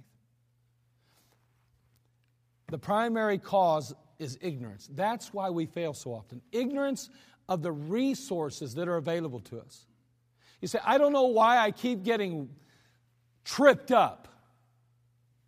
The 2.69 2.77
primary 2.77 3.37
cause 3.37 3.93
is 4.17 4.37
ignorance. 4.41 4.89
That's 4.93 5.33
why 5.33 5.49
we 5.49 5.65
fail 5.65 5.93
so 5.93 6.13
often. 6.13 6.41
Ignorance 6.51 7.09
of 7.49 7.61
the 7.61 7.71
resources 7.71 8.75
that 8.75 8.87
are 8.87 8.95
available 8.95 9.41
to 9.41 9.59
us. 9.59 9.85
You 10.61 10.67
say, 10.67 10.79
I 10.85 10.97
don't 10.97 11.11
know 11.11 11.27
why 11.27 11.57
I 11.57 11.71
keep 11.71 12.03
getting 12.03 12.49
tripped 13.43 13.91
up. 13.91 14.27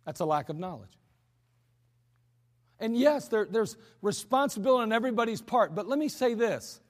That's 0.04 0.20
a 0.20 0.26
lack 0.26 0.48
of 0.50 0.58
knowledge. 0.58 0.98
And 2.84 2.94
yes, 2.94 3.28
there, 3.28 3.46
there's 3.50 3.78
responsibility 4.02 4.82
on 4.82 4.92
everybody's 4.92 5.40
part, 5.40 5.74
but 5.74 5.88
let 5.88 5.98
me 5.98 6.10
say 6.10 6.34
this. 6.34 6.82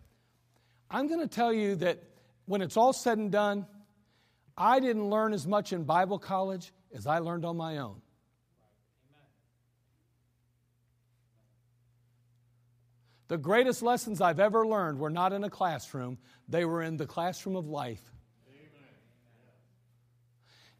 I'm 0.91 1.07
going 1.07 1.21
to 1.21 1.29
tell 1.29 1.53
you 1.53 1.77
that 1.77 2.03
when 2.47 2.63
it's 2.63 2.77
all 2.77 2.93
said 2.93 3.17
and 3.17 3.31
done, 3.31 3.65
I 4.59 4.81
didn't 4.81 5.09
learn 5.09 5.33
as 5.33 5.47
much 5.47 5.73
in 5.73 5.85
Bible 5.85 6.19
college 6.19 6.73
as 6.93 7.07
I 7.07 7.19
learned 7.19 7.45
on 7.45 7.57
my 7.57 7.79
own. 7.79 8.03
The 13.29 13.39
greatest 13.39 13.81
lessons 13.81 14.21
I've 14.21 14.41
ever 14.41 14.67
learned 14.67 14.99
were 14.99 15.11
not 15.11 15.33
in 15.33 15.45
a 15.45 15.51
classroom, 15.51 16.19
they 16.49 16.65
were 16.65 16.83
in 16.83 16.97
the 16.97 17.07
classroom 17.07 17.55
of 17.55 17.69
life. 17.69 18.03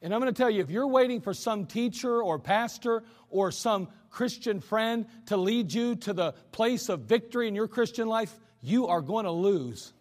And 0.03 0.13
I'm 0.13 0.21
going 0.21 0.35
to 0.35 0.37
tell 0.37 0.51
you 0.51 0.61
if 0.61 0.69
you're 0.71 0.89
waiting 0.89 1.23
for 1.23 1.33
some 1.33 1.67
teacher 1.67 2.23
or 2.23 2.39
pastor 2.39 3.05
or 3.31 3.51
some 3.51 3.89
Christian 4.15 4.61
friend 4.61 5.07
to 5.27 5.37
lead 5.37 5.73
you 5.73 5.97
to 5.97 6.13
the 6.13 6.33
place 6.53 6.89
of 6.89 7.01
victory 7.01 7.49
in 7.49 7.55
your 7.57 7.67
Christian 7.67 8.07
life, 8.07 8.33
you 8.63 8.87
are 8.87 9.01
going 9.01 9.25
to 9.25 9.33
lose. 9.33 9.93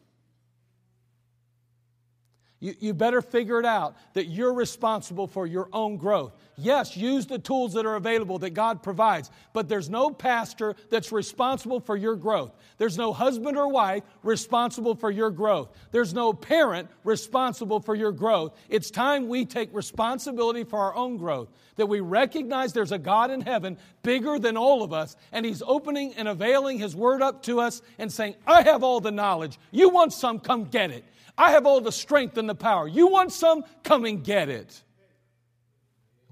You, 2.64 2.74
you 2.80 2.94
better 2.94 3.22
figure 3.22 3.60
it 3.60 3.66
out 3.66 3.98
that 4.14 4.28
you're 4.28 4.54
responsible 4.54 5.28
for 5.28 5.46
your 5.46 5.68
own 5.74 5.98
growth. 5.98 6.32
Yes, 6.56 6.96
use 6.96 7.26
the 7.26 7.38
tools 7.38 7.74
that 7.74 7.86
are 7.86 7.96
available 7.96 8.40
that 8.40 8.52
God 8.52 8.82
provides, 8.82 9.30
but 9.52 9.68
there's 9.68 9.90
no 9.90 10.12
pastor 10.12 10.78
that's 10.90 11.12
responsible 11.12 11.82
for 11.82 11.98
your 11.98 12.16
growth. 12.16 12.54
There's 12.78 12.98
no 12.98 13.12
husband 13.12 13.58
or 13.58 13.68
wife 13.68 14.04
responsible 14.22 14.96
for 14.96 15.12
your 15.12 15.30
growth. 15.30 15.76
There's 15.92 16.14
no 16.14 16.32
parent 16.32 16.90
responsible 17.04 17.82
for 17.82 17.96
your 17.96 18.14
growth. 18.14 18.58
It's 18.70 18.90
time 18.90 19.28
we 19.28 19.44
take 19.44 19.74
responsibility 19.74 20.64
for 20.64 20.80
our 20.80 20.96
own 20.96 21.18
growth, 21.18 21.50
that 21.76 21.88
we 21.88 22.00
recognize 22.00 22.72
there's 22.72 22.94
a 22.94 22.98
God 22.98 23.30
in 23.30 23.42
heaven 23.42 23.78
bigger 24.04 24.40
than 24.40 24.56
all 24.56 24.84
of 24.84 24.94
us, 24.94 25.18
and 25.34 25.46
He's 25.46 25.64
opening 25.66 26.14
and 26.14 26.30
availing 26.30 26.80
His 26.80 26.96
word 26.96 27.22
up 27.22 27.44
to 27.44 27.60
us 27.60 27.82
and 28.00 28.10
saying, 28.10 28.36
I 28.48 28.62
have 28.62 28.84
all 28.84 29.02
the 29.02 29.12
knowledge. 29.12 29.60
You 29.72 29.90
want 29.90 30.14
some? 30.14 30.40
Come 30.40 30.66
get 30.66 30.92
it. 30.92 31.04
I 31.38 31.52
have 31.52 31.66
all 31.66 31.82
the 31.82 31.92
strength 31.92 32.38
and 32.38 32.48
the 32.48 32.56
power. 32.56 32.88
You 32.88 33.08
want 33.08 33.32
some? 33.32 33.64
Come 33.84 34.06
and 34.06 34.24
get 34.24 34.50
it. 34.50 34.82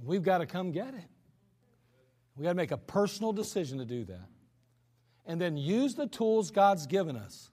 We've 0.03 0.23
got 0.23 0.39
to 0.39 0.45
come 0.45 0.71
get 0.71 0.93
it. 0.93 1.03
We've 2.35 2.43
got 2.43 2.51
to 2.51 2.55
make 2.55 2.71
a 2.71 2.77
personal 2.77 3.33
decision 3.33 3.79
to 3.79 3.85
do 3.85 4.05
that. 4.05 4.27
And 5.25 5.39
then 5.39 5.57
use 5.57 5.95
the 5.95 6.07
tools 6.07 6.51
God's 6.51 6.87
given 6.87 7.15
us. 7.15 7.49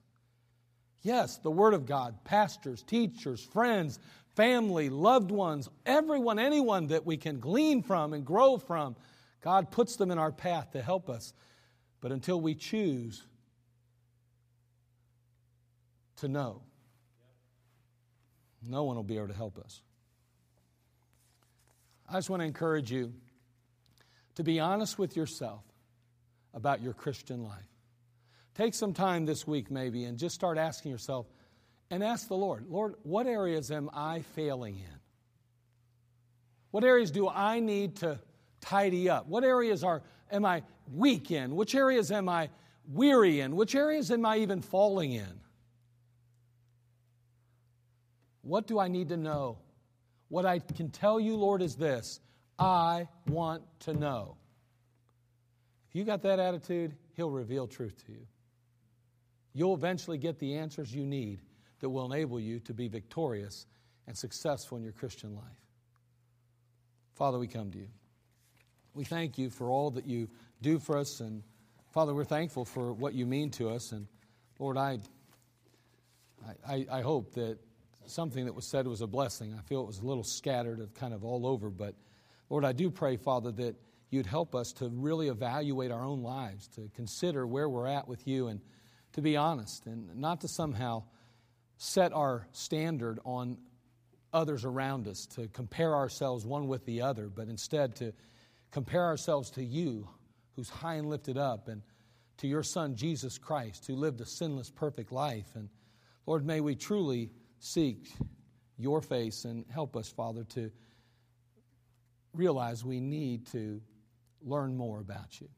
Yes, 1.03 1.39
the 1.39 1.51
Word 1.51 1.75
of 1.75 1.87
God, 1.87 2.25
pastors, 2.25 2.83
teachers, 2.83 3.43
friends, 3.43 3.99
family, 4.35 4.89
loved 4.89 5.31
ones, 5.31 5.69
everyone, 5.87 6.39
anyone 6.39 6.89
that 6.89 7.07
we 7.07 7.17
can 7.17 7.41
glean 7.41 7.83
from 7.83 8.13
and 8.13 8.25
grow 8.25 8.57
from. 8.57 8.97
God 9.41 9.71
puts 9.71 9.97
them 9.97 10.11
in 10.11 10.19
our 10.19 10.33
path 10.33 10.73
to 10.73 10.83
help 10.83 11.09
us. 11.09 11.33
But 12.01 12.13
until 12.13 12.41
we 12.41 12.55
choose 12.55 13.25
to 16.17 16.29
know, 16.29 16.63
no 18.67 18.85
one 18.85 18.97
will 18.97 19.03
be 19.03 19.17
able 19.17 19.29
to 19.29 19.35
help 19.35 19.59
us. 19.59 19.83
I 22.09 22.15
just 22.15 22.31
want 22.31 22.41
to 22.41 22.47
encourage 22.47 22.91
you 22.91 23.13
to 24.37 24.43
be 24.43 24.61
honest 24.61 24.99
with 24.99 25.17
yourself 25.17 25.65
about 26.55 26.81
your 26.83 26.95
Christian 26.95 27.45
life. 27.45 27.69
Take 28.55 28.75
some 28.75 28.93
time 28.93 29.27
this 29.27 29.47
week, 29.47 29.71
maybe, 29.71 30.05
and 30.05 30.19
just 30.19 30.35
start 30.35 30.59
asking 30.59 30.91
yourself 30.91 31.27
and 31.91 32.03
ask 32.03 32.29
the 32.29 32.37
Lord, 32.37 32.67
Lord, 32.69 32.95
what 33.03 33.27
areas 33.27 33.71
am 33.71 33.91
I 33.93 34.23
failing 34.23 34.77
in? 34.77 34.99
What 36.71 36.85
areas 36.85 37.11
do 37.11 37.29
I 37.29 37.61
need 37.61 37.97
to 37.97 38.19
tidy 38.61 39.09
up? 39.09 39.27
What 39.27 39.45
areas 39.45 39.85
are 39.85 40.03
am 40.31 40.45
I 40.45 40.63
weak 40.93 41.31
in? 41.31 41.55
Which 41.57 41.75
areas 41.75 42.11
am 42.11 42.29
I 42.29 42.51
weary 42.89 43.41
in? 43.41 43.57
Which 43.57 43.75
areas 43.75 44.11
am 44.11 44.27
I 44.27 44.39
even 44.39 44.61
falling 44.61 45.13
in? 45.13 45.41
What 48.49 48.67
do 48.67 48.79
I 48.79 48.89
need 48.89 49.11
to 49.11 49.19
know? 49.19 49.59
What 50.29 50.47
I 50.47 50.59
can 50.59 50.89
tell 50.89 51.21
you, 51.21 51.37
Lord, 51.37 51.61
is 51.61 51.77
this 51.77 52.19
I 52.59 53.07
want 53.27 53.63
to 53.81 53.93
know. 53.93 54.37
If 55.91 55.95
you 55.95 56.05
got 56.05 56.23
that 56.23 56.39
attitude, 56.39 56.97
He'll 57.15 57.31
reveal 57.31 57.67
truth 57.67 58.03
to 58.07 58.13
you. 58.13 58.27
You'll 59.53 59.75
eventually 59.75 60.17
get 60.17 60.39
the 60.39 60.55
answers 60.55 60.95
you 60.95 61.05
need 61.05 61.41
that 61.81 61.91
will 61.91 62.11
enable 62.11 62.41
you 62.41 62.59
to 62.61 62.73
be 62.73 62.89
victorious 62.89 63.67
and 64.07 64.17
successful 64.17 64.79
in 64.79 64.83
your 64.83 64.93
Christian 64.93 65.35
life. 65.35 65.45
Father, 67.17 67.39
we 67.39 67.49
come 67.49 67.71
to 67.73 67.79
you. 67.79 67.89
We 68.95 69.05
thank 69.05 69.37
you 69.37 69.51
for 69.51 69.69
all 69.69 69.91
that 69.91 70.07
you 70.07 70.27
do 70.63 70.79
for 70.79 70.97
us. 70.97 71.21
And 71.21 71.43
Father, 71.91 72.15
we're 72.15 72.25
thankful 72.25 72.65
for 72.65 72.95
what 72.95 73.13
you 73.13 73.27
mean 73.27 73.51
to 73.53 73.69
us. 73.69 73.93
And 73.93 74.07
Lord, 74.59 74.79
I, 74.79 75.01
I, 76.67 76.87
I 76.91 77.03
hope 77.03 77.35
that 77.35 77.59
something 78.11 78.45
that 78.47 78.55
was 78.55 78.67
said 78.67 78.87
was 78.87 79.01
a 79.01 79.07
blessing. 79.07 79.55
I 79.59 79.63
feel 79.63 79.81
it 79.81 79.87
was 79.87 79.99
a 79.99 80.07
little 80.07 80.25
scattered, 80.25 80.81
of 80.81 80.95
kind 80.95 81.15
of 81.15 81.25
all 81.25 81.47
over. 81.47 81.71
But 81.71 81.95
Lord, 82.51 82.65
I 82.65 82.73
do 82.73 82.91
pray, 82.91 83.17
Father, 83.17 83.53
that 83.53 83.77
you'd 84.11 84.27
help 84.27 84.55
us 84.55 84.73
to 84.75 84.89
really 84.89 85.29
evaluate 85.29 85.91
our 85.91 86.05
own 86.05 86.23
lives, 86.23 86.69
to 86.69 86.91
consider 86.95 87.47
where 87.47 87.69
we're 87.69 87.87
at 87.87 88.09
with 88.09 88.27
you, 88.27 88.49
and 88.49 88.61
to 89.13 89.23
be 89.23 89.37
honest, 89.37 89.87
and 89.87 90.17
not 90.17 90.41
to 90.43 90.49
somehow 90.49 91.03
set 91.77 92.13
our 92.13 92.47
standard 92.53 93.19
on 93.25 93.59
others 94.33 94.65
around 94.65 95.09
us, 95.09 95.27
to 95.27 95.49
compare 95.49 95.95
ourselves 95.95 96.45
one 96.45 96.69
with 96.69 96.85
the 96.85 97.03
other, 97.03 97.29
but 97.29 97.49
instead 97.49 97.97
to 97.97 98.13
compare 98.71 99.05
ourselves 99.05 99.51
to 99.51 99.65
you, 99.65 100.09
who's 100.57 100.69
high 100.69 100.95
and 100.95 101.09
lifted 101.09 101.39
up, 101.39 101.69
and 101.69 101.83
to 102.39 102.47
your 102.47 102.63
Son, 102.63 102.95
Jesus 102.95 103.39
Christ, 103.39 103.87
who 103.87 103.95
lived 103.95 104.21
a 104.21 104.27
sinless, 104.27 104.71
perfect 104.71 105.13
life. 105.13 105.47
And 105.55 105.69
Lord, 106.27 106.45
may 106.45 106.61
we 106.61 106.75
truly 106.75 107.31
seek 107.59 108.13
your 108.77 109.01
face 109.01 109.45
and 109.45 109.65
help 109.71 109.97
us, 109.97 110.09
Father, 110.09 110.45
to 110.45 110.71
realize 112.33 112.85
we 112.85 113.01
need 113.01 113.47
to 113.49 113.81
learn 114.41 114.77
more 114.77 115.01
about 115.01 115.41
you. 115.41 115.49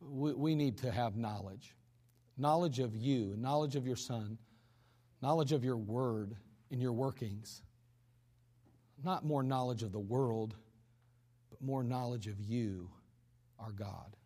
We, 0.00 0.32
we 0.34 0.54
need 0.54 0.78
to 0.78 0.90
have 0.90 1.16
knowledge 1.16 1.74
knowledge 2.38 2.78
of 2.78 2.96
you, 2.96 3.34
knowledge 3.38 3.76
of 3.76 3.86
your 3.86 3.94
Son, 3.94 4.38
knowledge 5.20 5.52
of 5.52 5.62
your 5.62 5.76
word 5.76 6.34
and 6.70 6.80
your 6.80 6.92
workings. 6.92 7.62
Not 9.04 9.24
more 9.24 9.42
knowledge 9.42 9.82
of 9.82 9.92
the 9.92 10.00
world, 10.00 10.54
but 11.50 11.60
more 11.62 11.84
knowledge 11.84 12.26
of 12.26 12.40
you, 12.40 12.90
our 13.58 13.70
God. 13.70 14.16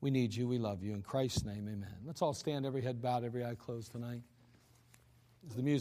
We 0.00 0.10
need 0.10 0.34
you. 0.34 0.46
We 0.46 0.58
love 0.58 0.82
you. 0.82 0.94
In 0.94 1.02
Christ's 1.02 1.44
name, 1.44 1.66
amen. 1.68 1.96
Let's 2.04 2.22
all 2.22 2.34
stand, 2.34 2.66
every 2.66 2.82
head 2.82 3.00
bowed, 3.02 3.24
every 3.24 3.44
eye 3.44 3.56
closed 3.56 3.90
tonight. 3.90 4.22
The 5.56 5.62
music 5.62 5.76